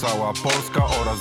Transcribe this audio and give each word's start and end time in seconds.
cała 0.00 0.32
Polska 0.32 0.84
oraz 1.00 1.18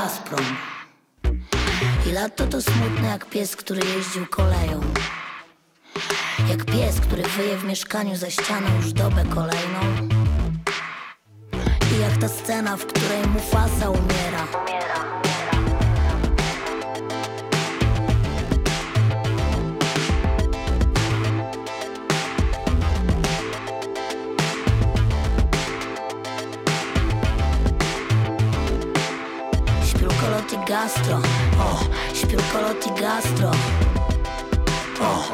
Gazprom. 0.00 0.56
I 2.06 2.12
lato 2.12 2.46
to 2.46 2.62
smutne 2.62 3.08
jak 3.08 3.26
pies, 3.26 3.56
który 3.56 3.80
jeździł 3.96 4.26
koleją. 4.26 4.80
Jak 6.48 6.64
pies, 6.64 7.00
który 7.00 7.22
wyje 7.22 7.56
w 7.56 7.64
mieszkaniu 7.64 8.16
za 8.16 8.30
ścianą 8.30 8.76
już 8.76 8.92
dobę 8.92 9.24
kolejną. 9.34 10.08
I 11.96 12.00
jak 12.00 12.16
ta 12.20 12.28
scena, 12.28 12.76
w 12.76 12.86
której 12.86 13.26
Mufasa 13.26 13.90
umiera 13.90 14.46
gastro. 30.70 31.16
O, 31.58 31.80
śpiulkolot 32.14 32.86
i 32.86 33.00
gastro. 33.00 33.50
O. 35.00 35.24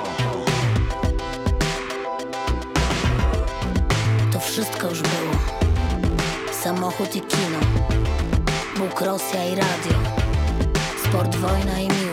To 4.32 4.40
wszystko 4.40 4.88
już 4.88 5.02
było. 5.02 5.34
Samochód 6.62 7.16
i 7.16 7.20
kino. 7.20 7.58
Bóg, 8.78 9.00
Rosja 9.00 9.44
i 9.44 9.50
radio. 9.50 9.98
Sport, 11.04 11.36
wojna 11.36 11.80
i 11.80 11.88
miłość 11.88 12.05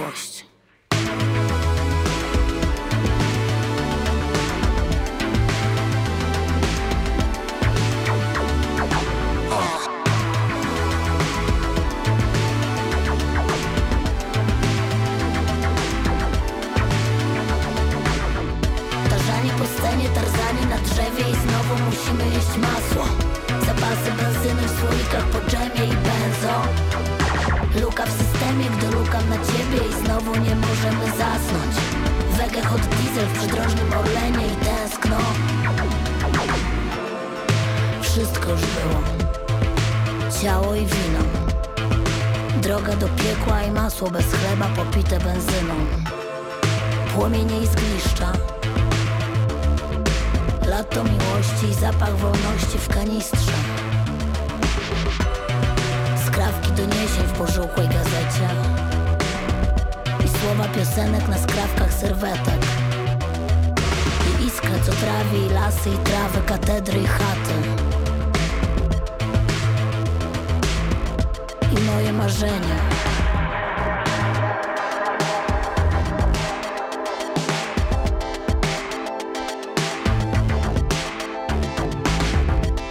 marzenia 72.44 72.76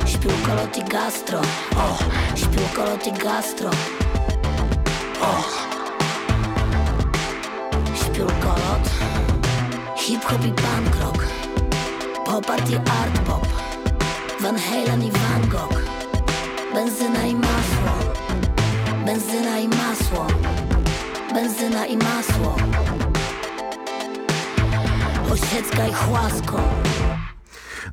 Śpiulkolot 0.07 0.79
i 0.79 0.85
gastro. 0.85 1.41
O, 1.77 1.99
śpiulkolot 2.37 3.07
i 3.07 3.13
gastro. 3.13 3.71
O. 5.21 5.43
Śpiulkolot 7.95 8.91
Hip-hop 9.97 10.45
i 10.45 10.53
punk 10.53 10.97
rock. 11.01 11.27
Pop 12.27 12.51
art 12.51 12.71
i 12.71 12.77
art 12.77 13.19
pop. 13.27 13.47
Van 14.41 14.57
Halen 14.59 15.03
i 15.03 15.11
Van 15.11 15.49
Gogh. 15.49 15.83
Benzyna 16.75 17.27
i 17.27 17.35
masło 17.35 18.13
Benzyna 19.07 19.59
i 19.59 19.69
masło 19.69 20.27
Benzyna 21.35 21.87
i 21.87 21.97
masło 21.97 22.57
Osiecka 25.33 25.87
i 25.89 25.93
chłasko 25.93 26.61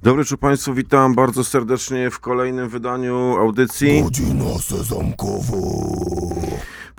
Dobry 0.03 0.23
wieczór 0.23 0.39
Państwu, 0.39 0.73
witam 0.73 1.15
bardzo 1.15 1.43
serdecznie 1.43 2.09
w 2.09 2.19
kolejnym 2.19 2.69
wydaniu 2.69 3.37
audycji. 3.37 4.03
Godzina 4.03 4.57
sezamkowa. 4.61 5.57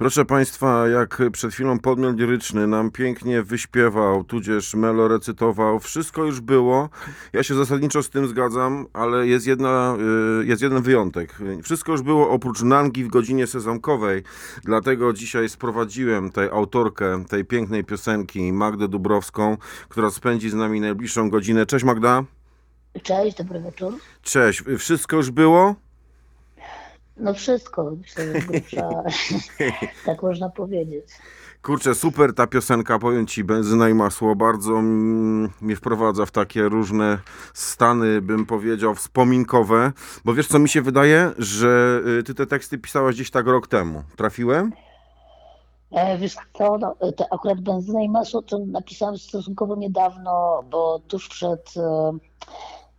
Proszę 0.01 0.25
Państwa, 0.25 0.89
jak 0.89 1.23
przed 1.33 1.53
chwilą 1.53 1.79
podmiot 1.79 2.19
liryczny 2.19 2.67
nam 2.67 2.91
pięknie 2.91 3.43
wyśpiewał, 3.43 4.25
tudzież 4.25 4.75
melo 4.75 5.09
recytował, 5.09 5.81
wszystko 5.81 6.25
już 6.25 6.41
było. 6.41 6.89
Ja 7.33 7.43
się 7.43 7.55
zasadniczo 7.55 8.03
z 8.03 8.11
tym 8.11 8.29
zgadzam, 8.29 8.87
ale 8.93 9.27
jest, 9.27 9.47
jedna, 9.47 9.97
y, 10.43 10.47
jest 10.47 10.63
jeden 10.63 10.83
wyjątek. 10.83 11.39
Wszystko 11.63 11.93
już 11.93 12.03
było 12.03 12.31
oprócz 12.31 12.63
Nangi 12.63 13.05
w 13.05 13.09
godzinie 13.09 13.47
sezamkowej, 13.47 14.23
dlatego 14.65 15.13
dzisiaj 15.13 15.49
sprowadziłem 15.49 16.31
tę 16.31 16.51
autorkę 16.53 17.25
tej 17.25 17.45
pięknej 17.45 17.85
piosenki, 17.85 18.53
Magdę 18.53 18.89
Dubrowską, 18.89 19.57
która 19.89 20.11
spędzi 20.11 20.51
z 20.51 20.55
nami 20.55 20.81
najbliższą 20.81 21.31
godzinę. 21.31 21.67
Cześć 21.67 21.85
Magda. 21.85 22.25
Cześć, 23.03 23.37
dobry 23.37 23.61
wieczór 23.61 23.93
Cześć. 24.23 24.63
Wszystko 24.79 25.17
już 25.17 25.31
było? 25.31 25.75
No 27.21 27.35
wszystko, 27.35 27.93
myślę, 28.01 28.33
że 28.33 28.41
z 28.41 28.45
grubsza, 28.45 28.89
tak 30.07 30.23
można 30.23 30.51
powiedzieć. 30.51 31.05
Kurczę, 31.63 31.95
super 31.95 32.35
ta 32.35 32.47
piosenka, 32.47 32.99
powiem 32.99 33.27
ci, 33.27 33.45
benzyna 33.45 33.89
i 33.89 33.95
masło 33.95 34.37
bardzo 34.37 34.83
mnie 35.61 35.77
wprowadza 35.77 36.27
w 36.27 36.31
takie 36.31 36.63
różne 36.69 37.19
stany, 37.55 38.23
bym 38.23 38.47
powiedział, 38.47 38.95
wspominkowe, 38.95 39.93
bo 40.25 40.35
wiesz 40.35 40.49
co 40.49 40.59
mi 40.59 40.69
się 40.69 40.83
wydaje, 40.83 41.33
że 41.39 42.01
y, 42.19 42.23
ty 42.23 42.35
te 42.35 42.47
teksty 42.47 42.79
pisałaś 42.79 43.15
gdzieś 43.15 43.31
tak 43.31 43.47
rok 43.47 43.69
temu. 43.69 44.03
Trafiłem? 44.17 44.73
E, 45.93 46.19
wiesz 46.19 46.37
co, 46.59 46.79
no, 46.79 46.97
te 47.17 47.25
akurat 47.33 47.61
benzyna 47.61 48.03
i 48.03 48.09
masło 48.09 48.43
to 48.43 48.59
napisałem 48.59 49.19
stosunkowo 49.19 49.77
niedawno, 49.77 50.63
bo 50.71 51.01
tuż 51.09 51.29
przed, 51.29 51.75
e, 51.77 52.13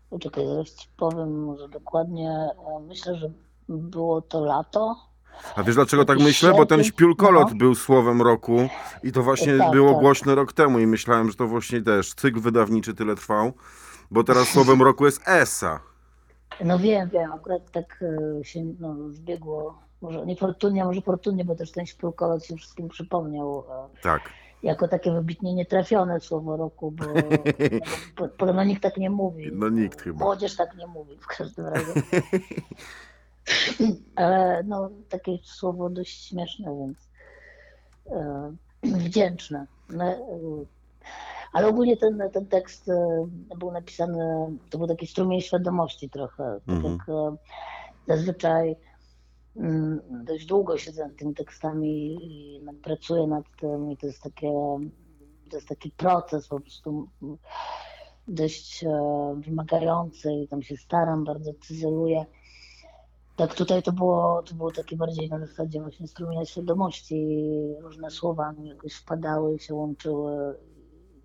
Poczekaj, 0.09 0.45
zaraz 0.47 0.75
ci 0.75 0.88
powiem 0.97 1.44
może 1.44 1.69
dokładnie. 1.69 2.29
E, 2.29 2.79
Myślę, 2.79 3.15
że 3.15 3.31
było 3.69 4.21
to 4.21 4.45
lato. 4.45 4.95
A 5.55 5.63
wiesz 5.63 5.75
dlaczego 5.75 6.05
tak 6.05 6.19
myślę? 6.19 6.53
Bo 6.53 6.65
ten 6.65 6.83
śpiulkolot 6.83 7.49
no. 7.49 7.55
był 7.55 7.75
słowem 7.75 8.21
roku 8.21 8.69
i 9.03 9.11
to 9.11 9.23
właśnie 9.23 9.57
Tak, 9.57 9.71
było 9.71 9.91
tak. 9.91 10.01
głośne 10.01 10.35
rok 10.35 10.53
temu 10.53 10.79
i 10.79 10.87
myślałem, 10.87 11.29
że 11.29 11.35
to 11.35 11.47
właśnie 11.47 11.81
też 11.81 12.13
cykl 12.13 12.39
wydawniczy 12.39 12.93
tyle 12.93 13.15
trwał, 13.15 13.53
bo 14.11 14.23
teraz 14.23 14.47
słowem 14.47 14.81
roku 14.87 15.05
jest 15.05 15.27
ESA. 15.27 15.79
No 16.65 16.79
wiem, 16.79 17.09
wiem, 17.09 17.31
akurat 17.33 17.71
tak 17.71 18.03
e, 18.39 18.43
się 18.45 18.63
no, 18.79 18.95
zbiegło. 19.09 19.79
Może 20.01 20.25
niefortunnie, 20.25 20.85
może 20.85 21.01
fortunnie, 21.01 21.45
bo 21.45 21.55
też 21.55 21.71
ten 21.71 21.85
śpiulkolot 21.85 22.45
się 22.45 22.55
wszystkim 22.55 22.89
przypomniał. 22.89 23.63
e, 23.69 24.01
Tak. 24.01 24.21
Jako 24.63 24.87
takie 24.87 25.11
wybitnie 25.11 25.53
nietrafione 25.53 26.19
słowo 26.19 26.57
roku, 26.57 26.91
bo 26.91 27.05
no, 28.19 28.27
podobno 28.37 28.63
nikt 28.63 28.81
tak 28.83 28.97
nie 28.97 29.09
mówi. 29.09 29.49
No 29.53 29.69
nikt 29.69 30.01
chyba. 30.01 30.25
Młodzież 30.25 30.55
tak 30.55 30.75
nie 30.77 30.87
mówi 30.87 31.17
w 31.17 31.27
każdym 31.27 31.65
razie. 31.65 31.93
Ale 34.15 34.63
no, 34.63 34.89
takie 35.09 35.38
słowo 35.43 35.89
dość 35.89 36.27
śmieszne, 36.27 36.77
więc 36.79 36.97
e, 38.11 38.51
wdzięczne. 38.83 39.67
No, 39.89 40.03
e, 40.05 40.17
ale 41.53 41.67
ogólnie 41.67 41.97
ten, 41.97 42.21
ten 42.33 42.45
tekst 42.45 42.89
e, 42.89 43.27
był 43.57 43.71
napisany, 43.71 44.47
to 44.69 44.77
był 44.77 44.88
taki 44.88 45.07
strumień 45.07 45.41
świadomości 45.41 46.09
trochę. 46.09 46.59
Tak 46.65 46.75
Mhm. 46.75 46.97
jak 47.07 47.38
zazwyczaj 48.07 48.75
mm, 49.55 50.01
dość 50.09 50.45
długo 50.45 50.77
siedzę 50.77 51.07
nad 51.07 51.17
tymi 51.17 51.33
tekstami 51.33 52.17
i 52.21 52.61
pracuję 52.83 53.27
nad 53.27 53.45
tym 53.59 53.91
i 53.91 53.97
to 53.97 54.07
jest 54.07 54.21
takie, 54.23 54.51
to 55.49 55.55
jest 55.55 55.67
taki 55.67 55.91
proces 55.91 56.47
po 56.47 56.59
prostu 56.59 57.07
mm, 57.21 57.38
dość 58.27 58.85
wymagający 59.35 60.33
i 60.33 60.47
tam 60.47 60.63
się 60.63 60.77
staram, 60.77 61.23
bardzo 61.23 61.51
cyzeluję. 61.61 62.25
Tak 63.41 63.55
tutaj 63.55 63.83
to 63.83 63.91
było, 63.91 64.43
to 64.43 64.55
było 64.55 64.71
takie 64.71 64.97
bardziej 64.97 65.29
na 65.29 65.39
zasadzie 65.39 65.81
właśnie 65.81 66.07
strumienia 66.07 66.45
świadomości. 66.45 67.38
Różne 67.79 68.11
słowa 68.11 68.51
mi 68.51 68.67
jakoś 68.67 68.93
wpadały, 68.93 69.59
się 69.59 69.73
łączyły. 69.73 70.55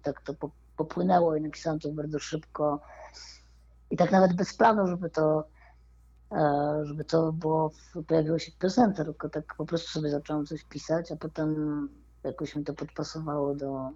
Tak 0.02 0.20
to 0.20 0.34
po- 0.34 0.50
popłynęło 0.76 1.36
i 1.36 1.40
napisałam 1.40 1.78
to 1.78 1.92
bardzo 1.92 2.18
szybko. 2.18 2.80
I 3.90 3.96
tak 3.96 4.12
nawet 4.12 4.32
bez 4.32 4.56
planu, 4.56 4.86
żeby 4.86 5.10
to, 5.10 5.44
e, 6.32 6.80
żeby 6.84 7.04
to 7.04 7.32
było, 7.32 7.70
pojawiło 8.06 8.38
się 8.38 8.52
w 8.52 8.58
piosence, 8.58 9.04
tylko 9.04 9.28
tak 9.28 9.54
po 9.54 9.66
prostu 9.66 9.88
sobie 9.88 10.10
zacząłem 10.10 10.46
coś 10.46 10.64
pisać, 10.64 11.12
a 11.12 11.16
potem 11.16 11.88
jakoś 12.24 12.56
mi 12.56 12.64
to 12.64 12.74
podpasowało 12.74 13.54
do, 13.54 13.90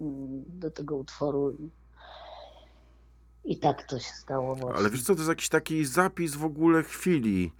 mm, 0.00 0.44
do 0.48 0.70
tego 0.70 0.96
utworu. 0.96 1.56
I, 3.44 3.58
tak 3.58 3.82
to 3.82 3.98
się 3.98 4.12
stało 4.12 4.54
właśnie. 4.54 4.78
Ale 4.78 4.90
wiesz 4.90 5.02
co, 5.02 5.14
to 5.14 5.18
jest 5.20 5.28
jakiś 5.28 5.48
taki 5.48 5.84
zapis 5.84 6.36
w 6.36 6.44
ogóle 6.44 6.82
chwili. 6.82 7.52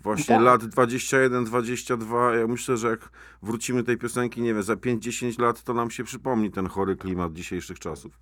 Właśnie 0.00 0.34
Tak. 0.34 0.44
lat 0.44 0.64
21, 0.64 1.44
22. 1.44 2.34
Ja 2.34 2.46
myślę, 2.46 2.76
że 2.76 2.88
jak 2.88 3.10
wrócimy 3.42 3.82
tej 3.82 3.98
piosenki, 3.98 4.42
nie 4.42 4.54
wiem, 4.54 4.62
za 4.62 4.74
5-10 4.74 5.40
lat, 5.40 5.62
to 5.62 5.74
nam 5.74 5.90
się 5.90 6.04
przypomni 6.04 6.50
ten 6.50 6.66
chory 6.66 6.96
klimat 6.96 7.32
dzisiejszych 7.32 7.78
czasów. 7.78 8.12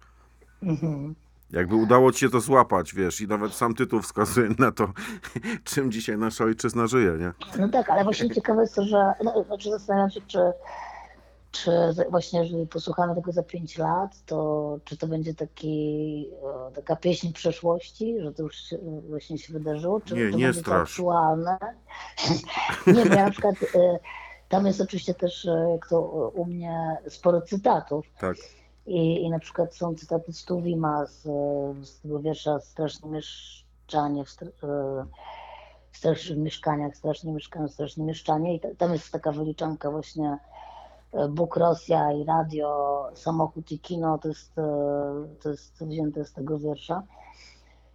Mhm. 0.62 1.14
Jakby 1.50 1.74
udało 1.74 2.12
ci 2.12 2.20
się 2.20 2.28
to 2.28 2.40
złapać, 2.40 2.94
wiesz, 2.94 3.20
i 3.20 3.26
nawet 3.28 3.52
sam 3.54 3.74
tytuł 3.74 4.02
wskazuje 4.02 4.48
na 4.58 4.72
to, 4.72 4.92
czym 5.64 5.92
dzisiaj 5.92 6.18
nasza 6.18 6.44
ojczyzna 6.44 6.86
żyje, 6.86 7.12
nie? 7.18 7.32
No 7.58 7.68
tak, 7.68 7.90
ale 7.90 8.04
właśnie 8.04 8.30
ciekawe 8.30 8.62
jest 8.62 8.74
to, 8.74 8.84
że 8.84 9.12
no, 9.24 9.44
znaczy 9.46 9.70
zastanawiam 9.70 10.10
się, 10.10 10.20
czy, 10.26 10.38
czy 11.64 11.70
właśnie 12.10 12.40
jeżeli 12.40 12.66
posłuchamy 12.66 13.14
tego 13.14 13.32
za 13.32 13.42
5 13.42 13.78
lat, 13.78 14.24
to 14.26 14.78
czy 14.84 14.96
to 14.96 15.06
będzie 15.06 15.34
taki, 15.34 16.28
e, 16.68 16.72
taka 16.72 16.96
pieśń 16.96 17.32
przeszłości, 17.32 18.20
że 18.20 18.32
to 18.32 18.42
już 18.42 18.56
się, 18.56 18.78
właśnie 19.08 19.38
się 19.38 19.52
wydarzyło, 19.52 20.00
czy 20.00 20.14
Nie, 20.14 20.30
to 20.30 20.36
nie 20.36 20.52
strasz. 20.52 20.90
aktualne? 20.90 21.58
nie, 22.86 23.04
bo 23.04 23.14
ja 23.14 23.24
na 23.24 23.30
przykład 23.30 23.54
e, 23.74 23.98
tam 24.48 24.66
jest 24.66 24.80
oczywiście 24.80 25.14
też, 25.14 25.46
e, 25.46 25.68
jak 25.72 25.88
to 25.88 26.00
u 26.34 26.44
mnie, 26.44 26.96
sporo 27.08 27.40
cytatów. 27.40 28.06
Tak. 28.18 28.36
I, 28.86 29.22
I 29.22 29.30
na 29.30 29.38
przykład 29.38 29.74
są 29.74 29.94
cytaty 29.94 30.32
z 30.32 30.44
Tuwima, 30.44 31.06
z, 31.06 31.22
z 31.88 32.00
tego 32.00 32.20
wiersza 32.20 32.60
Straszne 32.60 33.10
mieszczanie, 33.10 34.24
w, 34.24 34.42
e, 34.42 35.06
w 35.92 35.96
strasznych 35.96 36.38
mieszkaniach, 36.38 36.96
strasznie 36.96 37.32
mieszkanie, 37.32 37.68
strasznie 37.68 38.04
mieszczanie. 38.04 38.54
I 38.54 38.60
ta, 38.60 38.68
tam 38.78 38.92
jest 38.92 39.12
taka 39.12 39.32
wyliczanka 39.32 39.90
właśnie 39.90 40.28
e, 40.28 40.38
Bóg, 41.30 41.56
Rosja 41.56 42.12
i 42.12 42.24
radio, 42.24 43.10
samochód 43.14 43.72
i 43.72 43.78
kino, 43.78 44.18
to 44.18 44.28
jest, 44.28 44.58
e, 44.58 44.62
to 45.42 45.50
jest 45.50 45.84
wzięte 45.84 46.24
z 46.24 46.32
tego 46.32 46.58
wiersza. 46.58 47.02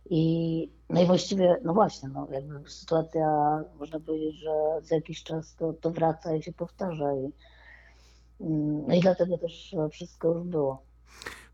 I, 0.10 0.70
no 0.90 1.02
i 1.02 1.06
właściwie, 1.06 1.58
no 1.64 1.74
właśnie, 1.74 2.10
no 2.10 2.28
jakby 2.32 2.70
sytuacja, 2.70 3.28
można 3.80 4.00
powiedzieć, 4.00 4.36
że 4.36 4.52
za 4.82 4.96
jakiś 4.96 5.24
czas 5.24 5.56
to, 5.56 5.74
to 5.74 5.92
wraca 5.92 6.36
i 6.36 6.44
się 6.44 6.54
powtarza. 6.54 7.14
I, 7.14 7.32
mm, 8.42 8.88
no 8.88 8.96
i 8.96 9.00
dlatego 9.00 9.38
też 9.38 9.74
e, 9.74 9.90
wszystko 9.90 10.28
już 10.28 10.44
było. 10.44 10.82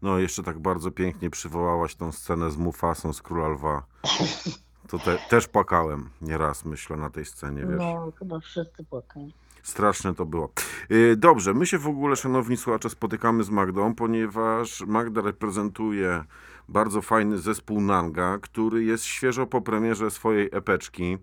No, 0.02 0.20
jeszcze 0.20 0.44
tak 0.44 0.60
bardzo 0.60 0.92
pięknie 0.92 1.30
przywołałaś 1.30 1.96
tą 1.96 2.12
scenę 2.12 2.52
z 2.52 2.58
Mufasą 2.58 3.14
z 3.14 3.22
Króla 3.22 3.48
Lwa. 3.48 3.84
To 4.88 5.00
te, 5.00 5.18
też 5.30 5.48
płakałem 5.48 6.10
nieraz, 6.22 6.66
myślę, 6.66 6.98
na 6.98 7.10
tej 7.10 7.26
scenie, 7.26 7.66
wiesz. 7.66 7.78
No, 7.78 8.12
chyba 8.20 8.40
wszyscy 8.40 8.84
płakali. 8.84 9.34
Straszne 9.68 10.16
to 10.16 10.26
było. 10.26 10.50
Yy, 10.90 11.16
Dobrze, 11.18 11.54
my 11.54 11.66
się 11.66 11.78
w 11.78 11.88
ogóle, 11.88 12.16
szanowni 12.16 12.58
słuchacze, 12.58 12.90
spotykamy 12.90 13.44
z 13.44 13.50
Magdą, 13.50 13.96
ponieważ 13.96 14.82
Magda 14.86 15.22
reprezentuje 15.22 16.24
bardzo 16.70 17.02
fajny 17.02 17.38
zespół 17.38 17.82
Nanga, 17.82 18.38
który 18.42 18.84
jest 18.84 19.04
świeżo 19.04 19.48
po 19.48 19.62
premierze 19.62 20.12
swojej 20.12 20.50
epeczki. 20.52 21.18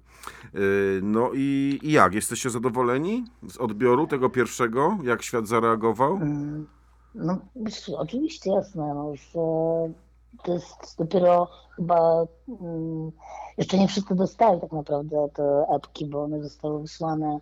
Yy, 0.55 1.01
No 1.03 1.31
i, 1.35 1.79
i 1.83 1.93
jak? 1.93 2.15
Jesteście 2.15 2.51
zadowoleni 2.51 3.25
z 3.49 3.57
odbioru 3.57 4.07
tego 4.07 4.31
pierwszego? 4.31 4.99
Jak 5.03 5.23
świat 5.23 5.47
zareagował? 5.47 6.17
Mm, 6.17 6.67
No, 7.15 7.39
oczywiście, 7.97 8.51
jasne, 8.51 8.95
no, 8.95 9.17
że 9.17 9.33
to 10.43 10.53
jest 10.53 10.99
dopiero 10.99 11.49
chyba, 11.77 12.27
mm, 12.61 13.11
jeszcze 13.59 13.79
nie 13.79 13.89
wszyscy 13.89 14.15
dostali 14.15 14.61
tak 14.61 14.73
naprawdę 14.73 15.29
te 15.35 15.67
epki, 15.77 16.07
bo 16.07 16.23
one 16.23 16.43
zostały 16.43 16.81
wysłane 16.81 17.41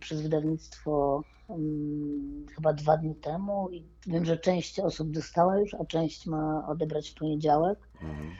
przez 0.00 0.22
wydawnictwo 0.22 1.22
mm, 1.48 2.46
chyba 2.54 2.72
dwa 2.72 2.96
dni 2.96 3.14
temu 3.14 3.68
i 3.70 3.84
wiem, 4.06 4.24
że 4.24 4.38
część 4.38 4.80
osób 4.80 5.10
dostała 5.10 5.58
już, 5.58 5.74
a 5.74 5.84
część 5.84 6.26
ma 6.26 6.68
odebrać 6.68 7.10
w 7.10 7.14
poniedziałek. 7.14 7.78
Mhm. 8.02 8.32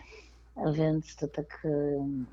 Więc 0.75 1.17
to 1.17 1.29
tak 1.29 1.63
em, 1.65 2.27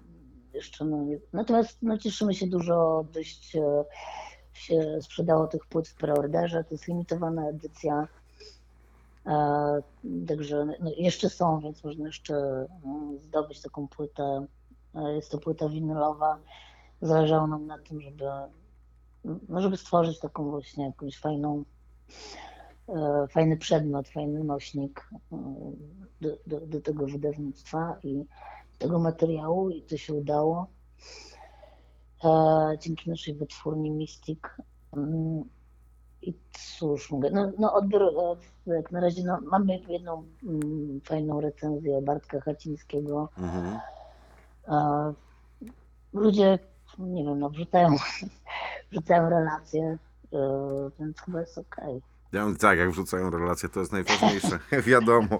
jeszcze 0.53 0.85
no, 0.85 1.05
Natomiast 1.33 1.77
no, 1.81 1.97
cieszymy 1.97 2.33
się 2.33 2.47
dużo, 2.47 3.05
dość 3.13 3.55
e, 3.55 3.85
się 4.53 4.97
sprzedało 5.01 5.47
tych 5.47 5.65
płyt 5.65 5.87
w 5.87 5.95
preorderze, 5.95 6.63
to 6.63 6.73
jest 6.73 6.87
limitowana 6.87 7.49
edycja. 7.49 8.07
E, 9.25 9.81
także 10.27 10.65
no, 10.79 10.91
jeszcze 10.97 11.29
są, 11.29 11.59
więc 11.59 11.83
można 11.83 12.07
jeszcze 12.07 12.35
mm, 12.85 13.19
zdobyć 13.19 13.61
taką 13.61 13.87
płytę. 13.87 14.45
E, 14.95 15.15
jest 15.15 15.31
to 15.31 15.37
płyta 15.37 15.69
winylowa. 15.69 16.39
Zależało 17.01 17.47
nam 17.47 17.67
na 17.67 17.77
tym, 17.77 18.01
żeby, 18.01 18.25
no, 19.49 19.61
żeby 19.61 19.77
stworzyć 19.77 20.19
taką 20.19 20.49
właśnie 20.49 20.85
jakąś 20.85 21.19
fajną, 21.19 21.63
e, 22.89 23.27
fajny 23.27 23.57
przedmiot, 23.57 24.07
fajny 24.07 24.43
nośnik 24.43 25.09
e, 25.31 25.37
do, 26.21 26.29
do, 26.47 26.67
do 26.67 26.81
tego 26.81 27.05
wydawnictwa 27.05 27.97
i 28.03 28.25
tego 28.77 28.99
materiału 28.99 29.69
i 29.69 29.81
to 29.81 29.97
się 29.97 30.13
udało. 30.13 30.67
E, 32.23 32.29
dzięki 32.79 33.09
naszej 33.09 33.33
wytwórni 33.33 33.91
Mystic. 33.91 34.39
Mm, 34.97 35.43
I 36.21 36.33
cóż 36.77 37.11
mogę, 37.11 37.29
no, 37.31 37.51
no 37.59 37.73
odbiór, 37.73 38.01
jak 38.65 38.91
na 38.91 38.99
razie, 38.99 39.23
no, 39.23 39.39
mamy 39.41 39.79
jedną 39.87 40.23
mm, 40.43 41.01
fajną 41.03 41.41
recenzję 41.41 42.01
Bartka 42.01 42.39
Hacińskiego. 42.39 43.29
Mhm. 43.37 43.79
Ludzie, 46.13 46.59
nie 46.99 47.23
wiem, 47.23 47.39
no 47.39 47.49
wrzucają, 47.49 47.95
wrzucają 48.91 49.29
relacje, 49.29 49.97
e, 50.33 50.39
więc 50.99 51.21
chyba 51.21 51.39
jest 51.39 51.57
okej. 51.57 52.01
Ja 52.31 52.45
mówię, 52.45 52.57
tak, 52.57 52.79
jak 52.79 52.91
wrzucają 52.91 53.29
relacje, 53.29 53.69
to 53.69 53.79
jest 53.79 53.91
najważniejsze, 53.91 54.59
wiadomo. 54.91 55.39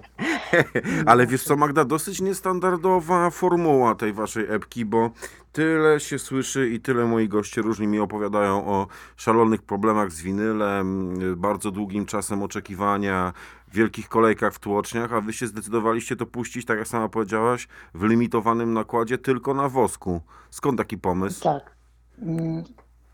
Ale 1.06 1.26
wiesz 1.26 1.44
co, 1.44 1.56
Magda, 1.56 1.84
dosyć 1.84 2.20
niestandardowa 2.20 3.30
formuła 3.30 3.94
tej 3.94 4.12
waszej 4.12 4.44
epki, 4.48 4.84
bo 4.84 5.10
tyle 5.52 6.00
się 6.00 6.18
słyszy 6.18 6.68
i 6.68 6.80
tyle 6.80 7.04
moi 7.04 7.28
goście 7.28 7.62
różni 7.62 7.86
mi 7.86 7.98
opowiadają 7.98 8.66
o 8.66 8.86
szalonych 9.16 9.62
problemach 9.62 10.12
z 10.12 10.22
winylem, 10.22 11.14
bardzo 11.36 11.70
długim 11.70 12.06
czasem 12.06 12.42
oczekiwania, 12.42 13.32
wielkich 13.74 14.08
kolejkach 14.08 14.54
w 14.54 14.58
tłoczniach, 14.58 15.12
a 15.12 15.20
wy 15.20 15.32
się 15.32 15.46
zdecydowaliście 15.46 16.16
to 16.16 16.26
puścić, 16.26 16.66
tak 16.66 16.78
jak 16.78 16.88
sama 16.88 17.08
powiedziałaś, 17.08 17.68
w 17.94 18.02
limitowanym 18.04 18.72
nakładzie 18.72 19.18
tylko 19.18 19.54
na 19.54 19.68
wosku. 19.68 20.20
Skąd 20.50 20.78
taki 20.78 20.98
pomysł? 20.98 21.42
Tak. 21.44 21.76
Mm, 22.22 22.64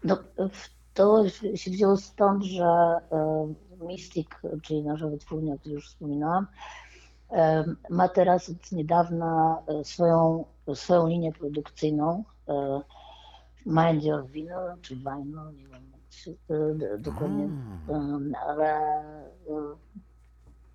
No, 0.05 0.19
to 0.95 1.29
się 1.55 1.71
wzięło 1.71 1.97
stąd, 1.97 2.45
że 2.45 2.65
e, 2.65 3.55
Mystic, 3.87 4.29
czyli 4.63 4.83
nasza 4.83 5.09
wytwórnia, 5.09 5.55
o 5.55 5.59
której 5.59 5.75
już 5.75 5.89
wspominałam, 5.89 6.47
Em, 7.31 7.77
Ma 7.91 8.09
teraz 8.09 8.49
od 8.51 8.73
niedawna 8.73 9.59
e, 9.67 9.85
swoją, 9.85 10.45
swoją 10.75 11.07
linię 11.07 11.33
produkcyjną. 11.33 12.25
e, 12.49 12.81
Mind 13.67 14.05
Your 14.05 14.27
Vinyl, 14.27 14.77
czy 14.83 14.97
Vinyl, 14.97 15.53
nie 15.57 15.67
wiem 15.69 15.93
e, 16.95 16.99
dokładnie, 16.99 17.49
ale 18.47 18.77
e, 18.77 19.77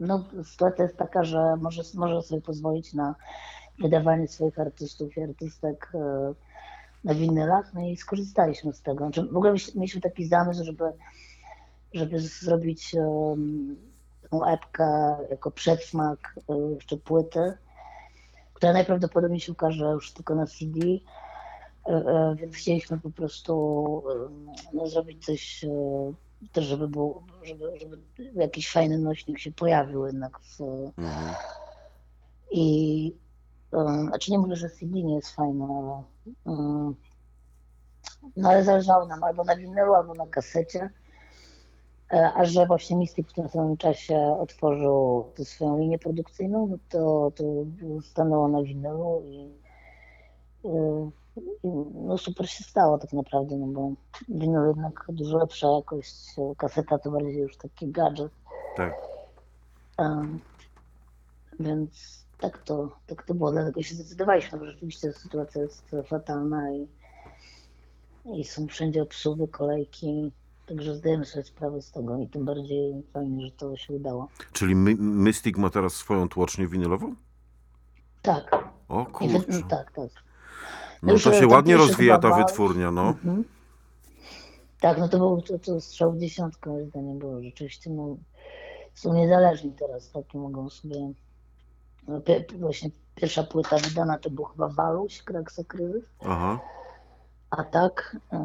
no, 0.02 0.24
sytuacja 0.44 0.84
jest 0.84 0.98
taka, 0.98 1.24
że 1.24 1.56
może, 1.62 1.82
może 1.96 2.22
sobie 2.22 2.42
pozwolić 2.42 2.94
na 2.94 3.16
wydawanie 3.80 4.28
swoich 4.28 4.60
artystów 4.60 5.18
i 5.18 5.22
artystek 5.22 5.92
e, 5.96 6.34
na 7.04 7.14
winylach, 7.14 7.74
no 7.74 7.82
i 7.82 7.98
skorzystaliśmy 7.98 8.74
z 8.74 8.82
tego. 8.82 9.06
Znaczy, 9.06 9.24
w 9.24 9.38
ogóle 9.38 9.54
mieliśmy 9.76 10.02
taki 10.02 10.26
zamysł, 10.26 10.64
żeby, 10.64 10.84
żeby 11.94 12.20
zrobić 12.20 12.96
em, 12.96 13.76
tą 14.30 14.46
epkę 14.46 15.18
jako 15.30 15.52
przedsmak 15.52 16.36
e, 16.50 16.74
jeszcze 16.76 16.98
płyty, 16.98 17.54
która 18.54 18.74
najprawdopodobniej 18.74 19.40
się 19.40 19.52
ukaże 19.52 19.86
już 19.86 20.14
tylko 20.14 20.36
na 20.36 20.46
CD, 20.46 20.80
e, 20.86 21.00
e, 21.90 22.36
więc 22.36 22.56
chcieliśmy 22.56 23.00
po 23.00 23.12
prostu 23.12 24.04
no, 24.74 24.88
zrobić 24.88 25.26
coś 25.26 25.64
e, 25.64 25.70
też, 26.50 26.66
żeby 26.66 26.88
był, 26.88 27.22
żeby, 27.44 27.80
żeby 27.80 27.98
jakiś 28.36 28.72
fajny 28.72 28.98
nośnik 28.98 29.40
się 29.40 29.52
pojawił 29.52 30.06
jednak 30.06 30.40
w, 30.40 30.62
Mhm. 30.98 31.36
i 32.52 33.16
um, 33.72 34.08
znaczy 34.08 34.32
nie 34.32 34.40
mówię, 34.40 34.56
że 34.56 34.70
CD 34.70 35.02
nie 35.04 35.16
jest 35.16 35.36
fajne, 35.36 35.66
ale, 35.66 36.04
um, 36.46 36.96
no 38.36 38.50
ale 38.50 38.64
zależało 38.64 39.06
nam 39.06 39.24
albo 39.24 39.44
na 39.44 39.56
winylu, 39.56 39.94
albo 39.94 40.14
na 40.14 40.28
kasecie. 40.28 40.90
E, 42.14 42.34
A 42.36 42.46
że 42.46 42.66
właśnie 42.66 42.98
Mystic 42.98 43.30
w 43.30 43.34
tym 43.34 43.50
samym 43.50 43.78
czasie 43.78 44.38
otworzył 44.40 45.32
swoją 45.44 45.78
linię 45.78 46.00
produkcyjną, 46.00 46.78
to, 46.90 47.32
to 47.36 47.44
stanęło 48.04 48.48
na 48.48 48.64
winylu 48.64 49.24
i, 49.26 49.52
y, 50.66 50.70
i 51.38 51.68
no 51.94 52.18
super 52.18 52.50
się 52.50 52.64
stało 52.64 52.98
tak 52.98 53.14
naprawdę, 53.14 53.58
no 53.58 53.68
bo 53.68 53.92
winyl 54.30 54.68
jednak 54.68 55.06
dużo 55.10 55.38
lepsza 55.38 55.68
jakość, 55.68 56.16
kaseta 56.58 56.98
to 56.98 57.12
bardziej 57.12 57.42
już 57.42 57.58
taki 57.58 57.92
gadżet. 57.92 58.32
Tak. 58.78 58.94
Um, 59.98 60.40
więc 61.60 62.22
tak 62.40 62.64
to, 62.64 62.98
tak 63.08 63.24
to 63.24 63.34
było, 63.34 63.52
dlatego 63.52 63.84
się 63.84 63.96
zdecydowaliśmy, 63.96 64.60
bo 64.60 64.66
rzeczywiście 64.66 65.14
sytuacja 65.14 65.62
jest 65.62 65.92
fatalna 66.06 66.72
i, 66.72 66.88
i 68.26 68.44
są 68.44 68.68
wszędzie 68.68 69.02
obsługi, 69.02 69.48
kolejki, 69.48 70.32
także 70.68 70.96
zdajemy 70.96 71.26
sobie 71.26 71.44
sprawę 71.44 71.82
z 71.82 71.92
tego 71.92 72.18
i 72.18 72.28
tym 72.28 72.46
bardziej 72.46 73.04
fajnie, 73.14 73.46
że 73.46 73.52
to 73.52 73.78
się 73.78 73.94
udało. 73.94 74.28
Czyli 74.54 74.76
My 74.76 74.96
Mystic 74.96 75.58
ma 75.58 75.70
teraz 75.70 75.94
swoją 75.94 76.30
tłocznię 76.30 76.68
winylową? 76.68 77.16
Tak, 78.22 78.70
O 78.90 79.02
i 79.02 79.06
kurczę. 79.06 79.40
no, 79.50 79.68
tak, 79.70 79.92
tak. 79.92 80.10
No 81.04 81.14
Już, 81.14 81.24
to 81.24 81.32
e, 81.32 81.34
się 81.34 81.40
tam 81.40 81.50
ładnie 81.50 81.78
rozwija 81.78 82.18
ta 82.18 82.36
wytwórnia, 82.36 82.92
no. 82.92 83.08
Mhm. 83.08 83.44
Tak, 84.80 84.98
no 84.98 85.08
to 85.08 85.18
był 85.18 85.42
to, 85.42 85.60
to 85.60 85.82
strzał 85.82 86.12
w 86.12 86.20
dziesiątkę, 86.20 86.70
moim 86.70 86.90
zdaniem 86.90 87.20
było 87.20 87.42
rzeczywiście, 87.42 87.90
no, 87.90 88.18
są 88.94 89.14
niezależni 89.14 89.72
teraz, 89.72 90.12
tak, 90.12 90.34
mogą 90.34 90.70
sobie, 90.70 90.96
no, 92.08 92.22
pie, 92.22 92.46
właśnie 92.60 92.90
pierwsza 93.16 93.44
płyta 93.44 93.78
wydana 93.78 94.18
to 94.18 94.30
był 94.30 94.46
chyba 94.46 94.68
Waluś, 94.68 95.24
Kraksa 95.24 95.64
Kryzys, 95.64 96.04
Aha. 96.26 96.60
a 97.50 97.64
tak, 97.64 98.18
e, 98.34 98.38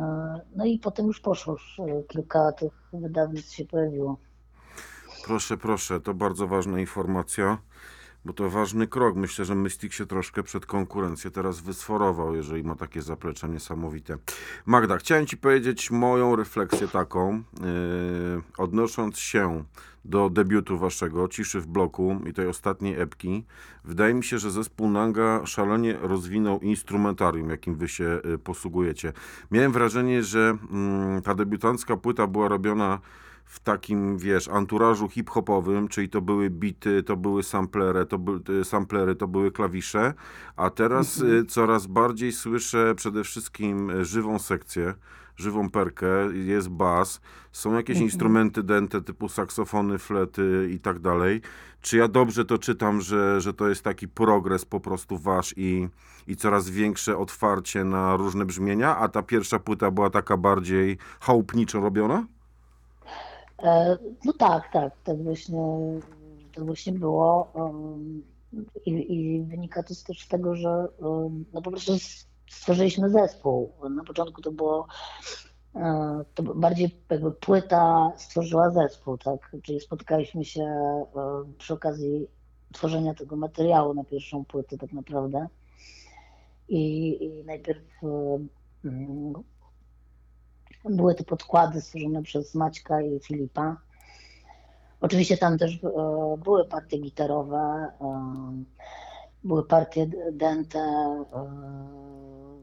no 0.57 0.65
i 0.65 0.79
potem 0.79 1.07
już 1.07 1.21
poszło, 1.21 1.53
już 1.53 1.81
e, 1.81 2.03
kilka 2.03 2.53
tych 2.53 2.73
wydawnictw 2.93 3.55
się 3.55 3.65
pojawiło. 3.65 4.17
Proszę, 5.25 5.57
proszę, 5.57 6.01
to 6.01 6.15
bardzo 6.15 6.47
ważna 6.47 6.81
informacja, 6.81 7.59
bo 8.27 8.33
to 8.33 8.51
ważny 8.51 8.87
krok. 8.87 9.17
Myślę, 9.17 9.45
że 9.45 9.55
Mystic 9.55 9.93
się 9.93 10.07
troszkę 10.07 10.43
przed 10.43 10.67
konkurencję 10.67 11.31
teraz 11.31 11.61
wysforował, 11.61 12.35
jeżeli 12.35 12.65
ma 12.65 12.75
takie 12.75 13.03
zaplecze 13.03 13.49
niesamowite. 13.49 14.19
Magda, 14.67 14.97
chciałem 14.97 15.27
Ci 15.27 15.37
powiedzieć 15.37 15.91
moją 15.91 16.37
refleksję 16.37 16.89
taką, 16.89 17.37
yy, 17.37 18.43
odnosząc 18.59 19.19
się 19.19 19.65
do 20.05 20.31
debiutu 20.31 20.79
Waszego, 20.79 21.29
Ciszy 21.29 21.61
w 21.61 21.67
bloku 21.67 22.21
i 22.27 22.33
tej 22.33 22.49
ostatniej 22.49 23.01
epki. 23.01 23.45
Wydaje 23.85 24.15
mi 24.15 24.25
się, 24.25 24.39
że 24.39 24.51
zespół 24.51 24.91
Nanga 24.91 25.47
szalenie 25.47 25.99
rozwinął 26.01 26.61
instrumentarium, 26.61 27.51
jakim 27.51 27.77
Wy 27.77 27.89
się 27.89 28.21
y, 28.35 28.39
posługujecie. 28.39 29.13
Miałem 29.51 29.73
wrażenie, 29.73 30.23
że 30.23 30.59
mm, 30.71 31.23
ta 31.23 31.35
debiutancka 31.35 31.97
płyta 31.97 32.27
była 32.27 32.49
robiona 32.49 33.01
w 33.47 33.61
takim, 33.61 34.19
wiesz, 34.19 34.49
anturażu 34.49 35.09
hip-hopowym, 35.09 35.89
czyli 35.89 36.09
to 36.09 36.21
były 36.21 36.51
bity, 36.51 37.03
to 37.03 37.17
były 37.17 37.43
samplery, 37.43 38.07
to, 38.07 38.19
by, 38.19 38.65
samplery, 38.65 39.15
to 39.15 39.29
były 39.29 39.53
klawisze, 39.53 40.15
a 40.57 40.71
teraz 40.71 41.21
y, 41.21 41.45
coraz 41.49 41.87
bardziej 41.87 42.33
słyszę 42.33 42.95
przede 42.95 43.25
wszystkim 43.25 43.91
y, 43.91 44.05
żywą 44.05 44.39
sekcję, 44.39 44.95
żywą 45.37 45.71
perkę, 45.71 46.09
jest 46.33 46.69
bas, 46.69 47.21
są 47.53 47.75
jakieś 47.75 47.99
instrumenty 47.99 48.63
dęte 48.63 49.01
typu 49.01 49.29
saksofony, 49.29 49.99
flety 49.99 50.69
i 50.73 50.79
tak 50.79 50.99
dalej. 50.99 51.41
Czy 51.81 51.97
ja 51.97 52.09
dobrze 52.09 52.45
to 52.45 52.59
czytam, 52.59 53.01
że, 53.01 53.41
że 53.41 53.55
to 53.55 53.69
jest 53.69 53.83
taki 53.83 54.09
progres 54.09 54.65
po 54.65 54.81
prostu 54.81 55.19
wasz 55.19 55.55
i, 55.57 55.89
i 56.27 56.37
coraz 56.37 56.71
większe 56.71 57.19
otwarcie 57.19 57.85
na 57.85 58.17
różne 58.17 58.45
brzmienia, 58.45 58.97
a 58.97 59.09
ta 59.09 59.23
pierwsza 59.23 59.59
płyta 59.59 59.91
była 59.91 60.11
taka 60.11 60.37
bardziej 60.37 60.99
chałupniczo 61.21 61.81
robiona? 61.81 62.27
E, 63.63 63.97
No 64.25 64.33
tak, 64.33 64.73
tak, 64.73 64.93
tak 65.05 65.23
właśnie, 65.23 65.61
tak 66.55 66.65
właśnie 66.67 66.93
było. 66.93 67.51
um, 67.55 68.23
I, 68.87 68.91
I 68.91 69.43
wynika 69.43 69.83
to 69.83 69.95
też 70.07 70.21
z 70.21 70.29
tego, 70.29 70.55
że 70.57 70.89
um, 70.99 71.45
no 71.53 71.63
po 71.63 71.71
prostu 71.71 71.93
stworzyliśmy 72.51 73.11
zespół. 73.11 73.73
Na 73.91 74.05
początku 74.05 74.43
to 74.43 74.53
było 74.53 74.87
e, 75.75 76.25
to 76.35 76.43
bardziej 76.43 77.01
jakby 77.11 77.33
płyta 77.33 78.13
stworzyła 78.17 78.71
zespół, 78.71 79.19
tak? 79.19 79.57
Czyli 79.63 79.81
spotkaliśmy 79.81 80.45
się 80.45 80.63
e, 80.63 81.07
przy 81.59 81.75
okazji 81.75 82.27
tworzenia 82.73 83.15
tego 83.15 83.37
materiału 83.37 83.95
na 83.95 84.05
pierwszą 84.05 84.45
płytę 84.45 84.79
tak 84.79 84.93
naprawdę. 84.93 85.49
I, 86.69 87.09
i 87.25 87.45
najpierw 87.45 87.85
mm, 88.85 89.35
były 90.91 91.15
te 91.15 91.25
podkłady 91.25 91.81
stworzone 91.81 92.23
przez 92.23 92.55
Maćka 92.55 93.01
i 93.03 93.21
Filipa. 93.21 93.77
Oczywiście 95.01 95.37
tam 95.37 95.59
też 95.59 95.75
e, 95.85 95.89
były 96.45 96.65
partie 96.65 96.99
gitarowe, 96.99 97.89
e, 98.01 98.53
były 99.45 99.65
partie 99.67 100.07
d- 100.07 100.33
dęte, 100.33 100.79
e, 100.79 101.47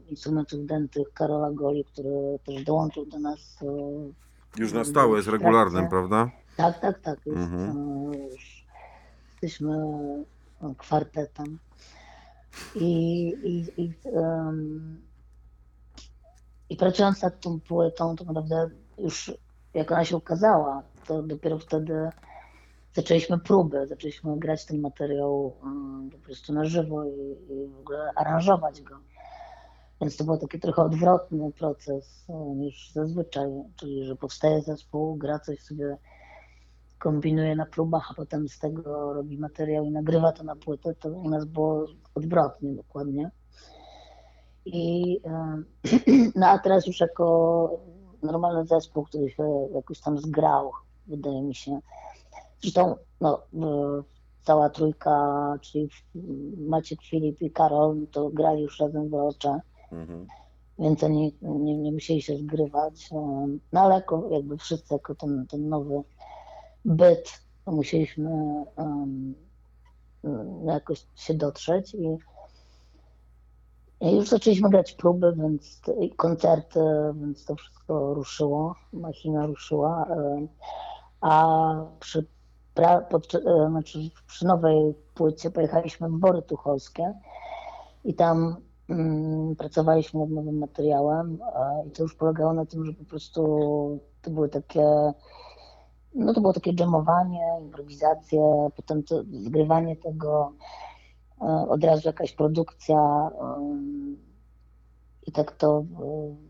instrumentów 0.08 0.66
dętych 0.66 1.12
Karola 1.14 1.50
Goli, 1.50 1.84
który 1.84 2.38
też 2.46 2.64
dołączył 2.64 3.06
do 3.06 3.18
nas. 3.18 3.58
Już 4.56 4.72
na 4.72 4.84
stałe, 4.84 5.16
jest 5.16 5.28
regularnym, 5.28 5.88
prawda? 5.88 6.30
tak, 6.56 6.80
tak, 6.80 7.00
tak. 7.00 7.26
Jest, 7.26 7.38
Mhm. 7.38 8.12
już 8.12 8.66
jesteśmy 9.32 9.74
kwartetem. 10.78 11.58
I, 12.74 13.26
i, 13.44 13.82
i, 13.82 13.92
em, 14.16 15.00
I 16.74 16.76
pracując 16.76 17.22
nad 17.22 17.40
tą 17.40 17.60
płytą, 17.60 18.16
to 18.16 18.24
naprawdę 18.24 18.70
już 18.98 19.32
jak 19.74 19.92
ona 19.92 20.04
się 20.04 20.16
ukazała, 20.16 20.82
to 21.06 21.22
dopiero 21.22 21.58
wtedy 21.58 22.10
zaczęliśmy 22.92 23.38
próby, 23.38 23.86
zaczęliśmy 23.86 24.38
grać 24.38 24.66
ten 24.66 24.80
materiał 24.80 25.56
em, 25.64 26.10
po 26.12 26.18
prostu 26.18 26.52
na 26.52 26.64
żywo 26.64 27.04
i, 27.04 27.36
i 27.52 27.68
w 27.68 27.78
ogóle 27.78 28.10
aranżować 28.16 28.82
go. 28.82 28.94
Więc 30.00 30.16
to 30.16 30.24
był 30.24 30.38
taki 30.38 30.60
trochę 30.60 30.82
odwrotny 30.82 31.52
proces 31.52 32.24
e, 32.28 32.32
niż 32.32 32.92
zazwyczaj, 32.92 33.50
czyli 33.76 34.04
że 34.04 34.16
powstaje 34.16 34.62
zespół, 34.62 35.16
gra 35.16 35.38
coś 35.38 35.60
sobie 35.60 35.96
kombinuje 36.98 37.56
na 37.56 37.66
próbach, 37.66 38.10
a 38.10 38.14
potem 38.14 38.48
z 38.48 38.58
tego 38.58 39.12
robi 39.12 39.38
materiał 39.38 39.84
i 39.84 39.90
nagrywa 39.90 40.32
to 40.32 40.44
na 40.44 40.56
płytę, 40.56 40.94
to 40.94 41.08
u 41.08 41.30
nas 41.30 41.44
było 41.44 41.86
odwrotnie 42.14 42.74
dokładnie. 42.74 43.30
I, 44.66 45.20
e, 45.24 45.62
no 46.36 46.46
a 46.46 46.58
teraz 46.58 46.86
już 46.86 47.00
jako 47.00 47.78
normalny 48.22 48.66
zespół, 48.66 49.04
który 49.04 49.30
się 49.30 49.68
jakoś 49.74 50.00
tam 50.00 50.18
zgrał, 50.18 50.70
wydaje 51.06 51.42
mi 51.42 51.54
się. 51.54 51.78
Zresztą 52.62 52.96
no, 53.20 53.42
e, 53.54 54.02
cała 54.42 54.70
trójka, 54.70 55.10
czyli 55.60 55.88
Maciek, 56.68 57.02
Filip 57.02 57.42
i 57.42 57.50
Karol, 57.50 58.06
to 58.12 58.30
grali 58.30 58.62
już 58.62 58.80
razem 58.80 59.08
w 59.08 59.12
Rocze 59.12 59.60
Mhm. 59.92 60.26
więc 60.78 61.04
oni 61.04 61.34
nie, 61.42 61.76
nie 61.78 61.92
musieli 61.92 62.22
się 62.22 62.36
zgrywać. 62.36 63.12
em, 63.12 63.60
No 63.72 63.80
ale 63.80 63.94
jako, 63.94 64.28
jakby 64.30 64.56
wszyscy 64.56 64.94
jako 64.94 65.14
ten, 65.14 65.46
ten 65.50 65.68
nowy 65.68 66.02
byt, 66.84 67.40
musieliśmy 67.66 68.30
em, 68.76 69.34
jakoś 70.66 71.06
się 71.14 71.34
dotrzeć 71.34 71.94
i 71.94 72.18
już 74.12 74.28
zaczęliśmy 74.28 74.70
grać 74.70 74.92
próby, 74.92 75.34
więc 75.36 75.80
koncerty, 76.16 76.80
więc 77.14 77.44
to 77.44 77.56
wszystko 77.56 78.14
ruszyło, 78.14 78.74
machina 78.92 79.46
ruszyła, 79.46 80.06
em, 80.06 80.48
a 81.20 81.74
przy 82.00 82.26
pra, 82.74 83.00
pod, 83.00 83.34
e, 83.34 83.40
znaczy 83.70 83.98
przy 84.26 84.46
nowej 84.46 84.94
płycie 85.14 85.50
pojechaliśmy 85.50 86.08
w 86.08 86.18
Bory 86.18 86.42
Tucholskie 86.42 87.14
i 88.04 88.14
tam 88.14 88.56
mm, 88.88 89.56
pracowaliśmy 89.56 90.20
nad 90.20 90.30
nowym 90.30 90.58
materiałem 90.58 91.38
e, 91.56 91.86
i 91.88 91.90
to 91.90 92.02
już 92.02 92.14
polegało 92.14 92.52
na 92.52 92.66
tym, 92.66 92.84
że 92.84 92.92
po 92.92 93.04
prostu 93.04 93.42
to 94.22 94.30
były 94.30 94.48
takie 94.48 95.12
no 96.14 96.34
to 96.34 96.40
było 96.40 96.52
takie 96.52 96.74
dżemowanie, 96.74 97.58
improwizacje, 97.60 98.68
potem 98.76 99.02
to 99.02 99.22
zgrywanie 99.32 99.96
tego, 99.96 100.52
e, 100.52 100.93
od 101.68 101.84
razu 101.84 102.08
jakaś 102.08 102.32
produkcja 102.32 103.30
em, 103.56 104.16
i 105.26 105.32
tak 105.32 105.52
to 105.52 105.84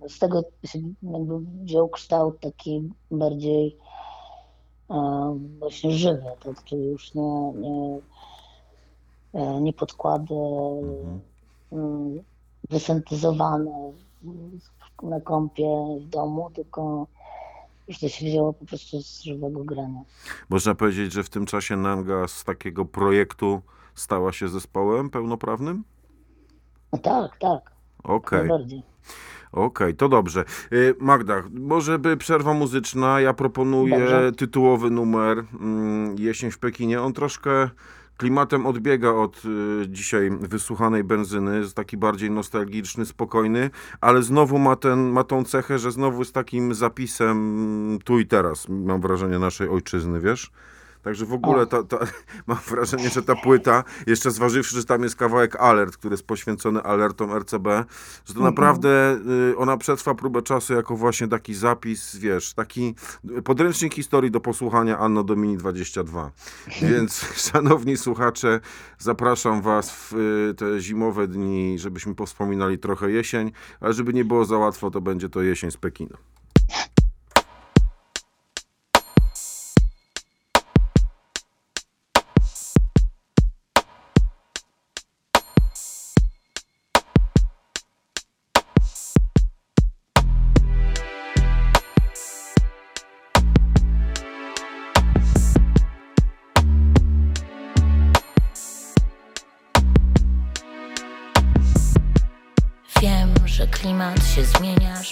e, 0.05 0.09
z 0.09 0.19
tego 0.19 0.43
się 0.65 0.79
jakby 1.03 1.41
wziął 1.65 1.89
kształt 1.89 2.41
taki 2.41 2.91
bardziej 3.11 3.77
e, 4.91 5.39
właśnie 5.59 5.91
żywy, 5.91 6.27
tak, 6.45 6.65
czyli 6.65 6.85
już 6.87 7.15
nie, 7.15 7.53
nie, 7.53 7.99
e, 9.35 9.61
nie 9.61 9.73
podkłady 9.73 10.35
mm, 11.73 12.23
wysyntezowane 12.71 13.93
na 15.03 15.21
kąpie 15.21 15.69
w 16.01 16.09
domu, 16.09 16.51
tylko 16.55 17.07
już 17.89 17.99
to 17.99 18.09
się 18.09 18.27
wzięło 18.27 18.53
po 18.53 18.65
prostu 18.65 19.03
z 19.03 19.23
żywego 19.23 19.65
grania. 19.65 20.03
Można 20.49 20.75
powiedzieć, 20.75 21.13
że 21.13 21.23
w 21.23 21.31
tym 21.31 21.47
czasie 21.47 21.77
Nanga 21.77 22.29
z 22.29 22.45
takiego 22.45 22.85
projektu 22.85 23.63
stała 23.95 24.33
się 24.33 24.49
zespołem 24.49 25.11
pełnoprawnym? 25.11 25.85
No 26.93 26.99
tak, 26.99 27.37
tak, 27.39 27.73
Okej. 28.05 28.39
najbardziej. 28.39 28.83
Okej, 29.53 29.95
to 29.95 30.09
dobrze. 30.09 30.45
Y, 30.73 30.95
Magda, 31.01 31.43
może 31.53 31.99
by 31.99 32.17
przerwa 32.17 32.55
muzyczna. 32.55 33.21
Ja 33.21 33.35
proponuję 33.35 33.99
Dobrze. 33.99 34.33
tytułowy 34.33 34.91
numer 34.91 35.45
mm, 35.61 36.19
Jesień 36.19 36.51
w 36.51 36.59
Pekinie. 36.59 37.03
On 37.03 37.13
troszkę 37.13 37.71
klimatem 38.17 38.67
odbiega 38.67 39.11
od 39.11 39.43
y, 39.45 39.89
dzisiaj 39.89 40.31
wysłuchanej 40.41 41.05
benzyny, 41.05 41.59
jest 41.59 41.75
taki 41.75 41.97
bardziej 41.97 42.31
nostalgiczny, 42.31 43.07
spokojny, 43.07 43.71
ale 44.01 44.23
znowu 44.23 44.59
ma, 44.59 44.77
ten, 44.77 45.11
ma 45.11 45.25
tą 45.25 45.45
cechę, 45.45 45.79
że 45.79 45.93
znowu 45.93 46.25
z 46.25 46.33
takim 46.33 46.75
zapisem 46.75 47.31
mm, 47.31 47.99
tu 47.99 48.19
i 48.19 48.27
teraz, 48.27 48.69
mam 48.69 49.01
wrażenie, 49.01 49.39
naszej 49.39 49.69
ojczyzny, 49.69 50.21
wiesz? 50.21 50.51
Także 51.05 51.27
w 51.27 51.33
ogóle 51.33 51.67
ta, 51.67 51.83
ta, 51.83 51.99
mam 52.47 52.59
wrażenie, 52.69 53.11
że 53.11 53.23
ta 53.23 53.35
płyta, 53.35 53.85
jeszcze 54.07 54.31
zważywszy, 54.31 54.77
że 54.77 54.85
tam 54.85 55.03
jest 55.03 55.17
kawałek 55.17 55.57
alert, 55.57 55.97
który 55.97 56.13
jest 56.13 56.27
poświęcony 56.27 56.83
alertom 56.83 57.33
RCB, 57.39 57.85
że 58.25 58.35
to 58.35 58.41
naprawdę 58.41 59.19
y, 59.51 59.57
ona 59.57 59.77
przetrwa 59.77 60.15
próbę 60.15 60.43
czasu 60.43 60.75
jako 60.75 60.97
właśnie 60.97 61.29
taki 61.29 61.55
zapis, 61.55 62.17
wiesz, 62.17 62.55
taki 62.55 62.95
podręcznik 63.45 63.95
historii 63.95 64.31
do 64.31 64.41
posłuchania 64.41 64.99
Anno 64.99 65.25
Domini 65.25 65.57
22. 65.57 66.31
Więc 66.83 67.27
szanowni 67.37 67.97
słuchacze, 67.97 68.61
zapraszam 68.99 69.63
was 69.63 69.91
w 69.91 70.13
y, 70.51 70.55
te 70.55 70.81
zimowe 70.81 71.29
dni, 71.29 71.79
żebyśmy 71.79 72.15
powspominali 72.15 72.79
trochę 72.79 73.11
jesień, 73.11 73.53
ale 73.81 73.93
żeby 73.93 74.15
nie 74.15 74.25
było 74.25 74.45
za 74.45 74.59
łatwo, 74.59 74.91
to 74.91 75.01
będzie 75.01 75.29
to 75.29 75.43
jesień 75.43 75.71
z 75.71 75.77
Pekinu. 75.77 76.17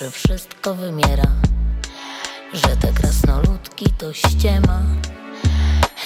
Że 0.02 0.10
wszystko 0.10 0.74
wymiera 0.74 1.30
Że 2.52 2.76
te 2.76 2.92
krasnoludki 2.92 3.90
to 3.98 4.12
ściema 4.12 4.82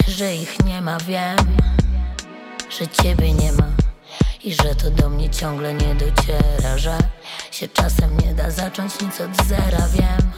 Że 0.07 0.35
ich 0.35 0.65
nie 0.65 0.81
ma, 0.81 0.97
wiem 0.99 1.57
Że 2.79 2.87
ciebie 2.87 3.33
nie 3.33 3.51
ma 3.51 3.67
I 4.43 4.53
że 4.53 4.75
to 4.75 4.91
do 4.91 5.09
mnie 5.09 5.29
ciągle 5.29 5.73
nie 5.73 5.95
dociera 5.95 6.77
Że 6.77 6.97
się 7.51 7.67
czasem 7.67 8.17
nie 8.17 8.33
da 8.33 8.51
zacząć 8.51 9.01
nic 9.01 9.21
od 9.21 9.47
zera, 9.47 9.87
wiem. 9.93 10.31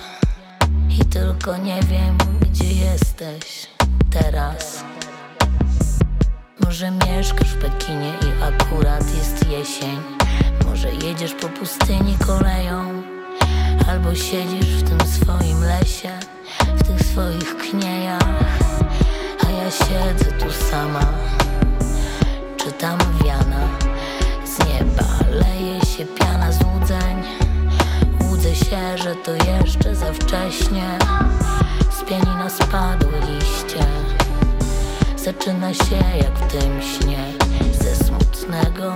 I 0.89 1.06
tylko 1.06 1.58
nie 1.58 1.80
wiem, 1.84 2.17
gdzie 2.41 2.74
jesteś 2.74 3.67
teraz. 4.12 4.84
Może 6.60 6.91
mieszkasz 6.91 7.50
w 7.50 7.62
Pekinie 7.62 8.13
i 8.22 8.43
akurat 8.43 9.15
jest 9.17 9.50
jesień. 9.50 10.00
Może 10.65 10.91
jedziesz 10.91 11.34
po 11.34 11.50
pustyni 11.50 12.17
koleją 12.28 12.98
Albo 13.99 14.15
siedzisz 14.15 14.67
w 14.67 14.89
tym 14.89 15.07
swoim 15.07 15.63
lesie 15.63 16.09
W 16.75 16.83
tych 16.83 17.07
swoich 17.07 17.57
kniejach 17.57 18.43
A 19.47 19.51
ja 19.51 19.71
siedzę 19.71 20.31
tu 20.31 20.51
sama. 20.51 21.05
Czytam 22.57 22.97
wiana 23.23 23.67
Z 24.45 24.59
nieba 24.59 25.03
leje 25.31 25.81
się 25.85 26.05
piana 26.05 26.51
złudzeń. 26.51 27.23
Łudzę 28.23 28.55
się, 28.55 28.97
że 28.97 29.15
to 29.15 29.31
jeszcze 29.31 29.95
za 29.95 30.13
wcześnie. 30.13 30.99
Z 31.91 32.09
pianina 32.09 32.49
spadły 32.49 33.13
liście. 33.19 33.85
Zaczyna 35.15 35.73
się 35.73 36.03
jak 36.17 36.39
w 36.39 36.51
tym 36.51 36.81
śnie. 36.81 37.33
Ze 37.73 37.95
smutnego 37.95 38.93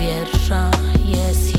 wiersza 0.00 0.70
jest 1.04 1.51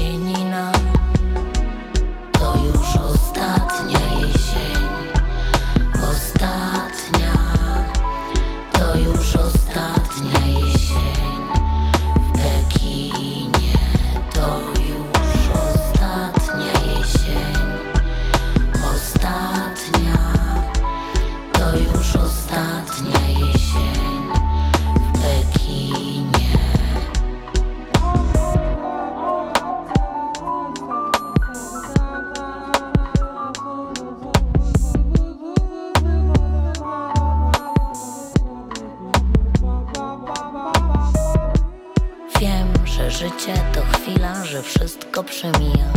życie 43.23 43.53
to 43.73 43.81
chwila, 43.97 44.45
że 44.45 44.61
wszystko 44.61 45.23
przemija, 45.23 45.93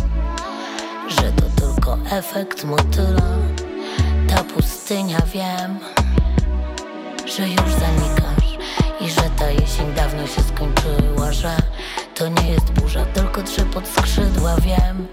że 1.08 1.32
to 1.32 1.60
tylko 1.60 1.98
efekt 2.10 2.64
motyla. 2.64 3.22
Ta 4.28 4.44
pustynia 4.44 5.18
wiem, 5.34 5.78
że 7.36 7.48
już 7.48 7.72
zanikasz 7.80 8.58
i 9.00 9.10
że 9.10 9.30
ta 9.38 9.50
jesień 9.50 9.94
dawno 9.94 10.26
się 10.26 10.42
skończyła, 10.42 11.32
że 11.32 11.56
to 12.14 12.28
nie 12.28 12.50
jest 12.50 12.72
burza, 12.72 13.04
tylko 13.04 13.42
trzepot 13.42 13.88
skrzydła 13.88 14.56
wiem 14.56 15.06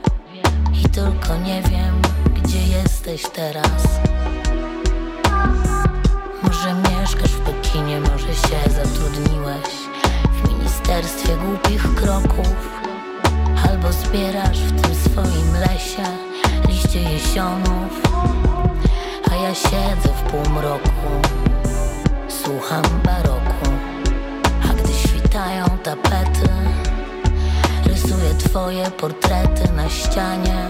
i 0.85 0.89
tylko 0.89 1.37
nie 1.37 1.61
wiem, 1.61 2.01
gdzie 2.35 2.63
jesteś 2.63 3.23
teraz. 3.33 3.99
Może 6.43 6.73
mieszkasz 6.73 7.31
w 7.31 7.39
Pekinie, 7.39 8.01
może 8.01 8.33
się 8.33 8.71
zatrudniłeś 8.71 9.82
w 10.93 10.95
ministerstwie 10.95 11.37
głupich 11.37 11.95
kroków, 11.95 12.81
albo 13.69 13.91
zbierasz 13.91 14.59
w 14.59 14.81
tym 14.81 14.95
swoim 14.95 15.53
lesie 15.53 16.03
liście 16.67 17.01
jesionów. 17.01 18.01
A 19.31 19.35
ja 19.35 19.53
siedzę 19.55 20.09
w 20.09 20.31
półmroku, 20.31 21.09
słucham 22.27 22.83
baroku. 23.05 23.69
A 24.69 24.73
gdy 24.73 24.93
świtają 24.93 25.65
tapety 25.83 26.49
Rysuję 27.85 28.33
twoje 28.39 28.91
portrety 28.91 29.73
na 29.73 29.89
ścianie. 29.89 30.69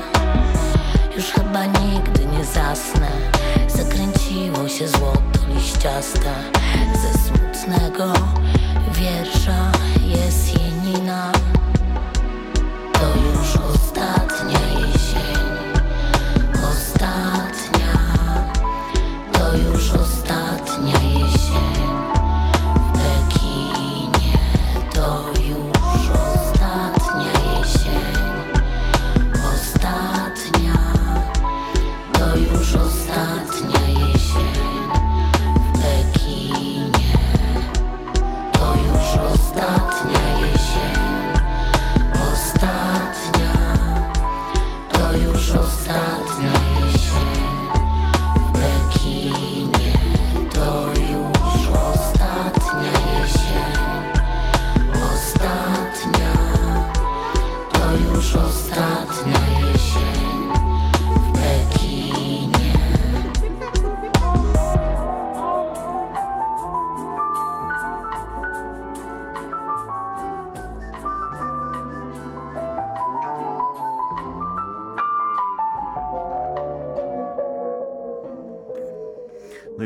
Już 1.15 1.25
chyba 1.25 1.65
nigdy 1.65 2.25
nie 2.25 2.45
zasnę. 2.45 3.11
Zakręciło 3.67 4.69
się 4.69 4.87
złoto 4.87 5.39
liściaste 5.55 6.33
Ze 7.01 7.19
smutnego 7.19 8.13
wiersza 9.03 9.71
jest 10.07 10.59
jenina 10.59 11.31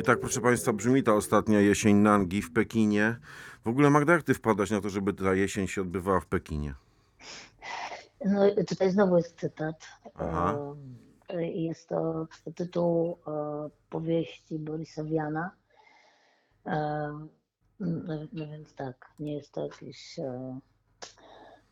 tak, 0.07 0.19
proszę 0.19 0.41
Państwa, 0.41 0.73
brzmi 0.73 1.03
ta 1.03 1.13
ostatnia 1.13 1.59
jesień 1.61 1.95
Nangi 1.95 2.41
w 2.41 2.53
Pekinie. 2.53 3.17
W 3.63 3.67
ogóle, 3.67 3.89
Magda, 3.89 4.13
jak 4.13 4.23
Ty 4.23 4.33
wpadasz 4.33 4.71
na 4.71 4.81
to, 4.81 4.89
żeby 4.89 5.13
ta 5.13 5.33
jesień 5.33 5.67
się 5.67 5.81
odbywała 5.81 6.19
w 6.19 6.25
Pekinie? 6.25 6.73
No 8.25 8.41
tutaj 8.67 8.91
znowu 8.91 9.17
jest 9.17 9.39
cytat. 9.39 9.75
Aha. 10.15 10.57
E, 11.29 11.47
Jest 11.47 11.89
to 11.89 12.27
tytuł 12.55 13.17
e, 13.27 13.31
powieści 13.89 14.59
Borisa 14.59 15.03
Wiana. 15.03 15.51
E, 16.65 17.27
No, 17.79 18.13
no 18.33 18.47
więc 18.47 18.73
tak, 18.73 19.11
nie 19.19 19.33
jest 19.33 19.51
to 19.51 19.63
jakiś 19.63 20.19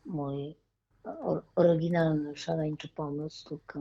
mój 0.05 0.55
or- 1.03 1.43
oryginalny, 1.55 2.37
szaleńczy 2.37 2.87
pomysł, 2.87 3.49
tylko 3.49 3.79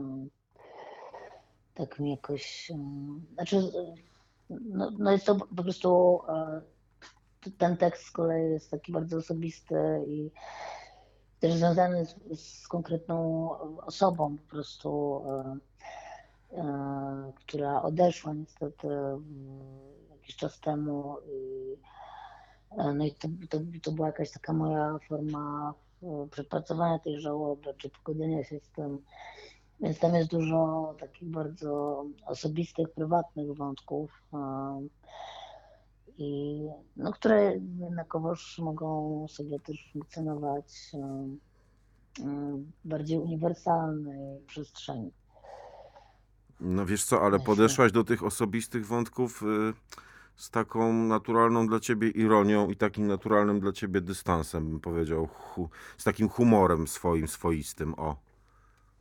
tak 1.73 1.99
mi 1.99 2.11
jakoś. 2.11 2.71
Znaczy, 3.33 3.71
no, 4.49 4.91
no 4.99 5.11
jest 5.11 5.25
to 5.25 5.35
po 5.35 5.63
prostu. 5.63 6.19
e, 6.29 6.61
Ten 7.57 7.77
tekst 7.77 8.03
z 8.03 8.11
kolei 8.11 8.51
jest 8.51 8.71
taki 8.71 8.91
bardzo 8.91 9.17
osobisty 9.17 9.75
i 10.07 10.31
też 11.39 11.53
związany 11.53 12.05
z, 12.05 12.15
z 12.39 12.67
konkretną 12.67 13.49
osobą 13.79 14.37
po 14.37 14.43
prostu, 14.49 15.21
e, 15.29 15.57
e, 16.57 17.31
która 17.35 17.81
odeszła 17.81 18.33
niestety 18.33 18.87
mm, 18.87 19.21
jakiś 20.11 20.35
czas 20.35 20.59
temu. 20.59 21.17
I, 21.27 21.77
no 22.95 23.05
i 23.05 23.11
to, 23.11 23.27
to, 23.49 23.59
to 23.83 23.91
była 23.91 24.07
jakaś 24.07 24.31
taka 24.31 24.53
moja 24.53 24.99
forma 25.07 25.73
przepracowania 26.31 26.99
tej 26.99 27.21
żałoby, 27.21 27.73
czy 27.77 27.89
pogodzenia 27.89 28.43
się 28.43 28.59
z 28.59 28.69
tym. 28.69 29.01
Więc 29.79 29.99
tam 29.99 30.15
jest 30.15 30.29
dużo 30.29 30.93
takich 30.99 31.29
bardzo 31.29 32.05
osobistych, 32.25 32.89
prywatnych 32.89 33.55
wątków. 33.55 34.11
e, 34.33 34.81
I, 36.17 36.61
no, 36.97 37.11
które 37.11 37.53
jednakowoż 37.79 38.59
mogą 38.59 39.25
sobie 39.27 39.59
też 39.59 39.89
funkcjonować 39.93 40.91
e, 40.93 40.97
e, 40.99 42.57
w 42.83 42.87
bardziej 42.87 43.19
uniwersalnej 43.19 44.45
przestrzeni. 44.47 45.11
No 46.59 46.85
wiesz 46.85 47.03
co, 47.03 47.21
ale 47.21 47.39
podeszłaś 47.39 47.91
do 47.91 48.03
tych 48.03 48.23
osobistych 48.23 48.85
wątków 48.85 49.43
z 50.35 50.49
taką 50.49 50.93
naturalną 50.93 51.67
dla 51.67 51.79
ciebie 51.79 52.09
ironią 52.09 52.69
i 52.69 52.75
takim 52.75 53.07
naturalnym 53.07 53.59
dla 53.59 53.71
ciebie 53.71 54.01
dystansem, 54.01 54.69
bym 54.69 54.79
powiedział, 54.79 55.27
z 55.97 56.03
takim 56.03 56.29
humorem 56.29 56.87
swoim, 56.87 57.27
swoistym, 57.27 57.93
o. 57.97 58.24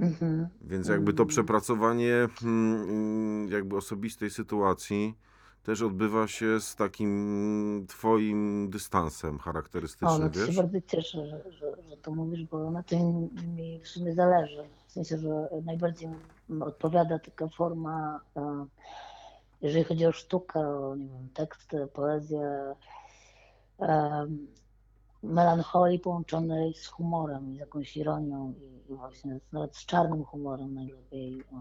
Mhm. 0.00 0.48
Więc 0.60 0.88
jakby 0.88 1.12
to 1.12 1.26
przepracowanie 1.26 2.28
mm, 2.42 3.48
jakby 3.50 3.76
osobistej 3.76 4.30
sytuacji 4.30 5.14
też 5.62 5.82
odbywa 5.82 6.28
się 6.28 6.60
z 6.60 6.76
takim 6.76 7.86
twoim 7.88 8.70
dystansem 8.70 9.36
O, 9.36 9.38
charakterystycznym, 9.38 10.20
no 10.22 10.28
to 10.28 10.34
się 10.40 10.46
wiesz? 10.46 10.56
bardzo 10.56 10.80
cieszę, 10.86 11.26
że, 11.26 11.52
że, 11.52 11.82
że 11.88 11.96
to 11.96 12.10
mówisz, 12.10 12.44
bo 12.44 12.70
na 12.70 12.82
tym 12.82 13.28
mi 13.56 13.80
w 13.80 13.88
sumie 13.88 14.14
zależy. 14.14 14.64
W 14.86 14.92
sensie, 14.92 15.18
że 15.18 15.48
najbardziej 15.64 16.08
odpowiada 16.60 17.18
taka 17.18 17.48
forma, 17.48 18.20
e, 18.36 18.66
jeżeli 19.62 19.84
chodzi 19.84 20.06
o 20.06 20.12
sztukę, 20.12 20.60
o 20.60 20.96
nie 20.96 21.08
wiem, 21.08 21.28
teksty, 21.34 21.86
poezję, 21.86 22.74
melancholii 25.24 25.98
połączonej 25.98 26.74
z 26.74 26.86
humorem 26.86 27.52
i 27.52 27.56
z 27.56 27.58
jakąś 27.58 27.96
ironią 27.96 28.54
i, 28.60 28.92
i 28.92 28.96
właśnie 28.96 29.40
z, 29.40 29.52
nawet 29.52 29.76
z 29.76 29.86
czarnym 29.86 30.24
humorem 30.24 30.74
najlepiej. 30.74 31.44
O. 31.52 31.56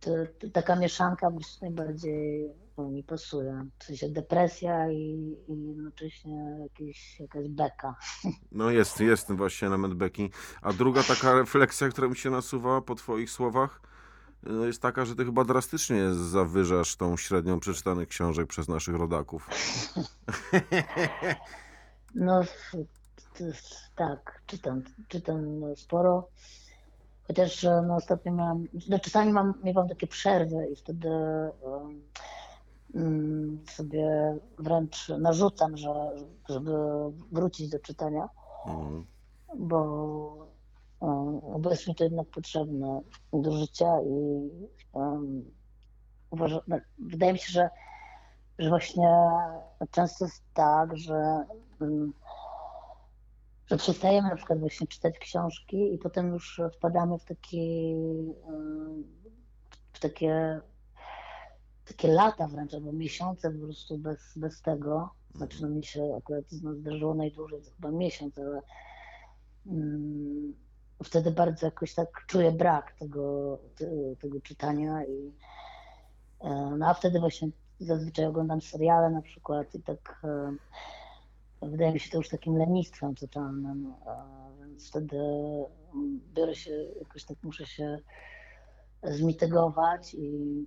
To, 0.00 0.10
to, 0.38 0.50
taka 0.52 0.76
mieszanka 0.76 1.30
najbardziej 1.62 2.50
o, 2.76 2.82
mi 2.82 3.02
pasuje. 3.02 3.66
W 3.78 3.84
sensie 3.84 4.08
depresja 4.08 4.90
i, 4.90 5.36
i 5.48 5.66
jednocześnie 5.66 6.56
jakieś, 6.62 7.20
jakaś 7.20 7.48
beka. 7.48 7.94
No 8.52 8.70
jest, 8.70 9.00
jest 9.00 9.32
właśnie 9.32 9.68
element 9.68 9.94
beki. 9.94 10.30
A 10.62 10.72
druga 10.72 11.02
taka 11.02 11.34
refleksja, 11.34 11.88
która 11.88 12.08
mi 12.08 12.16
się 12.16 12.30
nasuwa 12.30 12.80
po 12.80 12.94
twoich 12.94 13.30
słowach, 13.30 13.80
no 14.42 14.66
jest 14.66 14.82
taka, 14.82 15.04
że 15.04 15.16
ty 15.16 15.24
chyba 15.24 15.44
drastycznie 15.44 16.14
zawyżasz 16.14 16.96
tą 16.96 17.16
średnią 17.16 17.60
przeczytanych 17.60 18.08
książek 18.08 18.46
przez 18.46 18.68
naszych 18.68 18.94
rodaków. 18.94 19.48
No 22.16 22.42
tak, 23.94 24.42
czytam, 24.46 24.82
czytam 25.08 25.60
no, 25.60 25.76
sporo. 25.76 26.28
Chociaż 27.26 27.64
e, 27.64 27.82
no, 27.86 27.96
ostatnio 27.96 28.32
miałam, 28.32 28.66
no, 28.88 28.98
czasami 28.98 29.32
mam, 29.32 29.54
miewam 29.64 29.88
takie 29.88 30.06
przerwy 30.06 30.68
i 30.72 30.76
wtedy 30.76 31.08
um, 32.94 33.64
sobie 33.70 34.36
wręcz 34.58 35.08
narzucam, 35.08 35.76
że, 35.76 36.10
żeby 36.48 36.72
wrócić 37.32 37.68
do 37.68 37.78
czytania, 37.78 38.28
Mm. 38.66 39.06
bo, 39.54 40.48
um, 41.00 41.40
bo 41.58 41.70
jest 41.70 41.88
mi 41.88 41.94
to 41.94 42.04
jednak 42.04 42.28
potrzebne 42.28 43.00
do 43.32 43.52
życia 43.52 44.00
i 44.00 44.50
um, 44.92 45.50
uważam, 46.30 46.60
no, 46.68 46.78
wydaje 46.98 47.32
mi 47.32 47.38
się, 47.38 47.52
że, 47.52 47.70
że 48.58 48.68
właśnie 48.68 49.08
często 49.90 50.24
jest 50.24 50.42
tak, 50.54 50.96
że 50.96 51.44
że 53.66 53.76
przestajemy 53.76 54.28
na 54.28 54.36
przykład 54.36 54.60
właśnie 54.60 54.86
czytać 54.86 55.18
książki 55.18 55.94
i 55.94 55.98
potem 55.98 56.32
już 56.32 56.60
wpadamy 56.76 57.18
w 57.18 57.24
taki 57.24 57.94
w 59.92 60.00
takie 60.00 60.60
takie 61.86 62.08
lata 62.08 62.48
wręcz, 62.48 62.74
albo 62.74 62.92
miesiące 62.92 63.50
po 63.50 63.58
prostu 63.58 63.98
bez, 63.98 64.32
bez 64.36 64.62
tego. 64.62 65.10
Znaczy 65.34 65.62
no 65.62 65.68
mi 65.68 65.84
się 65.84 66.14
akurat 66.18 66.44
no, 66.62 66.74
zdarzyło 66.74 67.14
najdłużej, 67.14 67.62
to 67.62 67.70
chyba 67.70 67.90
miesiąc, 67.90 68.38
ale 68.38 68.62
wtedy 71.04 71.30
bardzo 71.30 71.66
jakoś 71.66 71.94
tak 71.94 72.08
czuję 72.26 72.52
brak 72.52 72.92
tego, 72.98 73.58
te- 73.76 74.16
tego 74.20 74.40
czytania 74.40 75.04
i 75.04 75.32
e, 76.40 76.74
no 76.78 76.88
a 76.88 76.94
wtedy 76.94 77.20
właśnie 77.20 77.48
zazwyczaj 77.80 78.26
oglądam 78.26 78.60
seriale 78.60 79.10
na 79.10 79.22
przykład 79.22 79.74
i 79.74 79.82
tak 79.82 80.20
e, 80.24 80.52
wydaje 81.62 81.92
mi 81.92 82.00
się 82.00 82.10
to 82.10 82.16
już 82.16 82.28
takim 82.28 82.56
lenistwem 82.56 83.14
totalnym, 83.14 83.94
więc 84.60 84.88
wtedy 84.88 85.16
mm, 85.94 86.20
biorę 86.34 86.54
się, 86.54 86.70
jakoś 86.98 87.24
tak 87.24 87.36
muszę 87.42 87.66
się 87.66 87.98
zmitygować 89.02 90.14
i 90.14 90.66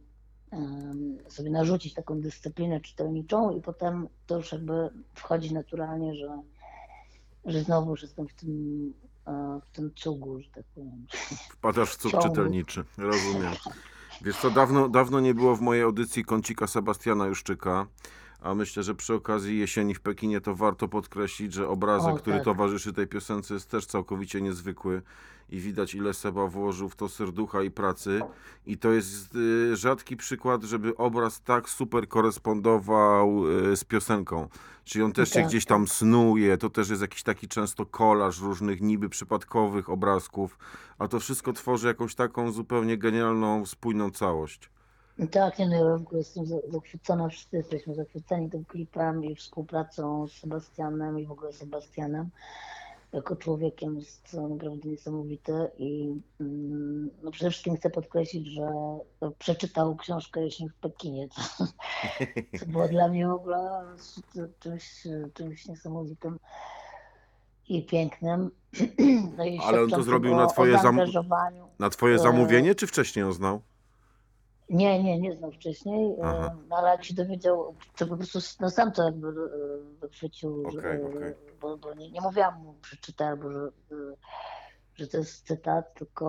sobie 1.27 1.49
narzucić 1.49 1.93
taką 1.93 2.21
dyscyplinę 2.21 2.81
czytelniczą 2.81 3.57
i 3.57 3.61
potem 3.61 4.07
to 4.27 4.37
już 4.37 4.51
jakby 4.51 4.89
wchodzi 5.13 5.53
naturalnie, 5.53 6.15
że, 6.15 6.41
że 7.45 7.63
znowu 7.63 7.91
już 7.91 8.01
jestem 8.01 8.27
w 8.27 8.33
tym, 8.33 8.93
e, 9.27 9.59
w 9.65 9.69
tym 9.69 9.91
cugu, 9.95 10.39
że 10.39 10.49
tak 10.49 10.63
powiem. 10.75 11.05
Wpadasz 11.51 11.89
w 11.89 11.97
cuk 11.97 12.11
Ciągu. 12.11 12.27
czytelniczy, 12.27 12.83
rozumiem. 12.97 13.53
Wiesz 14.21 14.37
co, 14.37 14.51
dawno, 14.51 14.89
dawno 14.89 15.19
nie 15.19 15.33
było 15.33 15.55
w 15.55 15.61
mojej 15.61 15.83
audycji 15.83 16.25
kącika 16.25 16.67
Sebastiana 16.67 17.27
Juszczyka, 17.27 17.87
a 18.41 18.55
myślę, 18.55 18.83
że 18.83 18.95
przy 18.95 19.13
okazji 19.13 19.59
jesieni 19.59 19.95
w 19.95 20.01
Pekinie 20.01 20.41
to 20.41 20.55
warto 20.55 20.87
podkreślić, 20.87 21.53
że 21.53 21.67
obrazek, 21.67 22.13
O, 22.13 22.17
który 22.17 22.35
tak. 22.35 22.45
towarzyszy 22.45 22.93
tej 22.93 23.07
piosence 23.07 23.53
jest 23.53 23.69
też 23.69 23.85
całkowicie 23.85 24.41
niezwykły 24.41 25.01
i 25.49 25.59
widać 25.59 25.95
ile 25.95 26.13
Seba 26.13 26.47
włożył 26.47 26.89
w 26.89 26.95
to 26.95 27.09
serducha 27.09 27.61
i 27.61 27.71
pracy 27.71 28.21
i 28.65 28.77
to 28.77 28.91
jest 28.91 29.35
y, 29.35 29.75
rzadki 29.75 30.17
przykład, 30.17 30.63
żeby 30.63 30.97
obraz 30.97 31.41
tak 31.41 31.69
super 31.69 32.07
korespondował 32.07 33.47
y, 33.71 33.77
z 33.77 33.83
piosenką. 33.83 34.47
Czyli 34.83 35.03
on 35.03 35.11
też 35.11 35.29
się 35.29 35.39
Tak, 35.39 35.47
gdzieś 35.47 35.65
tam 35.65 35.87
snuje, 35.87 36.57
to 36.57 36.69
też 36.69 36.89
jest 36.89 37.01
jakiś 37.01 37.23
taki 37.23 37.47
często 37.47 37.85
kolaż 37.85 38.41
różnych 38.41 38.81
niby 38.81 39.09
przypadkowych 39.09 39.89
obrazków, 39.89 40.57
a 40.99 41.07
to 41.07 41.19
wszystko 41.19 41.53
tworzy 41.53 41.87
jakąś 41.87 42.15
taką 42.15 42.51
zupełnie 42.51 42.97
genialną, 42.97 43.65
spójną 43.65 44.11
całość. 44.11 44.69
Tak, 45.27 45.59
nie, 45.59 45.67
no 45.67 45.75
ja 45.75 45.97
w 45.97 46.01
ogóle 46.01 46.17
jestem 46.17 46.45
za- 46.45 46.67
zachwycona, 46.67 47.29
wszyscy 47.29 47.57
jesteśmy 47.57 47.95
zachwyceni 47.95 48.49
tym 48.49 48.65
klipem 48.65 49.23
i 49.23 49.35
współpracą 49.35 50.27
z 50.27 50.31
Sebastianem 50.33 51.19
i 51.19 51.25
w 51.25 51.31
ogóle 51.31 51.53
Sebastianem. 51.53 52.29
Jako 53.13 53.35
człowiekiem 53.35 53.95
jest 53.95 54.31
to 54.31 54.47
naprawdę 54.47 54.89
niesamowity 54.89 55.53
i 55.77 56.15
mm, 56.41 57.09
no 57.23 57.31
przede 57.31 57.51
wszystkim 57.51 57.75
chcę 57.75 57.89
podkreślić, 57.89 58.47
że 58.47 58.69
przeczytał 59.39 59.95
książkę 59.95 60.41
Jesień 60.41 60.69
w 60.69 60.75
Pekinie, 60.75 61.27
co, 61.29 61.41
co 62.59 62.65
było 62.65 62.87
dla 62.87 63.07
mnie 63.07 63.27
w 63.27 63.31
ogóle 63.31 63.81
czymś, 64.59 65.07
czymś 65.33 65.67
niesamowitym 65.67 66.39
i 67.69 67.85
pięknym. 67.85 68.51
No 69.37 69.45
i 69.45 69.59
Ale 69.59 69.81
on 69.81 69.89
to 69.89 70.03
zrobił 70.03 70.35
na 70.35 70.47
twoje 70.47 70.77
zam-. 70.77 70.99
Na 71.79 71.89
twoje 71.89 72.15
E, 72.15 72.19
zamówienie, 72.19 72.75
czy 72.75 72.87
wcześniej 72.87 73.21
ją 73.25 73.31
znał? 73.31 73.61
Nie, 74.69 75.03
nie, 75.03 75.19
nie 75.19 75.33
znał 75.33 75.51
wcześniej, 75.51 76.11
e, 76.11 76.23
Aha. 76.23 76.55
no 76.69 76.75
ale 76.75 76.89
jak 76.89 77.03
się 77.03 77.13
dowiedział, 77.13 77.75
to 77.97 78.07
po 78.07 78.17
prostu 78.17 78.39
no 78.59 78.69
sam 78.69 78.91
to 78.91 79.03
jakby 79.03 79.27
e, 79.27 79.31
wychwycił, 80.01 80.67
Okej, 80.67 81.01
e, 81.01 81.05
okej. 81.05 81.33
bo, 81.61 81.77
bo 81.77 81.93
nie, 81.93 82.11
nie 82.11 82.21
mówiłam 82.21 82.63
mu 82.63 82.73
przeczytaj, 82.73 83.27
albo 83.27 83.51
że, 83.51 83.69
że 84.95 85.07
to 85.07 85.17
jest 85.17 85.47
cytat, 85.47 85.93
tylko 85.93 86.25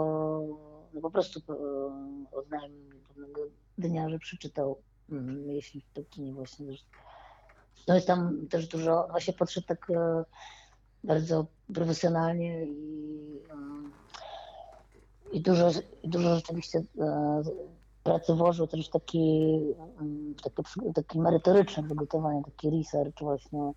no 0.95 1.01
po 1.01 1.11
prostu 1.11 1.41
e, 1.49 2.37
oznajmił 2.37 2.85
mi 2.85 3.01
pewnego 3.09 3.41
dnia, 3.79 4.09
że 4.09 4.19
przeczytał 4.19 4.83
mm, 5.11 5.51
jeśli 5.51 5.81
w 5.81 5.87
Pekinie 5.87 6.33
właśnie 6.33 6.67
też. 6.67 6.87
No 7.89 7.95
jest 7.95 8.07
tam 8.07 8.47
też 8.51 8.67
dużo, 8.67 9.09
właśnie 9.11 9.35
podszedł 9.35 9.67
tak 9.67 9.91
e, 9.91 10.25
bardzo 11.05 11.47
profesjonalnie 11.75 12.65
i, 12.65 13.41
mm, 13.51 13.93
i 15.33 15.41
dużo, 15.41 15.71
i 16.03 16.09
dużo 16.09 16.35
rzeczywiście 16.35 16.83
e, 16.99 17.43
pracy 18.03 18.35
włożył 18.35 18.67
też 18.67 18.89
taki, 18.89 19.59
mm, 20.01 20.35
przy- 20.65 20.93
takie 20.95 21.19
merytoryczne 21.19 21.83
przygotowanie, 21.83 22.43
taki 22.45 22.71
research 22.71 23.21
właśnie. 23.21 23.73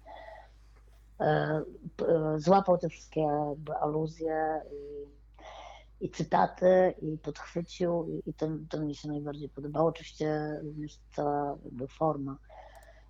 E, 1.20 1.26
e, 1.26 2.40
Złapał 2.40 2.78
te 2.78 2.90
wszystkie 2.90 3.22
jakby 3.22 3.74
aluzje 3.76 4.62
i, 4.72 6.06
i 6.06 6.10
cytaty 6.10 6.94
i 7.02 7.18
podchwycił 7.18 8.08
i, 8.08 8.30
i 8.30 8.34
to, 8.34 8.48
to 8.70 8.82
mi 8.82 8.96
się 8.96 9.08
najbardziej 9.08 9.50
podobało. 9.50 9.90
Oczywiście 9.90 10.60
również 10.64 11.00
cała 11.16 11.58
jakby 11.66 11.88
forma 11.88 12.38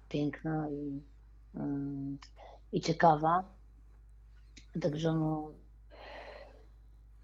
piękna 0.10 0.70
i, 0.70 1.02
mm, 1.56 2.18
i 2.72 2.82
ciekawa. 2.82 3.44
Także 4.82 5.14
no, 5.14 5.52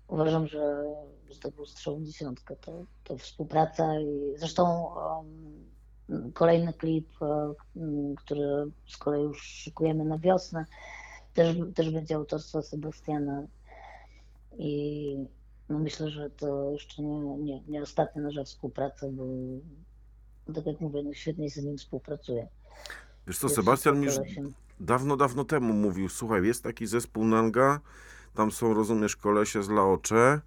uważam, 0.10 0.48
że, 0.48 0.84
że 1.30 1.40
to 1.40 1.52
był 1.52 1.66
strzał 1.66 1.98
w 1.98 2.04
dziesiątkę. 2.04 2.56
To, 2.56 2.86
to 3.04 3.18
współpraca 3.18 4.00
i 4.00 4.34
zresztą 4.38 4.94
um, 4.96 6.32
kolejny 6.34 6.74
klip, 6.74 7.10
e, 7.22 7.54
m, 7.76 8.16
który 8.16 8.72
z 8.88 8.98
kolei 8.98 9.24
już 9.24 9.42
szykujemy 9.42 10.06
na 10.06 10.18
wiosnę, 10.18 10.66
też, 11.34 11.58
też 11.76 11.92
będzie 11.92 12.16
autorstwa 12.16 12.62
Sebastiana. 12.62 13.44
I 14.58 15.16
no 15.70 15.80
myślę, 15.80 16.10
że 16.10 16.30
to 16.30 16.72
jeszcze 16.72 17.04
nie, 17.04 17.38
nie, 17.38 17.62
nie 17.68 17.82
ostatnia 17.82 18.22
nasza 18.22 18.44
współpraca, 18.44 19.08
bo 19.12 19.24
tak 20.54 20.66
jak 20.66 20.82
mówię, 20.82 21.04
no 21.04 21.14
świetnie 21.14 21.50
się 21.50 21.62
z 21.62 21.66
nim 21.66 21.78
współpracuje. 21.78 22.48
Wiesz 23.28 23.40
co, 23.40 23.50
Sebastian 23.50 24.00
mi 24.00 24.06
już 24.06 24.16
dawno, 24.80 25.18
dawno 25.18 25.44
temu 25.44 25.74
mówił, 25.74 26.10
słuchaj, 26.10 26.46
jest 26.46 26.64
taki 26.64 26.88
zespół 26.88 27.26
Nanga, 27.26 27.80
tam 28.34 28.52
są, 28.52 28.74
rozumiesz, 28.74 29.16
kolesie 29.16 29.64
z 29.64 29.70
Laocze 29.70 30.42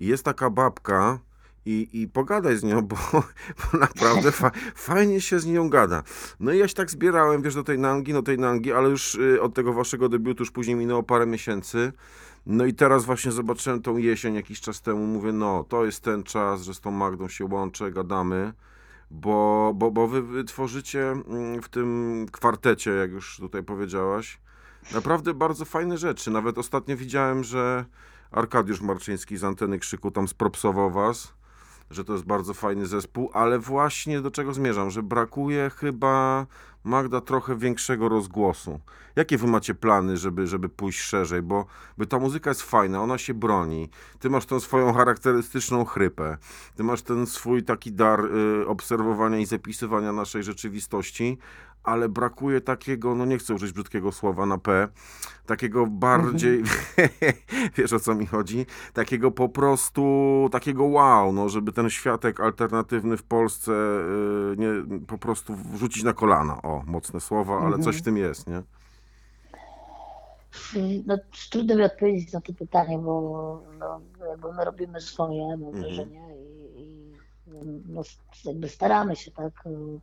i 0.00 0.06
jest 0.06 0.24
taka 0.24 0.50
babka 0.50 1.18
i, 1.66 1.88
i 1.92 2.08
pogadaj 2.08 2.56
z 2.56 2.62
nią, 2.62 2.82
bo, 2.88 2.96
bo 3.12 3.78
naprawdę 3.78 4.32
fa, 4.32 4.50
fajnie 4.74 5.20
się 5.20 5.40
z 5.40 5.46
nią 5.46 5.68
gada. 5.68 6.02
No 6.40 6.52
i 6.52 6.58
ja 6.58 6.68
się 6.68 6.74
tak 6.74 6.90
zbierałem, 6.90 7.42
wiesz, 7.42 7.54
do 7.54 7.64
tej 7.64 7.78
Nangi, 7.78 8.12
do 8.12 8.22
tej 8.22 8.38
Nangi, 8.38 8.72
ale 8.72 8.88
już 8.88 9.14
y, 9.14 9.42
od 9.42 9.54
tego 9.54 9.72
waszego 9.72 10.08
debiutu 10.08 10.42
już 10.42 10.50
później 10.50 10.76
minęło 10.76 11.02
parę 11.02 11.26
miesięcy. 11.26 11.92
No 12.46 12.64
i 12.64 12.74
teraz 12.74 13.04
właśnie 13.04 13.32
zobaczyłem 13.32 13.82
tą 13.82 13.96
jesień 13.96 14.34
jakiś 14.34 14.60
czas 14.60 14.82
temu, 14.82 15.06
mówię, 15.06 15.32
no, 15.32 15.64
to 15.68 15.84
jest 15.84 16.00
ten 16.00 16.22
czas, 16.22 16.62
że 16.62 16.74
z 16.74 16.80
tą 16.80 16.90
Magdą 16.90 17.28
się 17.28 17.44
łączę, 17.44 17.92
gadamy 17.92 18.52
bo, 19.10 19.72
bo, 19.74 19.90
bo 19.90 20.08
wy, 20.08 20.22
wy 20.22 20.44
tworzycie 20.44 21.10
mm, 21.10 21.62
w 21.62 21.68
tym 21.68 22.26
kwartecie, 22.32 22.90
jak 22.90 23.10
już 23.10 23.36
tutaj 23.36 23.62
powiedziałaś, 23.62 24.40
naprawdę 24.94 25.34
bardzo 25.34 25.64
fajne 25.64 25.98
rzeczy. 25.98 26.30
Nawet 26.30 26.58
ostatnio 26.58 26.96
widziałem, 26.96 27.44
że 27.44 27.84
Arkadiusz 28.30 28.80
Marczyński 28.80 29.36
z 29.36 29.44
Anteny 29.44 29.78
Krzyku 29.78 30.10
tam 30.10 30.28
spropsował 30.28 30.90
was, 30.90 31.34
że 31.90 32.04
to 32.04 32.12
jest 32.12 32.24
bardzo 32.24 32.54
fajny 32.54 32.86
zespół, 32.86 33.30
ale 33.32 33.58
właśnie 33.58 34.20
do 34.20 34.30
czego 34.30 34.54
zmierzam, 34.54 34.90
że 34.90 35.02
brakuje 35.02 35.70
chyba 35.70 36.46
Magda 36.84 37.20
trochę 37.20 37.56
większego 37.56 38.08
rozgłosu. 38.08 38.80
Jakie 39.16 39.38
wy 39.38 39.46
macie 39.46 39.74
plany, 39.74 40.16
żeby, 40.16 40.46
żeby 40.46 40.68
pójść 40.68 41.00
szerzej? 41.00 41.42
Bo, 41.42 41.66
bo 41.98 42.06
ta 42.06 42.18
muzyka 42.18 42.50
jest 42.50 42.62
fajna, 42.62 43.02
ona 43.02 43.18
się 43.18 43.34
broni. 43.34 43.88
Ty 44.18 44.30
masz 44.30 44.46
tą 44.46 44.60
swoją 44.60 44.92
charakterystyczną 44.92 45.84
chrypę. 45.84 46.38
Ty 46.76 46.84
masz 46.84 47.02
ten 47.02 47.26
swój 47.26 47.62
taki 47.62 47.92
dar 47.92 48.24
y, 48.24 48.66
obserwowania 48.66 49.38
i 49.38 49.46
zapisywania 49.46 50.12
naszej 50.12 50.42
rzeczywistości, 50.42 51.38
ale 51.86 52.08
brakuje 52.08 52.60
takiego, 52.60 53.14
no 53.14 53.24
nie 53.24 53.38
chcę 53.38 53.54
użyć 53.54 53.72
brzydkiego 53.72 54.12
słowa 54.12 54.46
na 54.46 54.58
P, 54.58 54.88
takiego 55.46 55.86
bardziej, 55.86 56.62
wiesz 57.76 57.92
o 57.92 58.00
co 58.00 58.14
mi 58.14 58.26
chodzi, 58.26 58.66
takiego 58.92 59.30
po 59.30 59.48
prostu, 59.48 60.02
takiego 60.52 60.84
wow, 60.84 61.32
no 61.32 61.48
żeby 61.48 61.72
ten 61.72 61.90
światek 61.90 62.40
alternatywny 62.40 63.16
w 63.16 63.22
Polsce 63.22 63.72
y, 63.72 64.56
nie, 64.58 65.00
po 65.06 65.18
prostu 65.18 65.54
wrzucić 65.54 66.02
na 66.04 66.12
kolana. 66.12 66.62
O, 66.62 66.82
mocne 66.86 67.20
słowa, 67.20 67.60
ale 67.60 67.78
coś 67.78 67.96
w 67.96 68.02
tym 68.02 68.16
jest, 68.16 68.46
nie? 68.46 68.62
No, 71.06 71.18
trudno 71.50 71.76
mi 71.76 71.82
odpowiedzieć 71.82 72.32
na 72.32 72.40
to 72.40 72.52
pytanie, 72.52 72.98
bo 72.98 73.62
no, 73.78 74.00
jakby 74.28 74.52
my 74.52 74.64
robimy 74.64 75.00
swoje, 75.00 75.56
mam 75.56 75.62
Mhm. 75.62 75.82
wrażenie, 75.84 76.22
i, 76.36 76.82
i 76.82 77.12
no, 77.88 78.02
jakby 78.44 78.68
staramy 78.68 79.16
się 79.16 79.30
tak 79.30 79.66
y, 79.66 80.00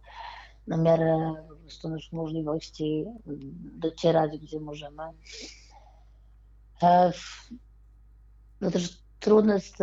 na 0.68 0.78
miarę 0.78 1.34
po 1.82 1.90
naszych 1.90 2.14
możliwości 2.14 3.06
y, 3.28 3.38
docierać, 3.80 4.38
gdzie 4.38 4.60
możemy. 4.60 5.04
E, 6.84 7.12
No 8.62 8.72
też 8.72 9.04
trudno 9.20 9.54
jest, 9.54 9.78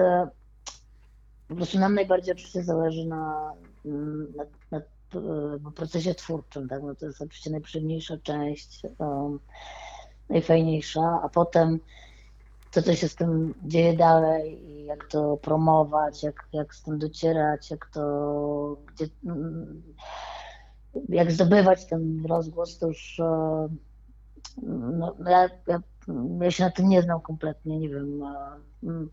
po 1.48 1.54
prostu 1.54 1.78
nam 1.78 1.94
najbardziej 1.94 2.34
oczywiście 2.34 2.64
zależy 2.64 3.04
na, 3.04 3.52
mm, 3.84 4.32
na, 4.36 4.44
na 4.70 5.70
procesie 5.70 6.14
twórczym, 6.14 6.68
tak? 6.68 6.82
No 6.82 6.94
to 6.94 7.06
jest 7.06 7.22
oczywiście 7.22 7.50
najprzyjemniejsza 7.50 8.18
część. 8.22 8.84
em, 8.84 9.38
najfajniejsza, 10.28 11.20
a 11.22 11.28
potem 11.28 11.80
to, 12.70 12.82
co 12.82 12.94
się 12.94 13.08
z 13.08 13.14
tym 13.14 13.54
dzieje 13.62 13.96
dalej 13.96 14.64
i 14.70 14.84
jak 14.84 15.08
to 15.08 15.36
promować, 15.36 16.22
jak, 16.22 16.48
jak 16.52 16.74
z 16.74 16.82
tym 16.82 16.98
docierać, 16.98 17.70
jak 17.70 17.90
to, 17.90 18.76
gdzie, 18.86 19.08
mm, 19.24 19.82
jak 21.08 21.32
zdobywać 21.32 21.86
ten 21.86 22.26
rozgłos, 22.26 22.78
to 22.78 22.86
już 22.86 23.20
e, 23.20 23.68
no, 24.62 25.14
no 25.18 25.30
ja, 25.30 25.48
ja, 25.66 25.80
ja 26.40 26.50
się 26.50 26.64
na 26.64 26.70
tym 26.70 26.88
nie 26.88 27.02
znam 27.02 27.20
kompletnie, 27.20 27.78
nie 27.78 27.88
wiem. 27.88 28.22
mm, 28.82 29.08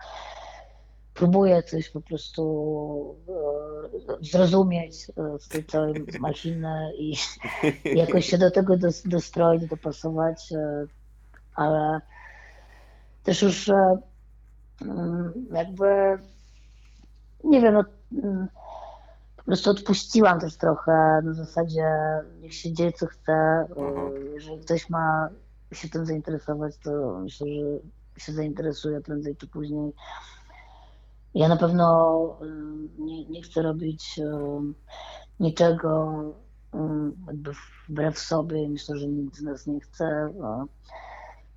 Próbuję 1.14 1.64
coś 1.64 1.90
po 1.90 2.02
prostu 2.02 3.16
e, 4.10 4.26
zrozumieć 4.26 5.10
e, 5.10 5.40
z 5.40 5.48
tej 5.48 5.66
całej 5.66 6.06
machiny 6.20 6.92
i 6.98 7.14
i 7.86 7.98
jakoś 8.04 8.26
się 8.26 8.38
do 8.38 8.52
tego 8.52 8.78
dos, 8.78 9.04
dostroić, 9.04 9.68
dopasować, 9.68 10.54
ale 11.56 12.02
też 13.24 13.42
już 13.42 13.70
mm, 14.82 15.48
jakby 15.52 16.18
nie 17.44 17.62
wiem, 17.62 17.74
no, 17.74 17.84
mm, 18.24 18.48
prostu 19.48 19.70
odpuściłam 19.70 20.40
też 20.40 20.58
trochę 20.58 21.22
na 21.24 21.34
zasadzie 21.34 21.86
niech 22.40 22.54
się 22.54 22.74
dzieje 22.74 22.92
co 22.92 23.06
chce. 23.08 23.34
e, 23.34 24.20
Jeżeli 24.34 24.60
ktoś 24.60 24.90
ma 24.90 25.30
się 25.72 25.90
tym 25.90 26.06
zainteresować, 26.06 26.78
to 26.78 27.20
myślę, 27.20 27.48
że 27.48 28.22
się 28.22 28.34
zainteresuje 28.34 29.02
prędzej 29.02 29.36
czy 29.36 29.48
później. 29.48 29.94
Ja 31.34 31.48
na 31.48 31.58
pewno 31.58 32.38
mm, 32.42 32.90
nie, 33.00 33.26
nie 33.26 33.42
chcę 33.42 33.62
robić 33.62 34.20
e, 34.20 34.62
niczego 35.40 36.24
mm, 36.74 37.16
jakby 37.28 37.52
wbrew 37.90 38.20
sobie. 38.20 38.70
Myślę, 38.70 38.98
że 38.98 39.08
nikt 39.08 39.36
z 39.36 39.42
nas 39.42 39.68
nie 39.68 39.80
chce. 39.80 40.34
No. 40.40 40.68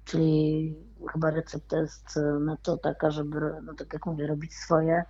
Czyli 0.04 0.74
chyba 1.12 1.30
recepta 1.30 1.78
jest 1.78 2.20
na 2.40 2.56
to 2.56 2.76
taka, 2.76 3.10
żeby, 3.10 3.40
no 3.62 3.74
tak 3.74 3.92
jak 3.92 4.06
mówię, 4.06 4.26
robić 4.26 4.54
swoje. 4.54 5.04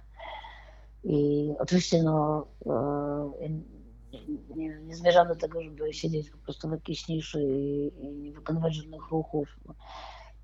I 1.05 1.51
oczywiście 1.59 2.03
no, 2.03 2.47
e, 2.67 3.49
nie, 4.57 4.81
nie, 4.81 4.97
zmierzam 4.97 5.29
do 5.29 5.37
tego, 5.37 5.63
żeby 5.63 5.93
siedzieć 5.93 6.31
po 6.31 6.39
prostu 6.39 6.69
w 6.69 6.73
jakiejś 6.73 7.09
niszy 7.09 7.43
i, 7.43 7.93
i 8.05 8.13
nie 8.13 8.33
wykonywać 8.33 8.75
żadnych 8.75 9.09
ruchów. 9.11 9.49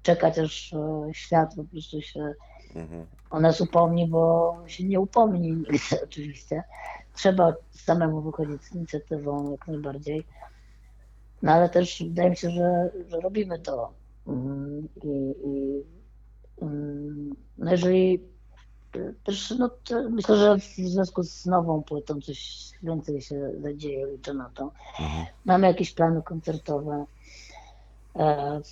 Czekać 0.02 0.38
aż 0.38 0.72
e, 0.72 1.08
świat 1.12 1.54
po 1.56 1.64
prostu 1.64 2.02
się 2.02 2.34
Mhm. 2.76 3.06
o 3.30 3.40
nas 3.40 3.60
upomni, 3.60 4.08
bo 4.08 4.56
się 4.66 4.84
nie 4.84 5.00
upomni 5.00 5.52
nigdy 5.52 5.78
oczywiście. 6.04 6.62
Trzeba 7.14 7.54
samemu 7.70 8.22
wychodzić 8.22 8.62
z 8.62 8.74
inicjatywą 8.74 9.50
jak 9.50 9.68
najbardziej. 9.68 10.26
No 11.42 11.52
ale 11.52 11.68
też 11.68 12.02
wydaje 12.02 12.30
mi 12.30 12.36
się, 12.36 12.50
że, 12.50 12.90
że 13.08 13.20
robimy 13.20 13.58
to. 13.58 13.92
Mm, 14.26 14.88
I, 15.04 15.34
i 15.44 15.82
mm, 16.62 17.36
no 17.58 17.70
jeżeli 17.70 18.20
też 19.24 19.54
no 19.59 19.70
myślę, 20.11 20.37
że 20.37 20.59
w 20.59 20.88
związku 20.88 21.22
z 21.22 21.46
nową 21.46 21.82
płytą 21.82 22.20
coś 22.20 22.70
więcej 22.82 23.22
się 23.22 23.50
zadzieje, 23.61 24.06
liczę 24.06 24.35
na 24.35 24.50
to. 24.54 24.72
Mhm. 25.00 25.26
Mamy 25.44 25.66
jakieś 25.66 25.92
plany 25.92 26.22
koncertowe 26.22 27.04
e, 28.14 28.61
w, 28.61 28.70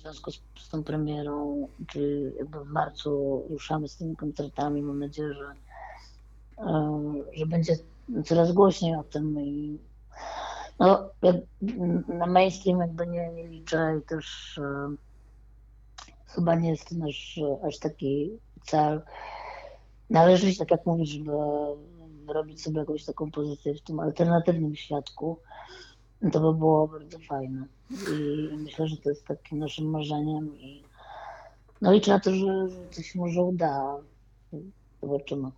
związku 0.00 0.30
z, 0.30 0.42
z 0.58 0.68
tą 0.68 0.84
premierą, 0.84 1.68
czy 1.86 2.32
jakby 2.38 2.64
w 2.64 2.68
marcu 2.68 3.42
ruszamy 3.50 3.88
z 3.88 3.96
tymi 3.96 4.16
koncertami. 4.16 4.82
Mam 4.82 4.98
nadzieję, 4.98 5.34
że, 5.34 5.52
e, 6.58 7.00
że 7.32 7.46
będzie 7.46 7.76
coraz 8.24 8.52
głośniej 8.52 8.94
o 8.94 9.02
tym 9.02 9.40
i 9.40 9.78
no, 10.78 11.10
na 12.08 12.26
mainstream 12.26 12.80
jakby 12.80 13.06
nie, 13.06 13.32
nie 13.32 13.48
liczę 13.48 13.98
i 13.98 14.02
też 14.02 14.58
e, 14.58 14.94
chyba 16.34 16.54
nie 16.54 16.70
jest 16.70 16.92
nasz 16.92 17.38
e, 17.38 17.66
aż 17.66 17.78
taki 17.78 18.30
cel. 18.62 19.02
Należy, 20.10 20.56
tak 20.56 20.70
jak 20.70 20.86
mówisz, 20.86 21.18
wyrobić 22.26 22.62
sobie 22.62 22.78
jakąś 22.78 23.04
taką 23.04 23.30
pozycję 23.30 23.74
w 23.74 23.80
tym 23.80 24.00
alternatywnym 24.00 24.76
świadku, 24.76 25.38
to 26.32 26.40
by 26.40 26.58
było 26.58 26.88
bardzo 26.88 27.18
fajne. 27.18 27.66
I 27.90 28.48
myślę, 28.56 28.88
że 28.88 28.96
to 28.96 29.08
jest 29.08 29.24
takim 29.24 29.58
naszym 29.58 29.90
marzeniem 29.90 30.58
i 30.58 30.82
no 31.80 31.92
liczę 31.92 32.10
na 32.10 32.20
to, 32.20 32.30
że, 32.34 33.02
się 33.02 33.18
może 33.18 33.42
uda. 33.42 33.96
Zobaczymy. 35.02 35.50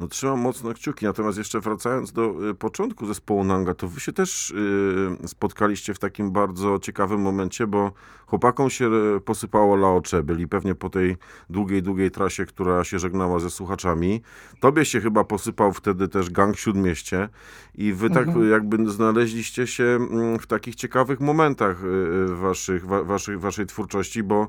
No 0.00 0.08
trzymam 0.08 0.40
mocno 0.40 0.74
kciuki, 0.74 1.06
natomiast 1.06 1.38
jeszcze 1.38 1.60
wracając 1.60 2.12
do 2.12 2.50
y, 2.50 2.54
początku 2.54 3.06
zespołu 3.06 3.44
Nanga, 3.44 3.74
to 3.74 3.88
wy 3.88 4.00
się 4.00 4.12
też 4.12 4.50
y, 4.50 5.28
spotkaliście 5.28 5.94
w 5.94 5.98
takim 5.98 6.30
bardzo 6.30 6.78
ciekawym 6.78 7.20
momencie, 7.20 7.66
bo 7.66 7.92
chłopakom 8.26 8.70
się 8.70 8.90
y, 9.16 9.20
posypało 9.20 9.76
laocze, 9.76 10.22
byli 10.22 10.48
pewnie 10.48 10.74
po 10.74 10.90
tej 10.90 11.16
długiej, 11.50 11.82
długiej 11.82 12.10
trasie, 12.10 12.46
która 12.46 12.84
się 12.84 12.98
żegnała 12.98 13.38
ze 13.38 13.50
słuchaczami. 13.50 14.22
Tobie 14.60 14.84
się 14.84 15.00
chyba 15.00 15.24
posypał 15.24 15.72
wtedy 15.72 16.08
też 16.08 16.30
gang 16.30 16.56
w 16.56 16.60
Śródmieście. 16.60 17.28
I 17.74 17.92
wy 17.92 18.10
tak 18.10 18.28
y, 18.36 18.48
jakby 18.48 18.90
znaleźliście 18.90 19.66
się 19.66 19.84
mm, 19.84 20.38
w 20.38 20.46
takich 20.46 20.74
ciekawych 20.74 21.20
momentach 21.20 21.78
waszych, 22.26 22.86
wa, 22.86 23.04
waszych, 23.04 23.40
waszej 23.40 23.66
twórczości, 23.66 24.22
bo 24.22 24.48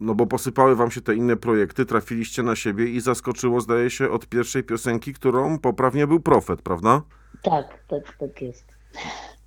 no 0.00 0.14
bo 0.14 0.26
posypały 0.26 0.76
wam 0.76 0.90
się 0.90 1.00
te 1.00 1.14
inne 1.14 1.36
projekty, 1.36 1.86
trafiliście 1.86 2.42
na 2.42 2.56
siebie 2.56 2.88
i 2.88 3.00
zaskoczyło, 3.00 3.60
zdaje 3.60 3.90
się, 3.90 4.10
od 4.10 4.26
pierwszej 4.26 4.64
piosenki, 4.64 5.14
którą 5.14 5.58
poprawnie 5.58 6.06
był 6.06 6.20
Profet, 6.20 6.62
prawda? 6.62 7.02
Tak, 7.42 7.84
tak, 7.88 8.16
tak 8.18 8.42
jest. 8.42 8.64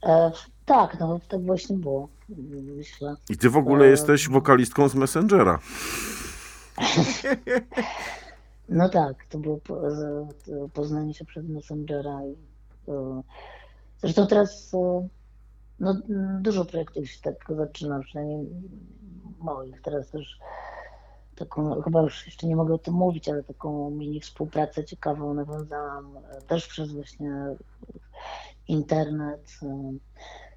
E, 0.04 0.32
tak, 0.66 1.00
no 1.00 1.20
tak 1.30 1.46
właśnie 1.46 1.78
było, 1.78 2.10
myślę. 2.78 3.16
I 3.30 3.38
ty 3.38 3.50
w 3.50 3.58
ogóle 3.58 3.86
E, 3.86 3.90
jesteś 3.90 4.30
wokalistką 4.30 4.90
z 4.90 4.96
Messengera. 4.96 5.60
No 8.70 8.90
tak, 8.90 9.26
to 9.26 9.38
było 9.38 9.58
po, 9.58 9.82
poznanie 10.74 11.14
się 11.14 11.26
przez 11.26 11.48
Messengera. 11.48 12.20
I, 12.26 12.36
e, 12.92 13.24
zresztą 13.98 14.28
teraz 14.28 14.74
e, 14.74 15.08
no, 15.84 16.02
dużo 16.42 16.66
projektów 16.66 17.10
się 17.10 17.22
tak 17.22 17.36
zaczyna, 17.50 18.00
przynajmniej 18.00 18.48
moich. 19.40 19.82
Teraz 19.82 20.10
też 20.10 20.40
taką, 21.36 21.70
no, 21.70 21.82
chyba 21.82 22.02
już 22.02 22.26
jeszcze 22.26 22.48
nie 22.48 22.56
mogę 22.56 22.74
o 22.74 22.78
tym 22.78 22.94
mówić, 22.94 23.30
ale 23.30 23.44
taką 23.44 23.90
mini 23.90 24.20
współpracę 24.20 24.86
ciekawą 24.86 25.34
nawiązałam 25.34 26.18
e, 26.18 26.42
też 26.42 26.68
przez 26.68 26.92
właśnie 26.92 27.32
internet. 28.68 29.60
e, 29.64 29.94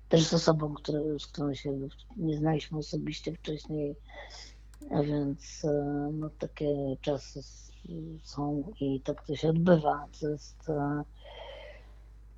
Też 0.09 0.27
z 0.27 0.35
osobą, 0.35 0.75
które, 0.75 1.19
z 1.19 1.27
którą 1.27 1.55
się 1.55 1.73
nie 2.17 2.37
znaliśmy 2.37 2.79
osobiście 2.79 3.33
wcześniej. 3.33 3.97
A 4.91 5.03
więc 5.03 5.65
e, 5.65 6.11
no, 6.13 6.31
takie 6.39 6.97
czasy 7.01 7.41
są 8.23 8.73
i 8.81 9.01
tak 9.01 9.27
to 9.27 9.37
się 9.37 9.49
odbywa. 9.49 10.07
To 10.21 10.29
jest 10.29 10.67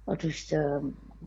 oczywiście 0.06 0.80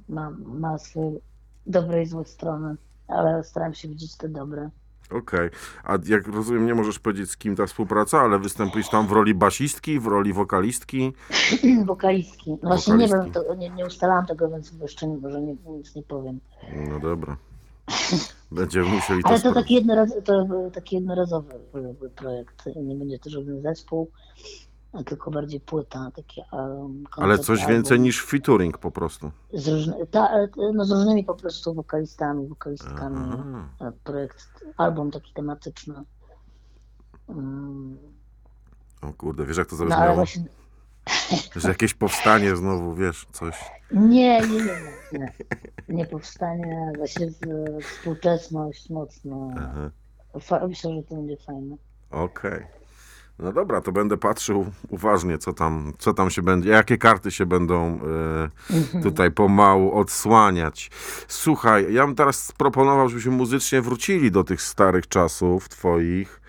ma, 0.09 0.29
ma 0.29 0.77
swoje 0.77 1.19
dobre 1.65 2.03
i 2.03 2.05
złe 2.05 2.25
strony, 2.25 2.75
ale 3.07 3.43
staram 3.43 3.73
się 3.73 3.87
widzieć 3.87 4.17
te 4.17 4.29
dobre. 4.29 4.69
Okej. 5.11 5.49
A 5.83 5.97
jak 6.05 6.27
rozumiem, 6.27 6.65
nie 6.65 6.75
możesz 6.75 6.99
powiedzieć 6.99 7.29
z 7.29 7.37
kim 7.37 7.55
ta 7.55 7.65
współpraca, 7.65 8.21
ale 8.21 8.39
występujesz 8.39 8.89
tam 8.89 9.07
w 9.07 9.11
roli 9.11 9.33
basistki, 9.33 9.99
w 9.99 10.07
roli 10.07 10.33
wokalistki. 10.33 11.13
Wokalistki. 11.85 12.51
No 12.51 12.69
właśnie 12.69 12.93
nie 12.93 13.07
wiem, 13.07 13.31
to, 13.31 13.55
nie, 13.55 13.69
nie 13.69 13.85
ustalałam 13.85 14.25
tego, 14.25 14.49
więc 14.49 14.73
jeszcze 14.81 15.07
nie, 15.07 15.17
może 15.17 15.41
nie, 15.41 15.55
nic 15.67 15.95
nie 15.95 16.03
powiem. 16.03 16.39
No 16.89 16.99
dobra. 16.99 17.37
Będziemy 18.51 18.85
musieli 18.85 19.23
to 19.23 19.29
Ale 19.29 19.39
to 19.39 19.53
taki, 19.53 19.73
jednoraz, 19.73 20.09
to 20.23 20.47
taki 20.73 20.95
jednorazowy 20.95 21.53
projekt. 22.15 22.65
Nie 22.75 22.95
będzie 22.95 23.19
to 23.19 23.29
żaden 23.29 23.61
zespół, 23.61 24.11
a 24.93 25.03
tylko 25.03 25.31
bardziej 25.31 25.59
płyta. 25.59 26.11
Taki, 26.15 26.41
um, 26.51 27.03
Ale 27.17 27.27
koncept 27.27 27.47
coś 27.47 27.59
album. 27.61 27.75
więcej 27.75 27.99
niż 27.99 28.25
featuring 28.25 28.77
po 28.77 28.91
prostu. 28.91 29.31
Z, 29.53 29.67
różny, 29.67 30.07
ta, 30.11 30.29
e, 30.29 30.47
no 30.73 30.85
z 30.85 30.91
różnymi 30.91 31.23
po 31.23 31.35
prostu 31.35 31.73
wokalistami, 31.73 32.47
wokalistkami. 32.47 33.17
Aha. 33.33 33.67
E, 33.81 33.91
Projekt, 34.03 34.65
album 34.77 35.11
taki 35.11 35.33
tematyczny. 35.33 35.95
Mm, 37.29 37.97
O 39.01 39.13
kurde, 39.13 39.45
wiesz 39.45 39.57
jak 39.57 39.67
to 39.67 39.75
No 39.75 39.81
ale 39.81 39.89
zabrzmiało? 39.89 40.15
właśnie. 40.15 40.45
Że 41.61 41.69
jakieś 41.69 41.93
powstanie 41.93 42.55
znowu, 42.55 42.95
wiesz, 42.95 43.27
coś. 43.31 43.71
Nie, 43.91 44.41
nie, 44.41 44.47
nie, 44.47 44.57
nie. 45.13 45.19
Nie, 45.19 45.33
nie 45.89 46.05
powstanie, 46.05 46.91
właśnie 46.97 47.27
współczesność 47.81 48.89
mocno. 48.89 49.49
Aha. 49.57 49.91
Myślę, 50.67 50.95
że 50.95 51.03
to 51.03 51.15
będzie 51.15 51.37
fajne. 51.37 51.75
Okej. 52.11 52.65
No 53.41 53.51
dobra, 53.53 53.81
to 53.81 53.91
będę 53.91 54.17
patrzył 54.17 54.65
uważnie, 54.89 55.37
co 55.37 55.53
tam, 55.53 55.93
co 55.97 56.13
tam 56.13 56.29
się 56.29 56.41
będzie, 56.41 56.69
jakie 56.69 56.97
karty 56.97 57.31
się 57.31 57.45
będą 57.45 57.99
e, 58.93 59.01
tutaj 59.03 59.31
pomału 59.31 59.91
odsłaniać. 59.99 60.91
Słuchaj, 61.27 61.93
ja 61.93 62.05
bym 62.05 62.15
teraz 62.15 62.51
proponował, 62.57 63.09
żebyśmy 63.09 63.31
muzycznie 63.31 63.81
wrócili 63.81 64.31
do 64.31 64.43
tych 64.43 64.61
starych 64.61 65.07
czasów 65.07 65.69
twoich, 65.69 66.41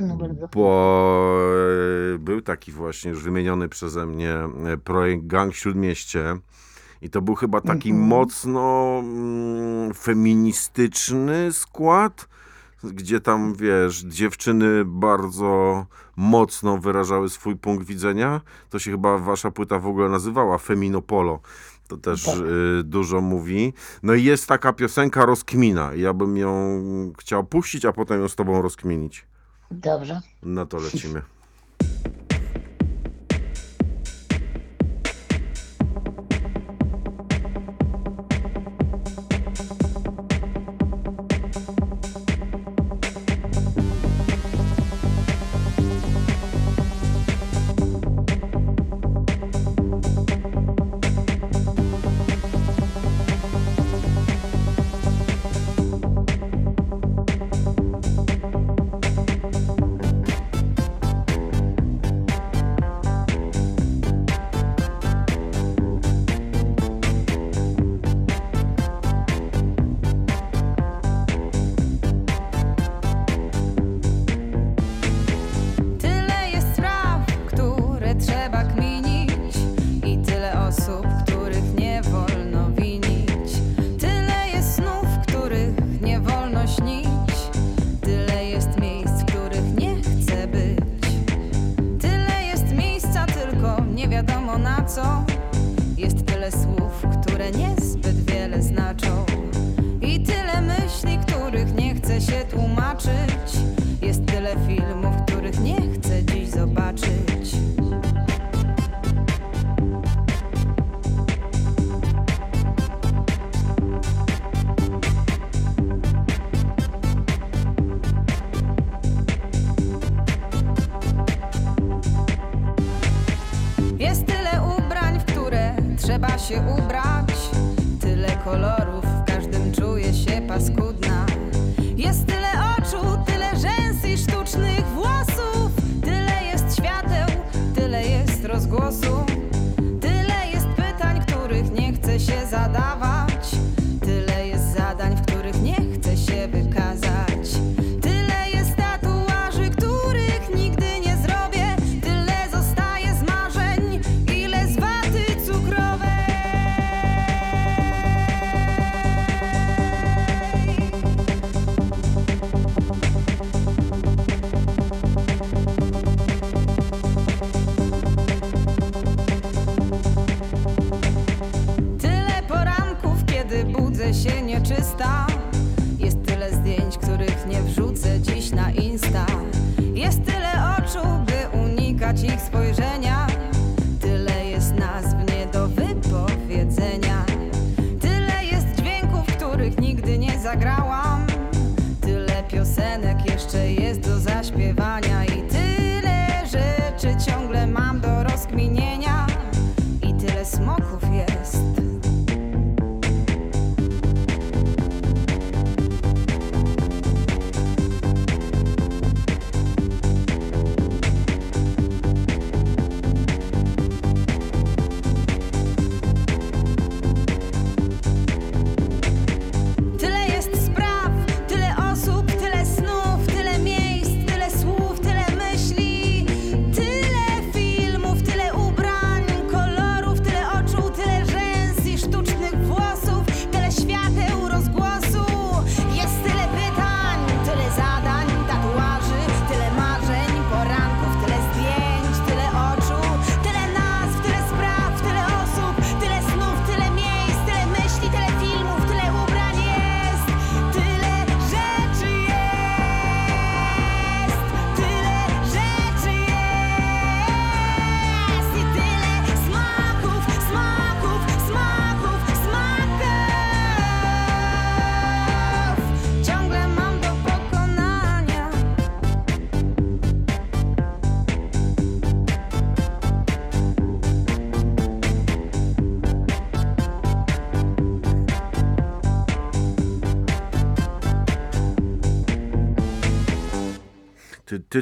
No 0.00 0.18
bo 0.54 1.38
e, 2.14 2.18
był 2.18 2.40
taki 2.40 2.72
właśnie 2.72 3.10
już 3.10 3.22
wymieniony 3.22 3.68
przeze 3.68 4.06
mnie 4.06 4.34
e, 4.34 4.76
projekt 4.84 5.26
Gang 5.26 5.54
w 5.54 5.56
Śródmieście. 5.56 6.36
I 7.02 7.10
to 7.10 7.22
był 7.22 7.34
chyba 7.34 7.60
taki 7.60 7.94
mocno 7.94 8.98
mm, 9.02 9.94
feministyczny 9.94 11.52
skład, 11.52 12.28
gdzie 12.84 13.20
tam, 13.20 13.54
wiesz, 13.54 14.00
dziewczyny 14.02 14.84
bardzo 14.84 15.86
mocno 16.16 16.78
wyrażały 16.78 17.28
swój 17.28 17.56
punkt 17.56 17.86
widzenia. 17.86 18.40
To 18.70 18.78
się 18.78 18.90
chyba 18.90 19.18
wasza 19.18 19.50
płyta 19.50 19.78
w 19.78 19.86
ogóle 19.86 20.08
nazywała 20.08 20.58
Feminopolo. 20.58 21.40
To 21.88 21.96
też 21.96 22.24
Tak. 22.24 22.34
y, 22.80 22.82
dużo 22.84 23.20
mówi. 23.20 23.72
No 24.02 24.14
i 24.14 24.24
jest 24.24 24.46
taka 24.46 24.72
piosenka 24.72 25.24
Rozkmina. 25.26 25.94
Ja 25.94 26.12
bym 26.12 26.36
ją 26.36 26.52
chciał 27.18 27.44
puścić, 27.44 27.84
a 27.84 27.92
potem 27.92 28.20
ją 28.20 28.28
z 28.28 28.34
tobą 28.34 28.62
rozkminić. 28.62 29.26
Dobrze. 29.70 30.20
No 30.42 30.66
to 30.66 30.78
lecimy. 30.78 31.22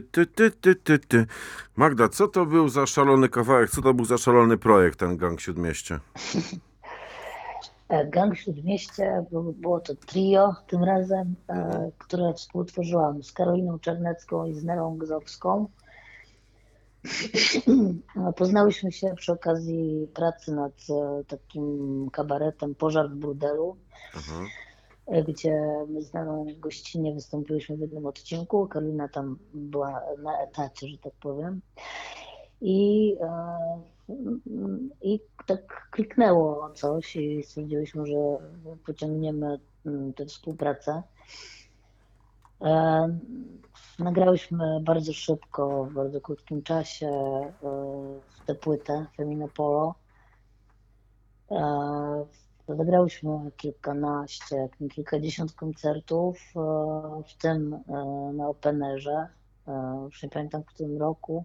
Ty, 0.00 0.26
ty, 0.26 0.26
ty, 0.26 0.50
ty, 0.50 0.74
ty, 0.74 0.98
ty. 0.98 1.26
Magda, 1.76 2.08
co 2.08 2.28
to 2.28 2.46
był 2.46 2.68
za 2.68 2.86
szalony 2.86 3.28
kawałek, 3.28 3.70
co 3.70 3.82
to 3.82 3.94
był 3.94 4.04
za 4.04 4.18
szalony 4.18 4.58
projekt, 4.58 4.98
ten 4.98 5.16
Gang 5.16 5.40
Śródmieście? 5.40 6.00
E, 7.88 8.06
Gang 8.06 8.36
Śródmieście, 8.36 9.24
było, 9.30 9.80
to 9.80 9.94
trio 9.94 10.54
tym 10.66 10.84
razem, 10.84 11.34
e, 11.48 11.90
które 11.98 12.34
współtworzyłam 12.34 13.22
z 13.22 13.32
Karoliną 13.32 13.78
Czernecką 13.78 14.46
i 14.46 14.54
z 14.54 14.64
Nelą 14.64 14.96
Gzowską. 14.98 15.68
E, 18.16 18.32
Poznałyśmy 18.32 18.92
się 18.92 19.14
przy 19.16 19.32
okazji 19.32 20.08
pracy 20.14 20.52
nad 20.54 20.72
e, 20.72 21.24
takim 21.24 22.08
kabaretem 22.12 22.74
Pożar 22.74 23.10
w 23.10 23.14
burdelu, 23.14 23.76
Aha. 24.16 24.44
Gdzie 25.28 25.84
my 25.88 26.02
z 26.02 26.12
Nelą 26.12 26.46
gościnnie 26.58 27.14
wystąpiłyśmy 27.14 27.76
w 27.76 27.80
jednym 27.80 28.06
odcinku. 28.06 28.66
Karolina 28.66 29.08
tam 29.08 29.38
była 29.54 30.02
na 30.22 30.42
etacie, 30.42 30.88
że 30.88 30.98
tak 30.98 31.12
powiem. 31.20 31.60
I, 32.60 33.16
e, 33.20 33.58
I 35.02 35.20
tak 35.46 35.88
kliknęło 35.90 36.70
coś 36.70 37.16
i 37.16 37.42
stwierdziłyśmy, 37.42 38.06
że 38.06 38.16
pociągniemy 38.86 39.58
mm, 39.86 40.12
tę 40.12 40.26
współpracę. 40.26 41.02
E, 42.62 43.18
Nagrałyśmy 43.98 44.80
bardzo 44.82 45.12
szybko, 45.12 45.84
w 45.84 45.92
bardzo 45.92 46.20
krótkim 46.20 46.62
czasie 46.62 47.06
e, 47.08 47.52
tę 48.46 48.54
płytę 48.54 49.06
Feminopolo. 49.16 49.94
E, 51.50 52.26
Zagrałyśmy 52.68 53.50
kilkanaście, 53.56 54.68
kilkadziesiąt 54.94 55.52
koncertów, 55.52 56.38
e, 56.56 56.60
w 57.28 57.34
tym 57.34 57.74
e, 57.74 57.82
na 58.32 58.48
Openerze, 58.48 59.28
e, 59.68 60.02
już 60.04 60.22
nie 60.22 60.28
pamiętam 60.28 60.62
w 60.62 60.66
którym 60.66 60.98
roku, 60.98 61.44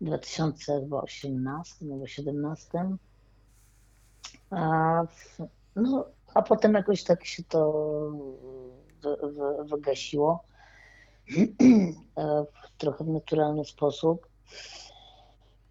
2018 0.00 1.74
albo 1.84 1.96
2017. 1.96 2.96
A, 4.50 5.02
no, 5.76 6.04
a 6.34 6.42
potem 6.42 6.74
jakoś 6.74 7.04
tak 7.04 7.24
się 7.24 7.42
to 7.42 7.72
wy, 9.02 9.16
wy, 9.32 9.64
wygasiło 9.64 10.44
w 12.52 12.78
trochę 12.78 13.04
w 13.04 13.08
naturalny 13.08 13.64
sposób. 13.64 14.28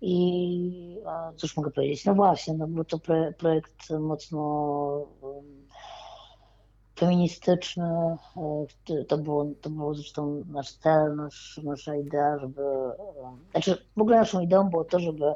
I 0.02 0.97
cóż 1.36 1.58
mogę 1.58 1.72
powiedzieć? 1.72 2.06
No 2.06 2.14
właśnie, 2.16 2.54
no 2.54 2.68
był 2.68 2.84
to 2.84 2.99
pro, 2.99 3.16
projekt 3.38 3.89
mocno 3.89 4.39
um, 5.22 5.68
feministyczny. 6.99 8.18
e, 8.89 9.04
to- 9.06 9.18
było, 9.18 9.45
to 9.62 9.70
było 9.70 9.93
zresztą 9.93 10.43
nasz 10.47 10.72
cel, 10.74 11.16
nasz, 11.16 11.60
nasza 11.64 11.95
idea, 11.95 12.39
żeby. 12.39 12.62
e, 12.62 13.38
Znaczy, 13.52 13.86
w 13.97 14.02
ogóle 14.02 14.18
naszą 14.18 14.39
ideą 14.39 14.70
było 14.70 14.84
to, 14.86 14.99
żeby 14.99 15.34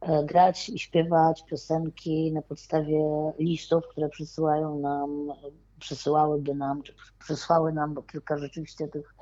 e, 0.00 0.24
grać 0.24 0.68
i 0.68 0.78
śpiewać 0.78 1.44
piosenki 1.44 2.32
na 2.32 2.42
podstawie 2.42 3.32
listów, 3.38 3.84
które 3.90 4.08
przysyłają 4.08 4.78
nam, 4.78 5.32
przysyłałyby 5.80 6.54
nam, 6.54 6.82
czy 6.82 6.94
przysłały 7.18 7.72
nam, 7.72 7.94
bo 7.94 8.02
kilka 8.02 8.38
rzeczywiście 8.38 8.88
tych, 8.88 9.14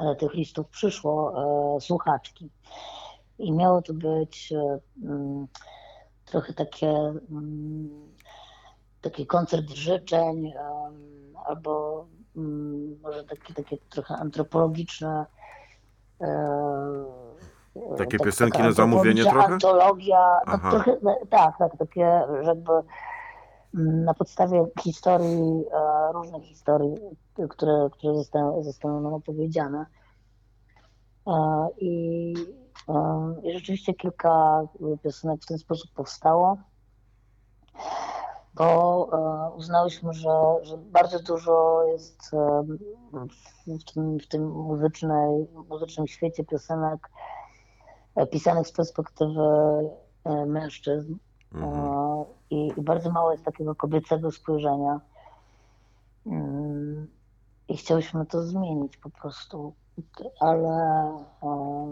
e, 0.00 0.16
tych 0.16 0.34
listów 0.34 0.68
przyszło, 0.68 1.32
słuchaczki. 1.80 2.50
I 3.38 3.52
miało 3.52 3.82
to 3.82 3.94
być 3.94 4.52
e, 4.52 4.78
mm, 5.04 5.46
trochę 6.24 6.52
takie, 6.52 6.90
mm, 7.30 8.12
taki 9.00 9.26
koncert 9.26 9.70
życzeń, 9.70 10.52
albo 11.44 12.04
mm, 12.36 13.00
może 13.02 13.24
takie, 13.24 13.54
takie 13.54 13.76
trochę 13.90 14.14
antropologiczne. 14.16 15.26
e, 16.20 17.04
Takie 17.98 18.18
tak- 18.18 18.26
piosenki 18.26 18.62
na 18.62 18.72
zamówienie 18.72 19.22
trochę? 19.22 19.54
Antologia, 19.54 20.40
no 20.46 20.58
trochę, 20.70 20.96
no, 21.02 21.18
tak, 21.30 21.58
tak, 21.58 21.76
takie, 21.78 22.22
żeby 22.42 22.72
na 23.74 24.14
podstawie 24.14 24.66
historii, 24.80 25.64
e, 25.72 26.12
różnych 26.12 26.44
historii, 26.44 26.94
które, 27.50 27.88
które 27.92 28.14
zostały, 28.14 28.64
zostały 28.64 29.00
nam 29.00 29.14
opowiedziane. 29.14 29.86
I, 31.78 32.34
I 33.42 33.52
rzeczywiście 33.52 33.94
kilka 33.94 34.62
piosenek 35.02 35.42
w 35.42 35.46
ten 35.46 35.58
sposób 35.58 35.90
powstało, 35.94 36.58
bo 38.54 39.08
e, 39.12 39.56
uznałyśmy, 39.56 40.12
że, 40.12 40.30
że 40.62 40.76
bardzo 40.76 41.22
dużo 41.22 41.84
jest 41.92 42.34
e, 42.34 42.62
w 43.66 43.84
tym, 43.92 44.18
w 44.18 44.26
tym 44.26 44.48
muzycznej, 44.48 45.46
muzycznym 45.68 46.06
świecie 46.06 46.44
piosenek 46.44 47.10
e, 48.16 48.26
pisanych 48.26 48.66
z 48.66 48.72
perspektywy 48.72 49.40
e, 50.24 50.46
mężczyzn. 50.46 51.14
Mhm. 51.54 51.74
E, 51.74 52.24
I, 52.50 52.72
I 52.76 52.82
bardzo 52.82 53.10
mało 53.10 53.32
jest 53.32 53.44
takiego 53.44 53.74
kobiecego 53.74 54.30
spojrzenia. 54.30 55.00
I 57.68 57.76
chciałyśmy 57.76 58.26
to 58.26 58.42
zmienić 58.42 58.96
po 58.96 59.10
prostu. 59.10 59.74
Ale, 60.40 61.08
no, 61.42 61.86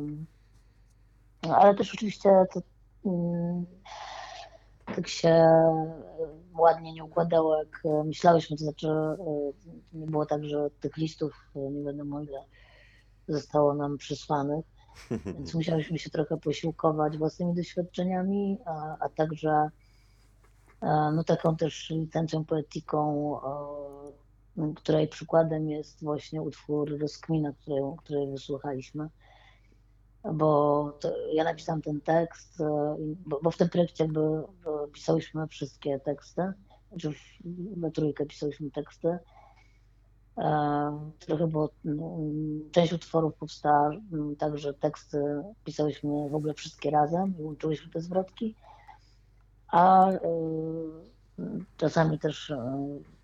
ale 1.42 1.74
też 1.74 1.94
oczywiście 1.94 2.30
to 2.52 2.60
mm, 3.06 3.66
tak 4.96 5.08
się 5.08 5.28
e, 5.28 5.70
ładnie 6.58 6.92
nie 6.92 7.04
układało, 7.04 7.58
jak 7.58 7.82
e, 7.84 8.04
myślałyśmy. 8.04 8.56
To 8.56 8.64
znaczy, 8.64 8.88
e, 8.88 9.16
nie 9.92 10.06
było 10.06 10.26
tak, 10.26 10.44
że 10.44 10.70
tych 10.80 10.96
listów 10.96 11.32
nie 11.54 11.84
wiadomo 11.84 12.20
ile 12.20 12.44
zostało 13.28 13.74
nam 13.74 13.98
przysłanych. 13.98 14.64
Więc 15.26 15.54
musiałyśmy 15.54 15.98
się 15.98 16.10
trochę 16.10 16.36
posiłkować 16.36 17.18
własnymi 17.18 17.54
doświadczeniami, 17.54 18.58
a, 18.64 18.96
a 19.00 19.08
także 19.08 19.68
no, 21.12 21.24
taką 21.24 21.56
też 21.56 21.90
licencją 21.90 22.44
poetyką, 22.44 23.34
m, 24.58 24.74
której 24.74 25.08
przykładem 25.08 25.68
jest 25.68 26.04
właśnie 26.04 26.42
utwór 26.42 26.98
Rozkmina, 27.00 27.52
której, 27.52 27.82
której 27.98 28.30
wysłuchaliśmy. 28.30 29.08
Bo 30.24 30.92
to, 31.00 31.12
ja 31.32 31.44
napisałam 31.44 31.82
ten 31.82 32.00
tekst, 32.00 32.60
e, 32.60 32.96
bo, 33.26 33.40
bo 33.42 33.50
w 33.50 33.56
tym 33.56 33.68
projekcie 33.68 34.04
jakby 34.04 34.20
e, 34.20 34.44
pisałyśmy 34.92 35.46
wszystkie 35.46 36.00
teksty, 36.00 36.52
znaczy 36.90 37.12
we 37.76 37.90
trójkę 37.90 38.26
pisałyśmy 38.26 38.70
teksty. 38.70 39.18
E, 40.38 41.10
Trochę 41.18 41.46
było, 41.46 41.70
mm, 41.84 42.70
część 42.70 42.92
utworów 42.92 43.34
powstała 43.34 43.90
tak, 44.38 44.58
że 44.58 44.74
teksty 44.74 45.42
pisałyśmy 45.64 46.28
w 46.28 46.34
ogóle 46.34 46.54
wszystkie 46.54 46.90
razem 46.90 47.34
i 47.38 47.42
łączyłyśmy 47.42 47.92
te 47.92 48.00
zwrotki, 48.00 48.54
a 49.68 50.10
czasami 51.76 52.18
też 52.18 52.52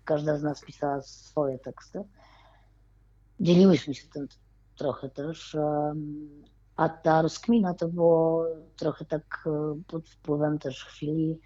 każda 0.05 0.37
z 0.37 0.43
nas 0.43 0.61
pisała 0.61 1.01
swoje 1.01 1.59
teksty. 1.59 2.03
Dzieliłyśmy 3.39 3.93
się 3.93 4.07
tym 4.07 4.27
trochę 4.75 5.09
też, 5.09 5.57
a 6.77 6.89
ta 6.89 7.21
rozkmina 7.21 7.73
to 7.73 7.87
było 7.87 8.45
trochę 8.75 9.05
tak 9.05 9.47
e, 9.47 9.81
pod 9.87 10.09
wpływem 10.09 10.59
też 10.59 10.85
chwili, 10.85 11.39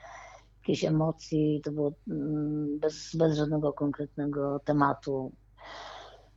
jakiejś 0.57 0.86
emocji, 0.86 1.61
to 1.63 1.71
było 1.71 1.91
mm, 2.07 2.79
bez, 2.79 3.15
bez 3.15 3.38
żadnego 3.38 3.73
konkretnego 3.73 4.59
tematu. 4.59 5.32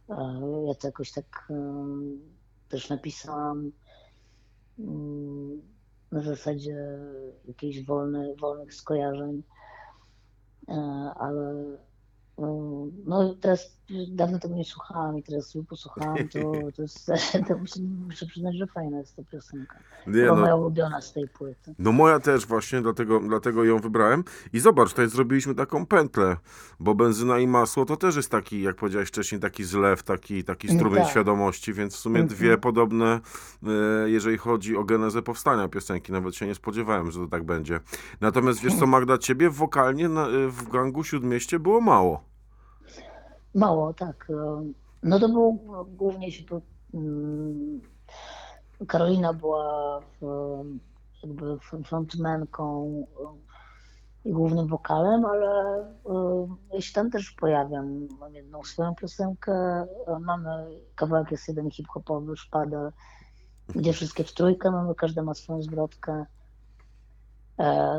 E, 0.09 0.41
Ja 0.67 0.75
to 0.75 0.89
jakoś 0.89 1.13
tak 1.13 1.47
em, 1.51 2.21
też 2.69 2.89
napisałam 2.91 3.73
mm, 4.79 5.63
na 6.13 6.23
zasadzie 6.23 6.99
jakichś 7.45 7.85
wolny, 7.85 8.35
wolnych 8.41 8.75
skojarzeń, 8.75 9.43
E, 10.69 10.75
ale 11.17 11.55
no 13.07 13.35
teraz 13.35 13.79
dawno 14.09 14.39
tego 14.39 14.55
nie 14.55 14.65
słuchałam 14.65 15.19
i 15.19 15.23
teraz 15.23 15.47
sobie 15.47 15.65
posłuchałam, 15.65 16.17
to, 16.17 16.53
to, 16.77 16.83
jest, 16.83 17.07
to 17.49 17.59
muszę, 17.59 17.81
muszę 18.07 18.27
przyznać, 18.27 18.57
że 18.57 18.67
fajna 18.67 18.99
jest 18.99 19.17
ta 19.17 19.23
piosenka. 19.23 19.79
Nie, 20.07 20.21
Chyba 20.21 20.35
no, 20.35 20.41
moja 20.41 20.57
ulubiona 20.57 21.01
z 21.01 21.13
tej 21.13 21.29
płyty. 21.29 21.75
No 21.79 21.93
moja 21.93 22.21
też 22.21 22.47
właśnie, 22.47 22.83
dlatego, 22.83 23.21
dlatego 23.21 23.65
ją 23.65 23.79
wybrałem. 23.79 24.25
I 24.53 24.61
zobacz, 24.61 24.91
tutaj 24.91 25.09
zrobiliśmy 25.09 25.55
taką 25.55 25.87
pętlę, 25.87 26.37
bo 26.81 26.95
benzyna 26.95 27.39
i 27.39 27.47
masło 27.47 27.85
to 27.85 27.97
też 27.97 28.17
jest 28.17 28.31
taki, 28.31 28.63
jak 28.63 28.77
powiedziałeś 28.77 29.09
wcześniej, 29.09 29.41
taki 29.41 29.65
zlew, 29.65 30.03
taki, 30.03 30.45
taki 30.45 30.69
strumień 30.69 31.03
tak. 31.03 31.11
świadomości, 31.11 31.73
więc 31.73 31.95
w 31.95 31.99
sumie 31.99 32.21
Mhm. 32.21 32.39
dwie 32.39 32.59
podobne, 32.59 33.21
e, 33.63 34.11
jeżeli 34.11 34.39
chodzi 34.39 34.77
o 34.77 34.85
genezę 34.85 35.23
powstania 35.23 35.69
piosenki. 35.69 36.13
Nawet 36.13 36.37
się 36.37 36.47
nie 36.47 36.55
spodziewałem, 36.55 37.11
że 37.11 37.21
to 37.21 37.27
tak 37.27 37.45
będzie. 37.45 37.81
Natomiast 38.21 38.61
wiesz 38.61 38.75
co, 38.79 38.87
Magda, 38.95 39.19
ciebie 39.19 39.51
wokalnie 39.51 40.09
na, 40.09 40.27
w 40.49 40.69
gangu 40.71 41.05
Śródmieście 41.05 41.59
było 41.59 41.81
mało. 41.81 42.34
Mało, 43.55 43.95
tak. 43.95 44.27
e, 44.31 44.65
No 45.03 45.21
to 45.21 45.29
było 45.29 45.53
głównie 45.89 46.33
się 46.33 46.45
to, 46.45 46.61
mm, 46.95 47.81
Karolina 48.89 49.33
była 49.33 50.01
w, 50.21 50.27
jakby 51.23 51.53
f- 51.53 51.75
frontmanką 51.87 52.87
e, 54.25 54.29
i 54.29 54.33
głównym 54.33 54.67
wokalem, 54.67 55.25
ale 55.25 55.77
e, 55.81 56.47
ja 56.73 56.81
się 56.81 56.93
tam 56.93 57.11
też 57.11 57.31
pojawiam. 57.31 58.09
Mam 58.21 58.35
jedną 58.35 58.63
swoją 58.63 58.95
piosenkę, 58.95 59.87
mamy 60.21 60.81
kawałek 60.95 61.31
jest 61.31 61.49
jeden 61.49 61.71
hip-hopowy, 61.71 62.37
szpadel, 62.37 62.93
gdzie 63.69 63.93
wszystkie 63.93 64.25
w 64.25 64.33
trójkę 64.35 64.71
mamy, 64.71 64.95
każda 64.95 65.23
ma 65.23 65.35
swoją 65.35 65.63
zwrotkę. 65.63 66.27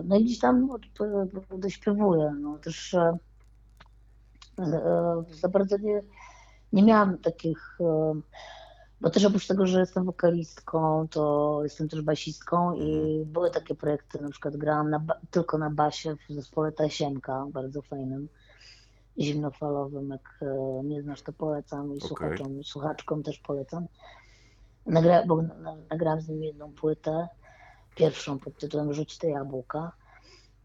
No 0.04 0.16
i 0.18 0.24
gdzieś 0.26 0.40
tam 0.40 0.70
dośpiewuję. 1.58 2.34
No 2.42 2.58
też 2.58 2.96
za 5.42 5.50
bardzo 5.50 5.78
nie, 5.78 6.02
nie 6.74 6.84
miałam 6.84 7.18
takich, 7.18 7.78
e, 7.82 8.14
bo 9.02 9.10
też 9.10 9.26
oprócz 9.26 9.48
tego, 9.48 9.68
że 9.68 9.80
jestem 9.80 10.06
wokalistką, 10.06 11.08
to 11.08 11.60
jestem 11.64 11.90
też 11.90 12.02
basistką 12.02 12.74
i 12.74 13.24
były 13.26 13.52
takie 13.52 13.76
projekty, 13.76 14.22
na 14.22 14.30
przykład 14.30 14.58
grałam 14.58 14.90
na, 14.90 15.06
tylko 15.32 15.58
na 15.58 15.70
basie 15.70 16.16
w 16.30 16.34
zespole 16.34 16.72
Tasiemka, 16.72 17.46
bardzo 17.52 17.82
fajnym, 17.82 18.28
zimnofalowym, 19.20 20.10
jak 20.10 20.40
e, 20.42 20.84
nie 20.84 21.02
znasz, 21.02 21.22
to 21.22 21.34
polecam 21.34 21.86
i 21.94 21.98
Okej. 21.98 22.08
słuchaczom, 22.08 22.64
słuchaczkom 22.64 23.24
też 23.24 23.40
polecam. 23.40 23.88
Nagra, 24.86 25.26
bo 25.26 25.42
na- 25.42 25.76
nagrałam 25.90 26.22
z 26.22 26.30
nim 26.30 26.44
jedną 26.44 26.72
płytę, 26.72 27.28
pierwszą 27.96 28.40
pod 28.40 28.58
tytułem 28.58 28.94
Rzuć 28.94 29.18
te 29.18 29.30
jabłka, 29.30 29.92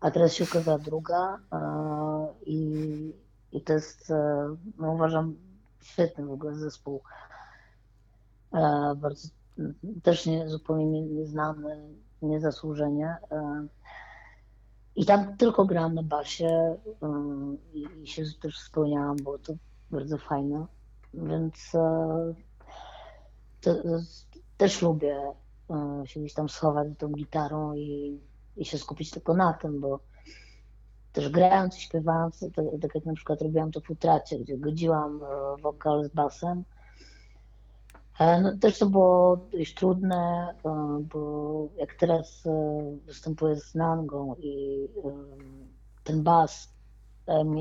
a 0.00 0.10
teraz 0.10 0.32
się 0.32 0.44
ukazała 0.44 0.78
druga 0.78 1.38
e, 1.52 1.58
i, 2.46 3.12
i 3.52 3.62
to 3.62 3.72
jest, 3.72 4.10
e, 4.10 4.56
no 4.78 4.92
uważam, 4.92 5.36
świetny 5.80 6.26
w 6.26 6.30
ogóle 6.30 6.54
zespół. 6.54 7.02
E, 8.52 8.94
bardzo, 8.96 9.28
też 10.02 10.26
nie, 10.26 10.48
zupełnie 10.48 10.86
nie- 10.86 11.06
nieznany, 11.06 11.94
niezasłużenie. 12.22 13.16
E, 13.30 13.66
I 14.96 15.06
tam 15.06 15.36
tylko 15.36 15.64
grałam 15.64 15.94
na 15.94 16.02
basie 16.02 16.76
i, 17.74 18.06
się 18.06 18.22
też 18.42 18.58
spełniałam, 18.58 19.16
było 19.16 19.38
to 19.38 19.52
bardzo 19.90 20.18
fajne. 20.18 20.66
Więc 21.14 21.72
to, 23.60 23.74
też 24.56 24.82
lubię 24.82 25.32
się 26.04 26.20
gdzieś 26.20 26.34
tam 26.34 26.48
schować 26.48 26.88
tą 26.98 27.08
gitarą 27.08 27.74
i, 27.74 28.20
i 28.56 28.64
się 28.64 28.78
skupić 28.78 29.10
tylko 29.10 29.34
na 29.34 29.52
tym, 29.52 29.80
bo 29.80 30.00
też 31.12 31.28
grając 31.28 31.78
i 31.78 31.80
śpiewając, 31.80 32.40
to, 32.40 32.62
tak 32.82 32.94
jak 32.94 33.04
na 33.04 33.14
przykład 33.14 33.42
robiłam 33.42 33.72
to 33.72 33.80
w 33.80 33.90
utracie, 33.90 34.38
gdzie 34.38 34.58
godziłam 34.58 35.20
e, 35.22 35.62
wokal 35.62 36.04
z 36.04 36.08
basem. 36.08 36.64
E, 38.18 38.40
No, 38.40 38.56
też 38.60 38.78
to 38.78 38.86
było 38.86 39.36
dość 39.36 39.74
trudne, 39.74 40.54
e, 40.64 40.98
bo 41.12 41.68
jak 41.76 41.94
teraz 41.94 42.42
występuję 43.06 43.56
z 43.56 43.74
Nangą 43.74 44.34
i 44.38 44.86
ten 46.04 46.22
bas 46.22 46.68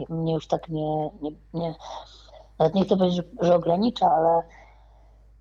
mnie, 0.10 0.34
już 0.34 0.48
tak 0.48 0.70
nie, 0.70 1.10
nie, 1.22 1.32
nie 1.54 1.76
nawet 2.60 2.76
nie 2.76 2.84
chcę 2.86 2.98
powiedzieć, 2.98 3.18
że, 3.18 3.48
że 3.48 3.56
ogranicza, 3.56 4.12
ale 4.12 4.42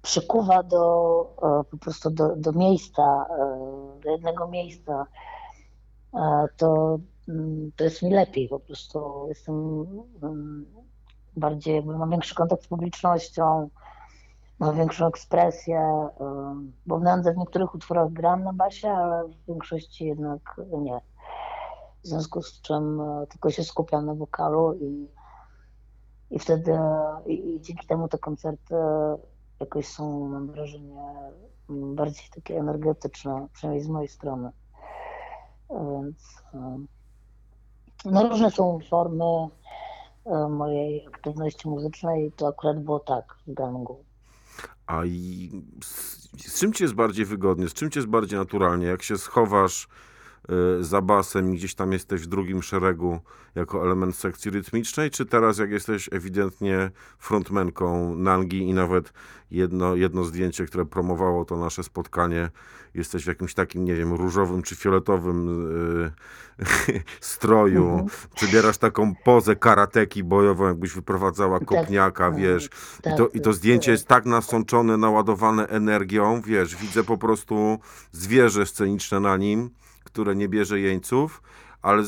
przykuwa 0.03 0.63
do 0.63 1.25
po 1.71 1.77
prostu 1.77 2.11
do, 2.11 2.37
do 2.37 2.53
miejsca, 2.53 3.27
do 4.05 4.11
jednego 4.11 4.49
miejsca, 4.49 5.07
to, 6.57 6.99
to 7.77 7.85
jest 7.85 8.03
mi 8.03 8.11
lepiej 8.11 8.49
po 8.49 8.61
prostu. 8.61 9.27
Jestem 9.29 9.87
mm, 10.23 10.67
bardziej, 11.37 11.85
mam 11.85 12.11
większy 12.11 12.35
kontakt 12.35 12.65
z 12.65 12.69
publicznością, 12.69 13.69
mam 14.59 14.77
większą 14.77 15.07
ekspresję, 15.07 15.81
e, 15.81 16.55
bo 16.87 16.99
w 16.99 17.03
w 17.33 17.37
niektórych 17.37 17.75
utworach 17.75 18.13
gram 18.13 18.45
na 18.45 18.53
basie, 18.53 18.91
ale 18.91 19.29
w 19.29 19.47
większości 19.49 20.05
jednak 20.05 20.61
nie. 20.79 21.01
W 22.03 22.07
związku 22.07 22.43
z 22.43 22.61
czym 22.61 23.01
e, 23.01 23.27
tylko 23.27 23.51
się 23.51 23.65
skupiam 23.65 24.07
na 24.07 24.15
wokalu 24.15 24.75
i, 24.75 25.09
i 26.31 26.39
wtedy 26.39 26.79
i, 27.27 27.61
dzięki 27.61 27.87
temu 27.87 28.09
te 28.09 28.19
koncerty 28.19 28.75
jakoś 29.61 29.89
są, 29.89 30.29
mam 30.29 30.47
wrażenie, 30.47 31.03
bardziej 31.69 32.25
takie 32.35 32.59
energetyczne, 32.59 33.49
przynajmniej 33.53 33.85
z 33.85 33.89
mojej 33.89 34.09
strony. 34.09 34.51
Więc 35.71 36.43
e, 36.55 36.79
no 38.05 38.29
różne 38.29 38.51
są 38.51 38.79
formy 38.91 39.25
e, 40.27 40.49
mojej 40.49 41.07
aktywności 41.07 41.69
muzycznej 41.69 42.33
to 42.37 42.49
akurat 42.49 42.81
było 42.81 43.01
tak 43.01 43.25
w 43.47 43.55
gangu. 43.55 44.05
A 44.87 45.05
i 45.05 45.51
z, 45.85 46.19
z 46.47 46.61
czym 46.61 46.73
ci 46.73 46.83
jest 46.83 46.95
bardziej 46.95 47.25
wygodnie, 47.25 47.69
z 47.69 47.75
czym 47.75 47.91
ci 47.91 47.99
jest 47.99 48.09
bardziej 48.09 48.39
naturalnie? 48.39 48.87
Jak 48.87 49.03
się 49.03 49.19
schowasz 49.19 49.89
za 50.81 51.03
basem 51.03 51.55
i 51.55 51.57
gdzieś 51.57 51.75
tam 51.75 51.93
jesteś 51.93 52.21
w 52.23 52.27
drugim 52.27 52.63
szeregu 52.63 53.21
jako 53.55 53.85
element 53.85 54.17
sekcji 54.17 54.51
rytmicznej, 54.51 55.11
czy 55.11 55.27
teraz 55.27 55.59
jak 55.59 55.71
jesteś 55.71 56.09
ewidentnie 56.13 56.91
frontmenką 57.19 58.15
Nangi 58.17 58.59
i 58.69 58.75
nawet 58.75 59.13
jedno, 59.51 59.95
jedno 59.97 60.25
zdjęcie, 60.25 60.65
które 60.67 60.85
promowało 60.87 61.45
to 61.45 61.57
nasze 61.57 61.83
spotkanie, 61.83 62.51
jesteś 62.95 63.25
w 63.25 63.27
jakimś 63.27 63.55
takim, 63.55 63.85
nie 63.85 63.95
wiem, 63.95 64.13
różowym 64.15 64.63
czy 64.63 64.77
fioletowym 64.77 65.49
y, 66.09 66.13
stroju, 67.21 67.89
Mhm. 67.89 68.09
przybierasz 68.35 68.79
taką 68.79 69.15
pozę 69.25 69.57
karateki 69.57 70.25
bojową, 70.25 70.67
jakbyś 70.67 70.93
wyprowadzała 70.93 71.59
Tak, 71.59 71.69
kopniaka, 71.69 72.31
tak, 72.31 72.41
wiesz, 72.41 72.67
i 72.99 73.03
tak, 73.03 73.17
to, 73.17 73.29
I 73.29 73.39
to 73.39 73.45
to- 73.45 73.53
zdjęcie 73.53 73.91
jest 73.91 74.07
tak 74.07 74.27
nasączone, 74.27 74.97
naładowane 74.97 75.67
energią, 75.69 76.41
wiesz, 76.47 76.77
widzę 76.77 77.05
po 77.05 77.19
prostu 77.19 77.79
zwierzę 78.13 78.67
sceniczne 78.67 79.21
na 79.21 79.37
nim, 79.37 79.71
które 80.11 80.37
nie 80.37 80.49
bierze 80.49 80.81
jeńców, 80.81 81.43
ale 81.83 82.03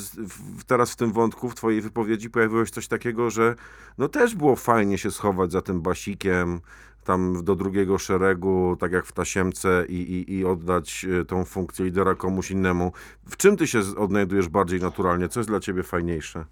teraz 0.66 0.90
w 0.90 0.96
tym 0.96 1.12
wątku, 1.12 1.51
w 1.51 1.55
twojej 1.55 1.80
wypowiedzi 1.80 2.30
pojawiło 2.30 2.66
się 2.66 2.72
coś 2.72 2.88
takiego, 2.88 3.30
że 3.30 3.55
no 3.98 4.09
też 4.09 4.34
było 4.34 4.57
fajnie 4.57 4.98
się 4.98 5.11
schować 5.11 5.53
za 5.53 5.62
tym 5.62 5.82
basikiem, 5.82 6.61
tam 7.05 7.44
do 7.44 7.57
drugiego 7.57 7.98
szeregu, 7.98 8.76
tak 8.80 8.92
jak 8.92 9.07
w 9.07 9.12
tasiemce 9.12 9.84
i, 9.88 9.94
i, 9.94 10.34
i 10.34 10.44
oddać 10.44 11.07
e, 11.20 11.24
tą 11.24 11.44
funkcję 11.44 11.84
lidera 11.84 12.14
komuś 12.14 12.51
innemu. 12.51 12.92
W 13.26 13.36
czym 13.36 13.57
ty 13.57 13.66
się 13.66 13.80
odnajdujesz 13.96 14.48
bardziej 14.48 14.80
naturalnie? 14.80 15.28
Co 15.28 15.40
jest 15.40 15.51
dla 15.51 15.61
ciebie 15.61 15.82
fajniejsze? 15.82 16.44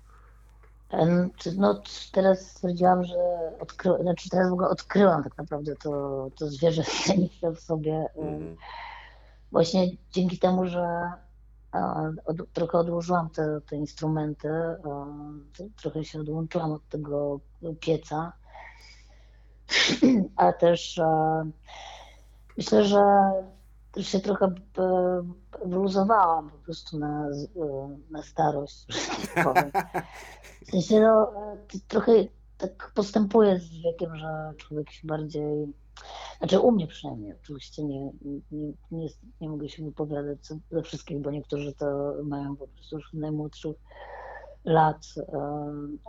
No 1.57 1.82
teraz 2.12 2.51
stwierdziłam, 2.51 3.05
że 3.05 3.14
odkryłam, 3.61 4.03
znaczy 4.03 4.28
teraz 4.28 4.51
w 4.51 4.53
ogóle 4.53 4.68
odkryłam 4.68 5.24
tak 5.24 5.38
naprawdę 5.38 5.76
to, 5.76 6.28
to 6.38 6.46
zwierzę 6.46 6.82
w 7.57 7.61
sobie. 7.61 8.07
Mhm. 8.16 8.57
Właśnie 9.53 9.86
dzięki 10.12 10.38
temu, 10.38 10.66
że 10.66 11.12
trochę 12.52 12.78
odłożyłam 12.78 13.30
te, 13.30 13.60
te 13.60 13.76
instrumenty, 13.76 14.48
trochę 15.76 16.04
się 16.04 16.20
odłączyłam 16.20 16.72
od 16.72 16.88
tego 16.88 17.40
pieca, 17.80 18.32
a 20.36 20.52
też 20.52 21.00
myślę, 22.56 22.84
że 22.84 23.02
się 24.02 24.20
trochę 24.20 24.46
e, 24.78 25.22
wyluzowałam 25.64 26.50
po 26.50 26.58
prostu 26.58 26.98
na, 26.98 27.28
e, 27.28 27.96
na 28.10 28.22
starość, 28.22 28.86
tak. 29.34 29.94
W 30.66 30.70
sensie 30.70 31.00
no, 31.00 31.32
e, 31.52 31.56
trochę 31.88 32.12
tak 32.58 32.92
postępuje 32.94 33.58
z 33.58 33.82
wiekiem, 33.82 34.16
że 34.16 34.52
człowiek 34.56 34.90
się 34.90 35.06
bardziej 35.06 35.72
znaczy 36.38 36.61
u 36.61 36.72
mnie 36.72 36.86
przynajmniej, 36.86 37.34
oczywiście 37.42 37.84
nie, 37.84 38.11
nie, 38.51 38.72
nie, 38.90 39.09
nie 39.40 39.49
mogę 39.49 39.68
się 39.68 39.84
wypowiadać 39.84 40.38
co- 40.40 40.59
ze 40.70 40.82
wszystkich, 40.82 41.20
bo 41.20 41.30
niektórzy 41.30 41.72
to 41.74 42.14
mają 42.24 42.57
po 42.57 42.68
prostu 42.68 42.96
już 42.96 43.12
najmłodszych 43.12 43.76
lat, 44.64 45.07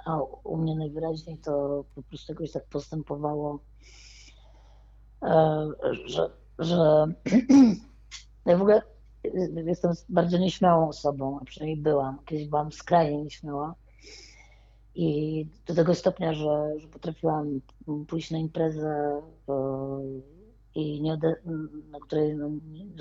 a 0.06 0.22
u 0.44 0.58
mnie 0.58 0.76
najwyraźniej 0.76 1.38
to 1.38 1.84
po 1.96 2.04
prostu 2.04 2.32
jakoś 2.32 2.52
tak 2.52 2.66
postępowało, 2.68 3.60
że, 6.06 6.30
że 6.60 7.06
ja 8.46 8.58
w 8.58 8.62
ogóle 8.62 8.82
jestem 9.66 9.92
bardzo 10.10 10.38
nieśmiałą 10.38 10.90
osobą, 10.90 11.40
a 11.42 11.46
przynajmniej 11.46 11.82
byłam, 11.82 12.20
kiedyś 12.26 12.48
byłam 12.48 12.72
skrajnie 12.72 13.24
nieśmiała. 13.24 13.76
I 14.96 15.46
do 15.68 15.76
tego 15.76 15.96
stopnia, 15.96 16.34
że, 16.34 16.80
że 16.80 16.88
potrafiłam 16.88 17.62
pójść 18.08 18.32
na 18.32 18.38
imprezę, 18.38 19.22
e, 19.50 19.54
i 20.76 21.02
nie 21.02 21.14
ode- 21.14 21.42
na 21.92 22.00
której 22.00 22.36
no, 22.36 22.50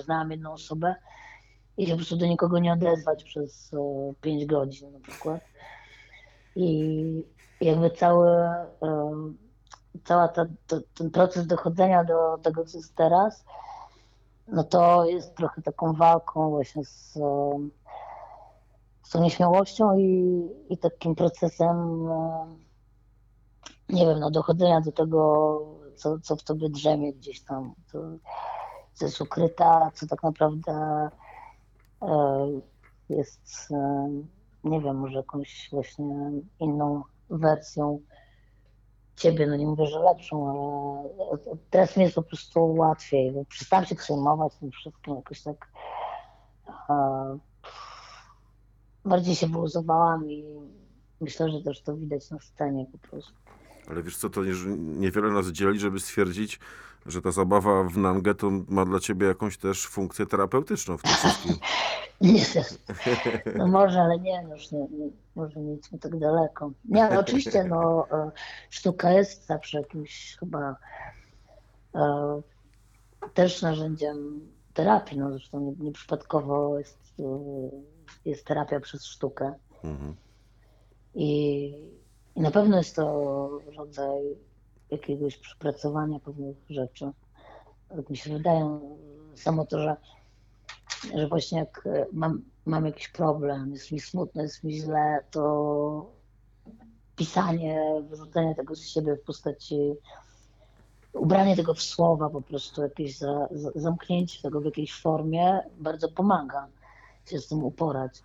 znałam 0.03 0.31
jedną 0.31 0.53
osobę 0.53 0.95
i 1.77 1.87
się 1.87 1.93
po 1.93 1.97
prostu 1.97 2.17
do 2.17 2.27
nikogo 2.27 2.59
nie 2.59 2.73
odezwać 2.73 3.25
przez 3.25 3.71
5 4.21 4.47
godzin 4.47 4.93
na 4.93 5.01
przykład. 5.01 5.41
I 6.57 7.25
jakby 7.61 7.91
cały, 7.91 8.29
e, 8.29 8.67
cała 10.05 10.29
ta, 10.29 10.47
ten 10.95 11.11
proces 11.11 11.47
dochodzenia 11.47 12.05
do 12.05 12.39
tego, 12.43 12.65
co 12.65 12.79
jest 12.79 12.95
teraz, 12.95 13.45
no 14.49 14.65
to 14.65 15.05
jest 15.05 15.37
trochę 15.37 15.63
taką 15.63 15.93
walką 15.93 16.51
właśnie 16.51 16.85
z, 16.85 17.17
e, 17.17 17.21
z 19.09 19.11
tą 19.11 19.23
nieśmiałością 19.23 19.99
i, 19.99 20.41
i 20.71 20.79
takim 20.79 21.15
procesem, 21.15 22.09
e, 22.09 22.47
nie 23.89 24.07
wiem, 24.07 24.21
no, 24.21 24.31
dochodzenia 24.31 24.81
do 24.81 24.93
tego, 24.93 25.61
co, 25.97 26.19
co 26.19 26.37
w 26.37 26.43
tobie 26.43 26.71
drzemie 26.71 27.13
gdzieś 27.13 27.41
tam, 27.45 27.75
co, 27.87 27.99
co 28.95 29.05
jest 29.05 29.21
ukryte, 29.21 29.65
a 29.65 29.91
co 29.95 30.07
tak 30.07 30.23
naprawdę 30.23 30.73
e, 32.03 32.49
jest, 33.09 33.69
e, 33.71 34.11
nie 34.65 34.81
wiem, 34.81 34.97
może 34.97 35.17
jakąś 35.17 35.69
właśnie 35.73 36.31
inną 36.61 37.03
wersją 37.31 38.01
ciebie, 39.17 39.47
no 39.47 39.57
nie 39.57 39.67
mówię, 39.67 39.87
że 39.87 39.99
lepszą, 39.99 40.49
ale 40.49 41.39
teraz 41.71 41.97
mi 41.97 42.03
jest 42.03 42.15
po 42.15 42.23
prostu 42.23 42.75
łatwiej, 42.75 43.35
przestałam 43.49 43.87
się 43.87 43.95
przejmować 43.95 44.55
tym 44.55 44.71
wszystkim, 44.71 45.15
jakoś 45.15 45.43
tak 45.43 45.73
bardziej 49.09 49.35
się 49.35 49.47
wyluzowałam 49.47 50.31
i 50.31 50.45
myślę, 51.21 51.51
że 51.51 51.63
też 51.63 51.83
to 51.83 51.97
widać 51.97 52.31
na 52.31 52.39
scenie 52.39 52.87
po 52.93 52.99
prostu. 52.99 53.33
Ale 53.91 54.03
wiesz 54.03 54.17
co, 54.17 54.31
to 54.31 54.45
nie- 54.45 54.77
niewiele 54.77 55.31
nas 55.31 55.47
dzieli, 55.47 55.79
żeby 55.81 56.01
stwierdzić, 56.01 56.61
że 57.07 57.23
ta 57.23 57.31
zabawa 57.33 57.85
w 57.85 57.97
nangę 57.99 58.35
to 58.35 58.51
ma 58.69 58.85
dla 58.85 59.01
ciebie 59.01 59.27
jakąś 59.27 59.59
też 59.59 59.87
funkcję 59.87 60.27
terapeutyczną 60.27 60.99
w 60.99 61.03
tym 61.03 61.13
wszystkim. 61.13 61.55
Nie. 62.21 62.45
No 63.57 63.67
może, 63.67 64.01
ale 64.01 64.19
nie, 64.19 64.43
no 64.43 64.55
już 64.55 64.71
nie, 64.73 64.79
nie, 64.79 65.11
może 65.37 65.61
nie 65.61 65.75
idźmy 65.75 65.99
tak 65.99 66.19
daleko. 66.19 66.71
Nie, 66.85 67.19
oczywiście, 67.19 67.65
no, 67.65 68.07
e, 68.13 68.31
sztuka 68.71 69.11
jest 69.13 69.47
zawsze 69.47 69.79
jakimś 69.79 70.37
chyba 70.41 70.77
e, 71.95 72.41
też 73.35 73.63
narzędziem 73.63 74.41
terapii, 74.75 75.19
no 75.19 75.31
zresztą 75.31 75.61
nie- 75.61 75.85
nieprzypadkowo 75.85 76.79
jest, 76.79 76.99
e, 77.21 77.23
jest 78.25 78.47
terapia 78.47 78.81
przez 78.81 79.05
sztukę 79.05 79.55
Mhm. 79.85 80.17
i, 81.15 81.69
i 82.37 82.41
na 82.41 82.51
pewno 82.51 82.77
jest 82.77 82.97
to 82.97 83.49
rodzaj 83.77 84.37
jakiegoś 84.91 85.37
przepracowania 85.37 86.21
pewnych 86.21 86.57
rzeczy. 86.71 87.11
Tak 87.89 88.11
mi 88.11 88.17
się 88.17 88.33
wydaje, 88.33 88.81
samo 89.35 89.67
to, 89.67 89.83
że 89.83 89.97
że 91.15 91.29
właśnie 91.29 91.59
jak 91.59 91.87
e, 91.87 92.07
mam, 92.13 92.43
mam 92.67 92.87
jakiś 92.87 93.09
problem, 93.09 93.73
jest 93.73 93.93
mi 93.93 94.01
smutno, 94.01 94.43
jest 94.43 94.65
mi 94.65 94.73
źle, 94.73 95.25
to 95.31 96.07
pisanie, 97.17 98.03
wyrzucenie 98.09 98.55
tego 98.55 98.75
z 98.75 98.87
siebie 98.87 99.17
w 99.17 99.23
postaci, 99.23 99.95
ubranie 101.13 101.57
tego 101.57 101.75
w 101.75 101.83
słowa, 101.83 102.31
po 102.31 102.43
prostu 102.43 102.83
jakieś 102.83 103.19
za, 103.19 103.49
za, 103.51 103.71
zamknięcie 103.75 104.43
tego 104.43 104.61
w 104.61 104.65
jakiejś 104.65 105.01
formie 105.01 105.61
bardzo 105.79 106.09
pomaga 106.09 106.69
się 107.31 107.39
z 107.39 107.49
tym 107.49 107.65
uporać. 107.65 108.23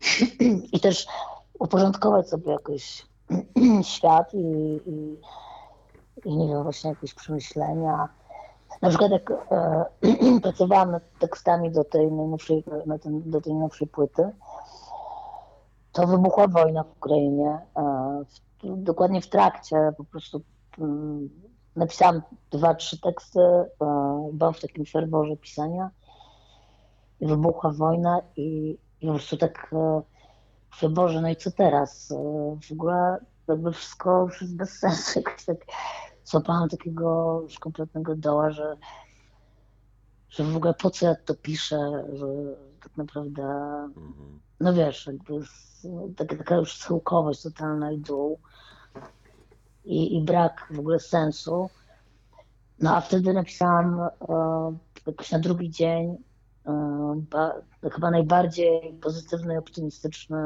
I 0.72 0.80
też 0.80 1.06
uporządkować 1.58 2.28
sobie 2.28 2.52
jakoś 2.52 3.06
świat 3.82 4.34
i, 4.34 4.80
i, 4.86 5.20
i 6.24 6.36
nie 6.36 6.48
wiem, 6.48 6.62
właśnie 6.62 6.90
jakieś 6.90 7.14
przemyślenia. 7.14 8.08
Na 8.82 8.88
przykład 8.88 9.10
jak 9.10 9.30
e, 9.30 9.84
pracowałam 10.42 10.90
nad 10.90 11.02
tekstami 11.18 11.70
do 11.70 11.84
tej 11.84 12.12
najnowszej, 12.12 12.64
na 12.86 12.98
ten, 12.98 13.30
do 13.30 13.40
tej 13.40 13.52
najnowszej 13.52 13.86
płyty, 13.86 14.30
to 15.92 16.06
wybuchła 16.06 16.48
wojna 16.48 16.84
w 16.84 16.92
Ukrainie. 16.96 17.58
E, 17.76 18.24
w, 18.28 18.82
dokładnie 18.82 19.20
w 19.20 19.28
trakcie 19.28 19.92
po 19.96 20.04
prostu 20.04 20.40
mm, 20.78 21.30
napisałam 21.76 22.22
dwa, 22.50 22.74
trzy 22.74 23.00
teksty, 23.00 23.40
e, 23.40 23.66
byłam 24.32 24.54
w 24.54 24.60
takim 24.60 24.84
ferworze 24.84 25.36
pisania 25.36 25.90
wybuchła 27.26 27.70
wojna 27.70 28.20
i, 28.36 28.78
i 29.00 29.06
po 29.06 29.12
prostu 29.12 29.36
tak 29.36 29.70
e, 29.72 30.02
mówię, 30.82 30.94
Boże, 30.94 31.20
no 31.20 31.28
i 31.28 31.36
co 31.36 31.50
teraz? 31.50 32.10
E, 32.10 32.14
w 32.68 32.72
ogóle 32.72 33.18
jakby 33.48 33.72
wszystko 33.72 34.22
już 34.22 34.40
jest 34.40 34.56
bez 34.56 34.78
sensu. 34.78 35.18
Jakoś 35.20 35.44
tak 35.44 35.56
złapałam 36.24 36.68
takiego 36.68 37.40
już 37.42 37.58
kompletnego 37.58 38.16
doła, 38.16 38.50
że, 38.50 38.76
że 40.30 40.44
w 40.44 40.56
ogóle 40.56 40.74
po 40.74 40.90
co 40.90 41.06
ja 41.06 41.14
to 41.14 41.34
piszę, 41.34 42.04
że 42.12 42.26
tak 42.82 42.96
naprawdę, 42.96 43.42
Mhm. 43.96 44.40
no 44.60 44.74
wiesz, 44.74 45.06
jakby 45.06 45.34
jest, 45.34 45.88
taka, 46.16 46.36
taka 46.36 46.56
już 46.56 46.76
schyłkowość 46.76 47.42
totalna 47.42 47.92
i 47.92 47.98
dół 47.98 48.38
i, 49.84 50.16
i 50.16 50.22
brak 50.22 50.68
w 50.70 50.78
ogóle 50.78 51.00
sensu. 51.00 51.70
No 52.80 52.96
a 52.96 53.00
wtedy 53.00 53.32
napisałam 53.32 54.00
e, 54.00 54.08
jakoś 55.06 55.30
na 55.30 55.38
drugi 55.38 55.70
dzień 55.70 56.10
e, 56.10 56.16
chyba 57.92 58.10
najbardziej 58.10 58.94
pozytywny 59.02 59.54
i 59.54 59.56
optymistyczny 59.56 60.38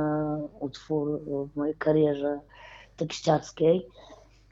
utwór 0.61 1.21
w 1.25 1.57
mojej 1.57 1.75
karierze 1.77 2.41
tekściarskiej, 2.97 3.87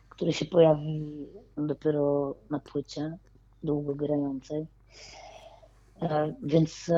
który 0.09 0.33
się 0.33 0.45
pojawi 0.45 1.27
dopiero 1.57 2.35
na 2.51 2.59
płycie 2.59 3.19
długo 3.63 3.95
grającej. 3.95 4.67
E, 6.03 6.35
Więc 6.43 6.91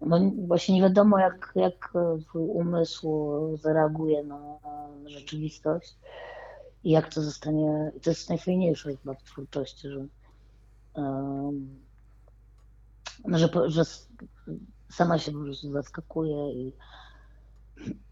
no, 0.00 0.20
właśnie 0.46 0.74
nie 0.74 0.82
wiadomo, 0.82 1.18
jak, 1.18 1.52
jak 1.54 1.92
twój 2.28 2.42
umysł 2.42 3.38
zareaguje 3.56 4.24
na, 4.24 4.58
rzeczywistość 5.06 5.96
i 6.84 6.90
jak 6.90 7.14
to 7.14 7.22
zostanie. 7.22 7.92
To 8.02 8.10
jest 8.10 8.28
najfajniejsze 8.28 8.96
chyba 8.96 9.14
w 9.14 9.22
twórczości, 9.22 9.88
że, 9.88 10.06
no, 10.96 11.52
że, 13.26 13.48
że 13.66 13.82
sama 14.90 15.18
się 15.18 15.32
po 15.32 15.38
prostu 15.38 15.72
zaskakuje 15.72 16.52
i, 16.52 16.72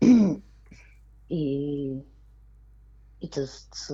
i, 1.31 2.01
i 3.21 3.29
to 3.29 3.41
jest. 3.41 3.93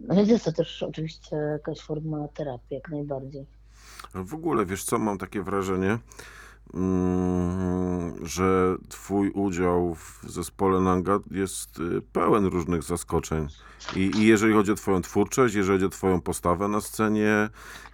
No 0.00 0.22
jest 0.22 0.44
to 0.44 0.52
też 0.52 0.82
oczywiście 0.82 1.36
jakaś 1.36 1.80
forma 1.80 2.28
terapii, 2.28 2.74
jak 2.74 2.88
najbardziej. 2.90 3.46
W 4.14 4.34
ogóle, 4.34 4.66
wiesz 4.66 4.84
co, 4.84 4.98
mam 4.98 5.18
takie 5.18 5.42
wrażenie, 5.42 5.98
że 8.22 8.76
twój 8.88 9.30
udział 9.30 9.94
w 9.94 10.20
zespole 10.28 10.80
Nanga 10.80 11.18
jest 11.30 11.80
y, 11.80 12.02
pełen 12.12 12.46
różnych 12.46 12.82
zaskoczeń. 12.82 13.48
I, 13.96 14.10
I 14.16 14.26
jeżeli 14.26 14.54
chodzi 14.54 14.72
o 14.72 14.74
twoją 14.74 15.02
twórczość, 15.02 15.54
jeżeli 15.54 15.78
chodzi 15.78 15.86
o 15.86 15.88
twoją 15.88 16.20
postawę 16.20 16.68
na 16.68 16.80
scenie 16.80 17.48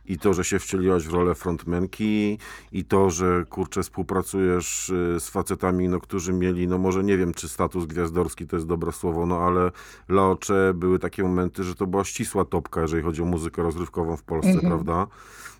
i 0.07 0.19
to, 0.19 0.35
że 0.35 0.45
się 0.45 0.59
wcieliłaś 0.59 1.05
w 1.07 1.15
rolę 1.15 1.35
frontmenki 1.35 2.39
i 2.73 2.85
to, 2.85 3.11
że 3.11 3.45
kurczę 3.51 3.83
współpracujesz 3.83 4.91
y, 4.91 5.17
z 5.21 5.29
facetami, 5.29 5.89
no, 5.89 6.01
którzy 6.01 6.33
mieli, 6.33 6.69
no 6.69 6.79
może 6.79 7.05
nie 7.05 7.19
wiem, 7.19 7.35
czy 7.35 7.49
status 7.49 7.85
gwiazdorski 7.85 8.47
to 8.47 8.57
jest 8.57 8.67
dobre 8.67 8.93
słowo, 8.93 9.27
no 9.27 9.39
ale 9.39 9.71
Laocze 10.09 10.73
były 10.75 10.99
takie 10.99 11.23
momenty, 11.23 11.65
że 11.65 11.75
to 11.75 11.87
była 11.87 12.05
ścisła 12.05 12.45
topka, 12.45 12.81
jeżeli 12.81 13.03
chodzi 13.03 13.23
o 13.23 13.25
muzykę 13.25 13.63
rozrywkową 13.63 14.17
w 14.17 14.23
Polsce, 14.23 14.61
prawda? 14.69 15.07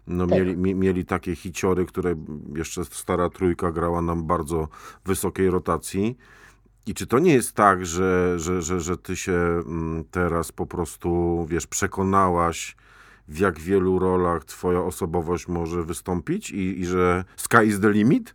No, 0.07 0.27
Tak. 0.27 0.39
mieli, 0.39 0.57
mi, 0.57 0.75
mieli 0.75 1.05
takie 1.05 1.37
hiciory, 1.37 1.87
które 1.87 2.15
jeszcze 2.55 2.85
stara 2.85 3.31
trójka 3.31 3.73
grała 3.73 4.03
nam 4.03 4.27
bardzo 4.27 4.69
wysokiej 5.05 5.51
rotacji. 5.51 6.19
I 6.87 6.95
czy 6.95 7.07
to 7.07 7.19
nie 7.19 7.35
jest 7.35 7.53
tak, 7.53 7.87
że, 7.87 8.39
że, 8.39 8.63
że, 8.63 8.81
że 8.81 8.97
ty 8.97 9.17
się 9.17 9.33
mm, 9.33 10.05
teraz 10.11 10.53
po 10.53 10.67
prostu, 10.67 11.47
wiesz, 11.49 11.67
przekonałaś, 11.67 12.77
w 13.29 13.39
jak 13.39 13.61
wielu 13.61 13.99
rolach 13.99 14.45
twoja 14.45 14.81
osobowość 14.81 15.49
może 15.49 15.83
wystąpić 15.83 16.51
i, 16.51 16.81
i 16.81 16.87
że 16.87 17.25
sky 17.37 17.65
is 17.67 17.81
the 17.81 17.91
limit? 17.91 18.33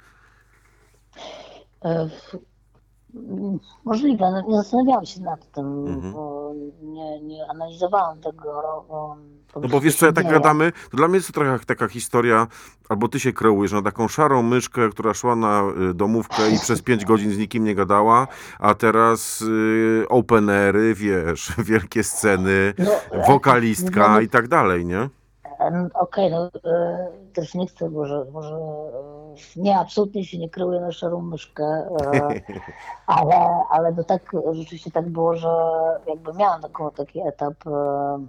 E, 3.53 3.57
Możliwe, 3.85 4.31
no, 4.31 4.41
nie 4.47 4.57
zastanawiałam 4.57 5.05
się 5.05 5.21
nad 5.21 5.51
tym, 5.51 5.87
Mhm. 5.87 6.13
bo 6.13 6.51
nie, 6.81 7.21
nie 7.21 7.47
analizowałam 7.49 8.19
tego. 8.21 9.17
No 9.61 9.67
bo 9.69 9.79
wiesz 9.81 9.95
co, 9.95 10.05
ja 10.05 10.11
tak 10.11 10.23
dzieje. 10.23 10.33
gadamy, 10.35 10.71
to 10.91 10.97
dla 10.97 11.07
mnie 11.07 11.15
jest 11.15 11.27
to 11.27 11.33
trochę 11.33 11.59
taka 11.65 11.87
historia, 11.87 12.47
albo 12.89 13.07
ty 13.07 13.19
się 13.19 13.33
kreujesz 13.33 13.71
na 13.71 13.81
taką 13.81 14.07
szarą 14.07 14.41
myszkę, 14.43 14.89
która 14.89 15.13
szła 15.13 15.35
na 15.35 15.63
y, 15.89 15.93
domówkę 15.93 16.49
i 16.51 16.59
przez 16.59 16.81
pięć 16.81 17.05
godzin 17.05 17.31
z 17.31 17.37
nikim 17.37 17.63
nie 17.63 17.75
gadała, 17.75 18.27
a 18.59 18.73
teraz 18.75 19.41
y, 19.41 20.05
open 20.09 20.49
airy, 20.49 20.93
wiesz, 20.95 21.53
wielkie 21.71 22.03
sceny, 22.03 22.73
No, 22.77 23.21
wokalistka 23.27 24.09
no, 24.13 24.19
i 24.19 24.29
tak 24.29 24.47
dalej, 24.47 24.85
nie? 24.85 25.09
Em, 25.59 25.89
Okej, 25.93 26.31
no 26.31 26.49
e, 26.71 27.07
też 27.33 27.53
nie 27.55 27.67
chcę, 27.67 27.89
może, 27.89 28.25
może 28.33 28.55
e, 28.55 29.16
nie, 29.55 29.79
absolutnie 29.79 30.25
się 30.25 30.37
nie 30.37 30.49
kreuję 30.49 30.79
na 30.79 30.91
szarą 30.91 31.21
myszkę, 31.21 31.63
e, 31.63 32.41
ale, 33.07 33.63
ale 33.69 33.95
to 33.95 34.03
tak, 34.03 34.31
rzeczywiście 34.51 34.91
tak 34.91 35.09
było, 35.09 35.35
że 35.35 35.49
jakby 36.07 36.33
miałam 36.33 36.61
taką, 36.61 36.91
taki 36.91 37.21
etap 37.21 37.67
e, 37.67 38.25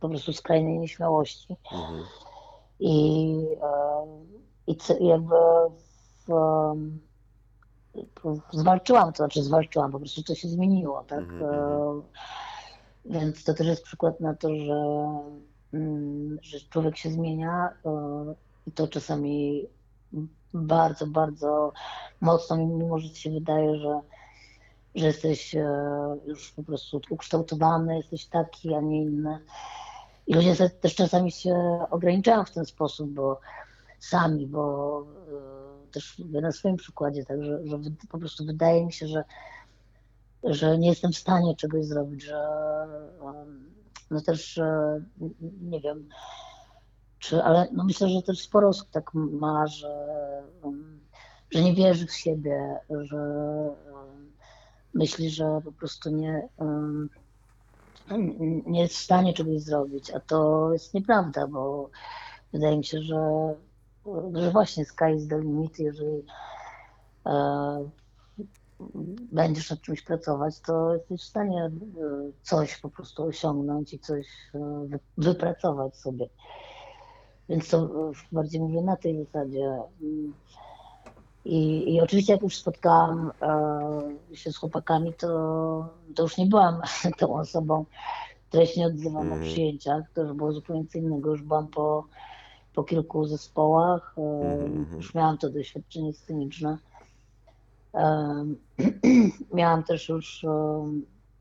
po 0.00 0.08
prostu 0.08 0.32
skrajnej 0.32 0.78
nieśmiałości. 0.78 1.56
I, 2.80 3.36
e, 4.66 4.94
i 5.00 5.06
jakby 5.06 5.34
w, 6.28 6.32
zwalczyłam 8.52 9.12
to, 9.12 9.16
znaczy 9.16 9.42
zwalczyłam, 9.42 9.92
po 9.92 9.98
prostu 9.98 10.22
to 10.22 10.34
się 10.34 10.48
zmieniło, 10.48 11.04
tak? 11.04 11.18
Mhm, 11.18 11.42
E, 11.44 12.02
Więc 13.04 13.44
to 13.44 13.54
też 13.54 13.66
jest 13.66 13.82
przykład 13.82 14.20
na 14.20 14.34
to, 14.34 14.54
że, 14.54 14.84
mm, 15.74 16.38
że 16.42 16.60
człowiek 16.60 16.96
się 16.96 17.10
zmienia 17.10 17.70
i 18.66 18.72
to 18.72 18.88
czasami 18.88 19.66
bardzo, 20.54 21.06
bardzo 21.06 21.72
mocno, 22.20 22.56
mimo 22.56 22.98
że 22.98 23.10
ci 23.10 23.22
się 23.22 23.30
wydaje, 23.30 23.76
że, 23.76 24.00
że 24.94 25.06
jesteś 25.06 25.54
e, 25.54 25.66
już 26.26 26.52
po 26.52 26.62
prostu 26.62 27.00
ukształtowany, 27.10 27.96
jesteś 27.96 28.26
taki, 28.26 28.74
a 28.74 28.80
nie 28.80 29.02
inny. 29.02 29.38
I 30.26 30.34
ludzie 30.34 30.56
te- 30.56 30.70
też 30.70 30.94
czasami 30.94 31.32
się 31.32 31.54
ograniczają 31.90 32.44
w 32.44 32.50
ten 32.50 32.64
sposób, 32.64 33.10
bo 33.10 33.40
sami, 33.98 34.46
bo 34.46 35.00
e, 35.88 35.90
też 35.92 36.18
na 36.18 36.52
swoim 36.52 36.76
przykładzie, 36.76 37.24
tak, 37.24 37.44
że, 37.44 37.66
że 37.66 37.78
po 38.08 38.18
prostu 38.18 38.44
wydaje 38.44 38.86
mi 38.86 38.92
się, 38.92 39.08
że, 39.08 39.24
że 40.44 40.78
nie 40.78 40.88
jestem 40.88 41.12
w 41.12 41.18
stanie 41.18 41.56
czegoś 41.56 41.84
zrobić, 41.84 42.22
że 42.22 42.46
em, 43.22 43.74
no 44.10 44.20
też 44.20 44.58
e, 44.58 45.00
nie 45.62 45.80
wiem, 45.80 46.08
czy, 47.24 47.42
ale 47.42 47.68
no 47.72 47.84
myślę, 47.84 48.08
że 48.08 48.22
też 48.22 48.40
sporo 48.40 48.68
osób 48.68 48.90
tak 48.90 49.14
ma, 49.14 49.66
że, 49.66 50.06
em, 50.64 51.00
że 51.50 51.62
nie 51.62 51.74
wierzy 51.74 52.06
w 52.06 52.12
siebie, 52.12 52.78
że 52.90 53.16
em, 53.16 54.32
myśli, 54.94 55.30
że 55.30 55.60
po 55.64 55.72
prostu 55.72 56.10
nie, 56.10 56.48
em, 56.58 57.08
nie 58.66 58.80
jest 58.80 58.94
w 58.94 59.04
stanie 59.04 59.34
czegoś 59.34 59.60
zrobić, 59.62 60.10
a 60.10 60.20
to 60.20 60.72
jest 60.72 60.94
nieprawda, 60.94 61.46
bo 61.46 61.90
wydaje 62.52 62.76
mi 62.78 62.84
się, 62.84 63.02
że, 63.02 63.54
że 64.34 64.50
właśnie 64.50 64.84
sky 64.84 65.14
is 65.16 65.28
the 65.28 65.40
limit, 65.40 65.78
jeżeli 65.78 66.24
e, 67.26 67.90
będziesz 69.32 69.70
nad 69.70 69.80
czymś 69.80 70.02
pracować, 70.02 70.60
to 70.60 70.94
jesteś 70.94 71.20
w 71.22 71.28
stanie 71.28 71.64
e, 71.64 71.70
coś 72.42 72.80
po 72.80 72.90
prostu 72.90 73.22
osiągnąć 73.22 73.94
i 73.94 73.98
coś 73.98 74.26
e, 74.54 74.58
wy- 74.88 75.00
wypracować 75.18 75.96
sobie. 75.96 76.28
Więc 77.48 77.68
to 77.68 77.78
e, 77.78 78.12
bardziej 78.32 78.60
mówię 78.60 78.82
na 78.82 78.96
tej 78.96 79.24
zasadzie. 79.24 79.78
I, 81.44 81.94
i 81.94 82.00
oczywiście 82.00 82.32
jak 82.32 82.42
już 82.42 82.56
spotkałam 82.56 83.32
e, 84.32 84.36
się 84.36 84.52
z 84.52 84.56
chłopakami, 84.56 85.14
to, 85.14 85.28
to 86.14 86.22
już 86.22 86.36
nie 86.36 86.46
byłam 86.46 86.80
tą 87.18 87.34
osobą, 87.34 87.84
która 88.48 88.66
się 88.66 88.80
nie 88.80 88.86
odzywa 88.86 89.24
na 89.24 89.34
Mhm. 89.34 89.42
przyjęciach. 89.42 90.02
To 90.14 90.22
już 90.22 90.32
było 90.32 90.52
zupełnie 90.52 90.86
co 90.86 90.98
innego. 90.98 91.30
Już 91.30 91.42
byłam 91.42 91.68
po, 91.68 92.04
po 92.74 92.84
kilku 92.84 93.26
zespołach. 93.26 94.14
E, 94.18 94.22
Mhm, 94.22 94.76
mhm. 94.76 94.96
już 94.96 95.14
miałam 95.14 95.38
to 95.38 95.50
doświadczenie 95.50 96.12
sceniczne. 96.12 96.78
Miałam 99.54 99.82
też 99.84 100.08
już 100.08 100.42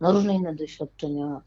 no, 0.02 0.12
różne 0.12 0.34
inne 0.36 0.56
doświadczenia 0.56 1.42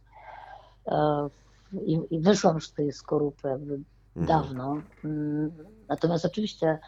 i, 1.86 2.00
i 2.10 2.20
wyszłam 2.20 2.60
z 2.60 2.72
tej 2.72 2.92
skorupy 2.92 3.48
jakby 3.48 3.80
dawno. 4.16 4.82
Mm, 5.04 5.52
Natomiast 5.88 6.24
oczywiście 6.24 6.78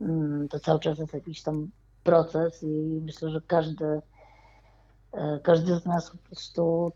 mm, 0.00 0.48
to 0.48 0.60
cały 0.60 0.80
czas 0.80 0.98
jest 0.98 1.14
jakiś 1.14 1.42
tam 1.42 1.70
proces 2.04 2.62
i 2.62 3.00
myślę, 3.04 3.30
że 3.30 3.40
każdy, 3.46 4.00
e, 5.12 5.40
każdy 5.42 5.80
z 5.80 5.86
nas 5.86 6.10
po 6.10 6.18
prostu 6.18 6.92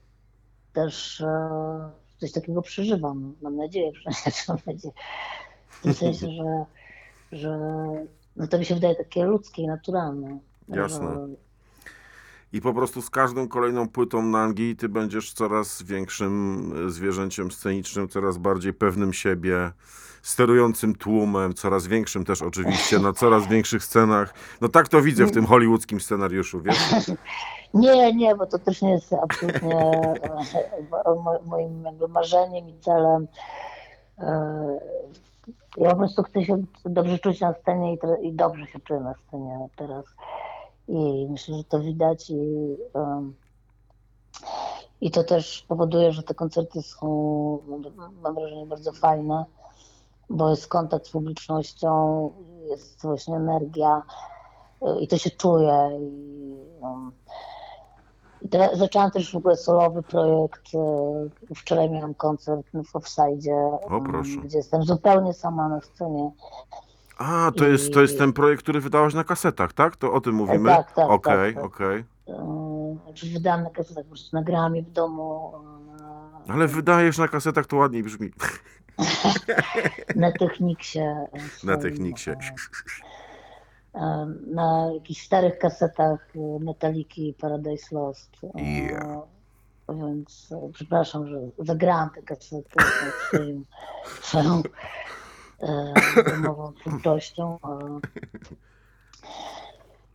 też 0.73 1.21
e, 1.21 1.91
coś 2.19 2.33
takiego 2.33 2.63
przeżywa. 2.63 3.15
Mam 3.43 3.57
nadzieję, 3.57 3.93
przynajmniej 3.93 4.45
mam 4.49 4.59
nadzieję. 4.67 4.95
W 5.69 5.83
tym 5.83 5.95
sensie, 5.95 6.27
że, 6.31 6.65
że 7.33 7.59
no 8.37 8.47
to 8.47 8.59
mi 8.59 8.65
się 8.65 8.75
wydaje 8.75 8.95
takie 8.95 9.25
ludzkie 9.25 9.63
i 9.63 9.67
naturalne. 9.67 10.39
Jasne. 10.69 11.29
I 12.53 12.61
po 12.61 12.75
prostu 12.75 13.03
z 13.03 13.11
każdą 13.11 13.49
kolejną 13.49 13.89
płytą 13.89 14.23
Nangi 14.23 14.77
ty 14.77 14.89
będziesz 14.89 15.33
coraz 15.33 15.83
większym 15.83 16.63
e, 16.87 16.91
zwierzęciem 16.91 17.51
scenicznym, 17.51 18.09
coraz 18.09 18.39
bardziej 18.39 18.73
pewnym 18.73 19.13
siebie, 19.13 19.73
sterującym 20.23 20.95
tłumem, 20.95 21.55
coraz 21.55 21.87
większym 21.87 22.25
też 22.25 22.43
oczywiście, 22.43 22.99
na 22.99 23.13
coraz 23.13 23.49
większych 23.49 23.85
scenach. 23.85 24.35
No 24.61 24.69
tak 24.69 24.89
to 24.89 25.03
widzę 25.03 25.27
w 25.27 25.33
tym 25.33 25.47
hollywoodzkim 25.47 26.01
scenariuszu, 26.01 26.61
wiesz? 26.63 26.79
Nie, 27.75 28.13
nie, 28.15 28.35
bo 28.37 28.47
to 28.47 28.59
też 28.59 28.83
nie 28.83 28.91
jest 28.91 29.13
absolutnie 29.13 29.77
e, 29.77 31.15
mo- 31.25 31.41
moim 31.47 31.85
marzeniem 32.09 32.69
i 32.69 32.75
celem. 32.81 33.29
E, 34.19 34.79
Ja 35.77 35.91
po 35.91 35.97
prostu 35.97 36.23
chcę 36.23 36.45
się 36.45 36.63
dobrze 36.85 37.19
czuć 37.19 37.41
na 37.41 37.55
scenie 37.55 37.95
i, 37.95 37.99
i 38.27 38.33
dobrze 38.33 38.67
się 38.67 38.81
czuję 38.81 39.01
na 39.01 39.15
scenie 39.15 39.67
teraz. 39.77 40.05
I 40.91 41.27
myślę, 41.31 41.57
że 41.57 41.65
to 41.65 41.81
widać 41.81 42.31
i, 42.31 42.77
i 45.01 45.11
to 45.11 45.25
też 45.25 45.65
powoduje, 45.69 46.13
że 46.13 46.23
te 46.23 46.35
koncerty 46.35 46.83
są, 46.83 47.07
mam- 48.23 48.35
wrażenie, 48.35 48.67
bardzo 48.67 48.93
fajne, 48.93 49.45
bo 50.31 50.51
jest 50.51 50.69
kontakt 50.69 51.07
z 51.07 51.11
publicznością, 51.11 52.31
jest 52.69 53.03
właśnie 53.03 53.37
energia 53.37 54.03
e, 54.83 55.01
i 55.01 55.09
to 55.09 55.19
się 55.19 55.31
czuje. 55.31 55.91
I, 56.01 56.55
em, 56.85 57.13
i 58.43 58.49
teraz 58.49 58.79
zaczęłam 58.79 59.11
też 59.11 59.33
w 59.33 59.37
ogóle 59.37 59.57
solowy 59.57 60.03
projekt. 60.03 60.75
e, 60.75 61.55
Wczoraj 61.55 61.91
miałam 61.91 62.15
koncert 62.15 62.67
w 62.93 62.97
Offside, 62.97 63.55
O, 63.91 64.01
gdzie 64.45 64.59
jestem 64.59 64.83
zupełnie 64.83 65.33
sama 65.35 65.69
na 65.69 65.81
scenie. 65.81 66.31
A, 67.21 67.51
to 67.57 67.65
jest, 67.65 67.93
to 67.93 68.01
jest 68.01 68.19
ten 68.19 68.33
projekt, 68.33 68.63
który 68.63 68.81
wydałaś 68.81 69.15
na 69.15 69.25
kasetach, 69.25 69.73
tak? 69.73 69.97
To 69.97 70.13
o 70.13 70.21
tym 70.21 70.35
mówimy? 70.35 70.69
tak, 70.71 70.93
tak, 70.93 71.11
Okej, 71.11 71.55
tak, 71.55 71.63
tak. 71.63 71.65
okej. 71.65 72.05
E, 72.29 72.97
Znaczy 73.05 73.27
wydałam 73.33 73.63
na 73.63 73.71
kasetach, 73.71 74.05
po 74.05 74.09
prostu 74.11 74.37
nagrałam 74.37 74.77
je 74.77 74.83
w 74.83 74.91
domu 74.91 75.53
e, 76.49 76.53
Ale 76.53 76.67
wydajesz 76.69 77.19
na 77.19 77.29
kasetach, 77.29 77.67
to 77.67 77.77
ładniej 77.77 78.03
brzmi. 78.03 78.31
na 80.17 80.33
Techniksie. 80.33 80.99
e, 81.01 81.27
Na 81.65 81.77
Techniksie. 81.77 82.31
Na 84.47 84.91
jakichś 84.95 85.23
starych 85.27 85.59
kasetach 85.59 86.29
Metaliki 86.61 87.35
Paradise 87.41 87.95
Lost. 87.97 88.31
Yeah. 88.55 89.19
Więc 89.89 90.49
przepraszam, 90.73 91.27
że 91.27 91.39
zagrałam 91.59 92.11
tę 92.11 92.23
kasetę 92.23 92.85
swoim, 93.29 93.65
swoją 94.23 94.63
domową 96.27 96.73
twórczością. 96.73 97.59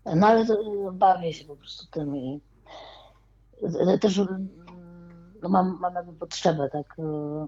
e. 0.05 0.15
No 0.15 0.27
ale 0.27 0.41
e, 0.41 0.91
bawię 0.93 1.33
się 1.33 1.45
po 1.45 1.55
prostu 1.55 1.85
tym 1.91 2.15
i 2.17 2.41
e, 3.79 3.97
też 3.97 4.17
mm, 4.19 4.47
no 5.41 5.49
mam, 5.49 5.77
mam 5.79 5.95
jakby 5.95 6.13
potrzebę, 6.13 6.69
tak 6.69 6.95
e, 6.99 7.47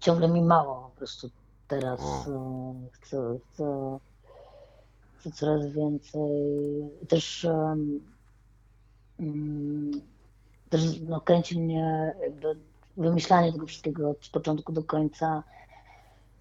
ciągle 0.00 0.28
mi 0.28 0.42
mało 0.42 0.90
po 0.90 0.96
prostu 0.96 1.30
teraz. 1.68 2.00
e, 2.28 2.74
Chcę, 2.92 3.38
chcę, 3.52 3.98
chcę 5.18 5.30
coraz 5.32 5.66
więcej. 5.66 6.30
Też 7.08 7.44
mm, 9.20 9.92
też 10.70 11.00
no, 11.00 11.20
kręci 11.20 11.60
mnie 11.60 12.14
jakby 12.22 12.56
wymyślanie 12.96 13.52
tego 13.52 13.66
wszystkiego 13.66 14.10
od 14.10 14.28
początku 14.32 14.72
do 14.72 14.82
końca. 14.82 15.42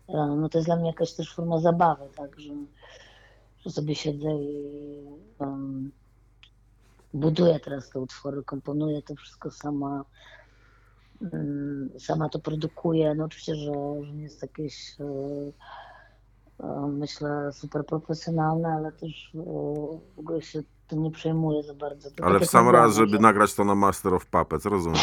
E, 0.10 0.28
No 0.28 0.50
to 0.50 0.58
jest 0.58 0.68
dla 0.68 0.76
mnie 0.76 0.88
jakaś 0.88 1.14
też 1.14 1.34
forma 1.34 1.60
zabawy, 1.60 2.06
tak, 2.16 2.40
że, 2.40 2.54
sobie 3.70 3.96
siedzę 3.96 4.30
i 4.36 5.04
um, 5.40 5.92
buduję 7.14 7.60
teraz 7.60 7.90
te 7.90 8.00
utwory, 8.00 8.44
komponuję 8.44 9.02
to 9.02 9.16
wszystko 9.16 9.52
sama, 9.52 10.06
mm, 11.22 11.90
sama 12.00 12.30
to 12.30 12.40
produkuję. 12.40 13.16
No 13.16 13.26
oczywiście, 13.26 13.56
że, 13.56 13.74
że 14.06 14.14
nie 14.14 14.24
jest 14.24 14.42
jakieś 14.42 14.96
e, 15.00 16.88
myślę 16.88 17.54
super 17.54 17.86
profesjonalne, 17.86 18.68
ale 18.70 18.92
też 18.92 19.32
e, 19.36 19.40
w 20.16 20.20
ogóle 20.20 20.42
się 20.42 20.64
tym 20.88 21.04
nie 21.04 21.12
przejmuję 21.12 21.64
za 21.64 21.74
bardzo. 21.74 22.12
To 22.12 22.24
Ale 22.24 22.40
tak 22.40 22.48
w 22.48 22.52
sam 22.52 22.70
raz, 22.70 22.96
żeby 22.96 23.12
że- 23.12 23.20
nagrać 23.20 23.54
to 23.54 23.66
na 23.66 23.76
Master 23.76 24.14
of 24.14 24.26
Puppets, 24.26 24.66
rozumiem. 24.66 25.00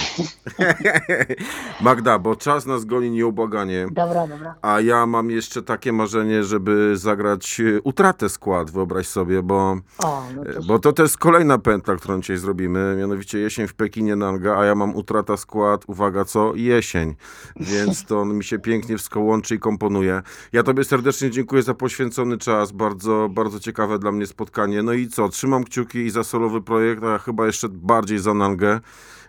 Magda, 1.80 2.18
bo 2.18 2.36
czas 2.36 2.66
nas 2.66 2.84
goni 2.84 3.10
nieubłaganie. 3.10 3.86
Dobra, 3.92 4.26
dobra. 4.26 4.54
A 4.62 4.80
ja 4.80 5.06
mam 5.06 5.30
jeszcze 5.30 5.62
takie 5.62 5.92
marzenie, 5.92 6.44
żeby 6.44 6.96
zagrać 6.96 7.60
e, 7.60 7.80
utratę 7.82 8.28
skład, 8.28 8.70
wyobraź 8.70 9.06
sobie, 9.06 9.42
bo, 9.42 9.76
O, 9.98 10.22
no 10.36 10.42
e, 10.42 10.52
to 10.54 10.62
bo 10.62 10.78
to 10.78 10.92
też 10.92 11.16
kolejna 11.16 11.58
pętla, 11.58 11.96
którą 11.96 12.20
dzisiaj 12.20 12.36
zrobimy, 12.36 12.96
mianowicie 12.98 13.38
jesień 13.38 13.66
w 13.66 13.74
Pekinie 13.74 14.16
Nanga, 14.16 14.56
a 14.58 14.64
ja 14.64 14.74
mam 14.74 14.96
utrata 14.96 15.36
skład, 15.36 15.84
uwaga 15.86 16.24
co, 16.24 16.52
jesień, 16.54 17.14
więc 17.56 18.04
to 18.04 18.24
mi 18.24 18.44
się 18.44 18.58
pięknie 18.58 18.96
wszystko 18.96 19.20
łączy 19.20 19.54
i 19.54 19.58
komponuje. 19.58 20.22
Ja 20.52 20.62
tobie 20.62 20.84
serdecznie 20.84 21.30
dziękuję 21.30 21.62
za 21.62 21.74
poświęcony 21.74 22.38
czas, 22.38 22.72
bardzo, 22.72 23.28
bardzo 23.30 23.60
ciekawe 23.60 23.98
dla 23.98 24.12
mnie 24.12 24.26
spotkanie. 24.26 24.82
No 24.82 24.92
i 24.92 25.08
co, 25.08 25.28
trzymam 25.28 25.64
kciuki 25.64 25.73
i 25.94 26.10
za 26.10 26.24
solowy 26.24 26.62
projekt, 26.62 27.04
a 27.04 27.18
chyba 27.18 27.46
jeszcze 27.46 27.68
bardziej 27.68 28.18
za 28.18 28.34
Nangę, 28.34 28.80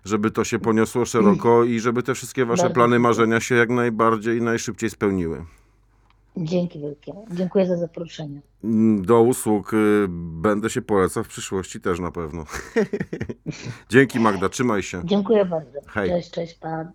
żeby 0.05 0.31
to 0.31 0.43
się 0.43 0.59
poniosło 0.59 1.05
szeroko 1.05 1.63
i 1.63 1.79
żeby 1.79 2.03
te 2.03 2.13
wszystkie 2.15 2.45
wasze 2.45 2.63
Bardzo 2.63 2.73
plany, 2.75 2.99
marzenia 2.99 3.39
się 3.39 3.55
jak 3.55 3.69
najbardziej 3.69 4.37
i 4.37 4.41
najszybciej 4.41 4.89
spełniły. 4.89 5.45
Dzięki 6.37 6.79
wielkie. 6.79 7.13
Dziękuję 7.31 7.67
za 7.67 7.77
zaproszenie. 7.77 8.41
Mm, 8.63 9.05
Do 9.05 9.21
usług 9.21 9.73
y, 9.73 10.05
będę 10.41 10.69
się 10.69 10.81
polecał 10.81 11.23
w 11.23 11.27
przyszłości 11.27 11.81
też 11.81 11.99
na 11.99 12.11
pewno. 12.11 12.45
Dzięki 13.89 14.19
Magda, 14.19 14.49
trzymaj 14.49 14.83
się. 14.83 15.01
Dziękuję 15.05 15.45
bardzo. 15.45 15.79
Hej. 15.87 16.09
Cześć, 16.09 16.31
cześć, 16.31 16.53
pan. 16.53 16.91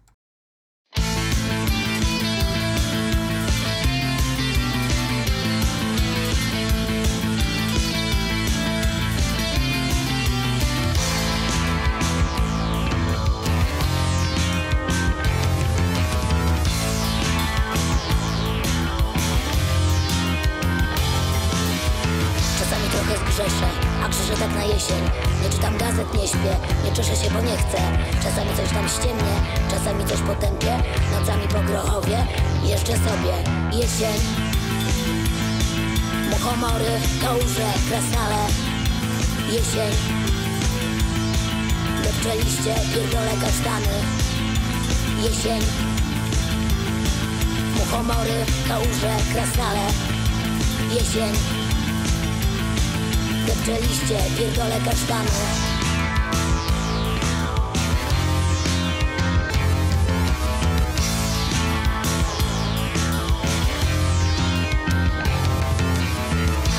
Liście, 54.11 54.31
pierdolę 54.39 54.81
kasztany. 54.85 55.31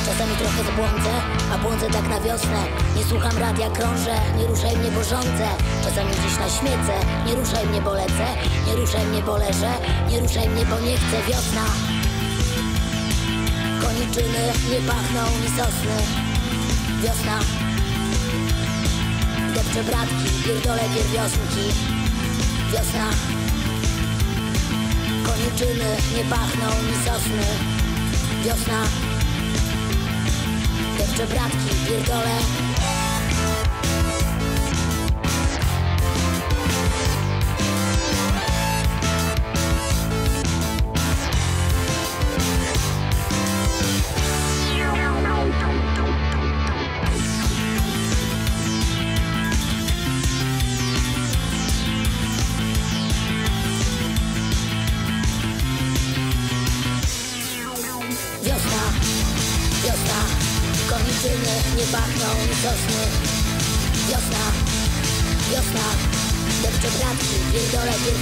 Czasami 0.06 0.36
trochę 0.36 0.64
zbłądzę, 0.64 1.10
a 1.54 1.58
błądzę 1.58 1.90
tak 1.90 2.10
na 2.10 2.20
wiosnę. 2.22 2.64
Nie 2.96 3.04
słucham 3.04 3.38
radia, 3.38 3.70
krążę, 3.70 4.16
nie 4.38 4.48
ruszaj 4.48 4.78
mnie, 4.78 4.92
bo 4.92 5.04
rządzę. 5.04 5.48
Czasami 5.84 6.10
gdzieś 6.12 6.38
na 6.40 6.50
śmiecę, 6.50 6.94
nie 7.28 7.36
ruszaj 7.36 7.68
mnie, 7.68 7.82
bo 7.82 7.94
lecę. 7.94 8.28
Nie 8.68 8.76
ruszaj 8.76 9.06
mnie, 9.06 9.22
bo 9.22 9.38
leżę, 9.38 9.72
nie 10.10 10.20
ruszaj 10.20 10.50
mnie, 10.50 10.66
bo 10.66 10.80
nie 10.80 10.98
chcę 10.98 11.18
Wiosna. 11.28 11.66
Koniczyny 13.82 14.54
nie 14.72 14.88
pachną 14.88 15.22
ni 15.42 15.48
sosny 15.48 16.31
Wiosna. 17.02 17.39
Depcze 19.54 19.84
bratki, 19.84 20.43
pierdolę 20.45 20.82
pierwiosnki. 20.93 21.66
Wiosna. 22.72 23.10
Koniczyny 25.26 25.97
nie 26.18 26.24
pachną 26.24 26.66
ni 26.66 26.95
sosny. 27.06 27.45
Wiosna. 28.43 28.82
Depcze 30.97 31.28
bratki, 31.28 31.76
pierdolę 31.88 32.71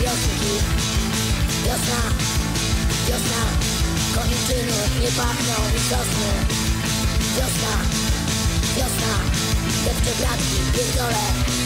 pierwiosnki 0.10 0.53
Wiosna, 1.64 2.01
wiosna 3.07 3.43
Koniczyny 4.16 5.01
nie 5.01 5.12
pachną 5.12 5.70
ni 5.74 5.80
sosny. 5.80 6.30
Wiosna, 7.36 7.74
wiosna 8.78 9.14
Depcze 9.86 10.12
bratki, 10.20 10.57
pierdolę 10.74 11.59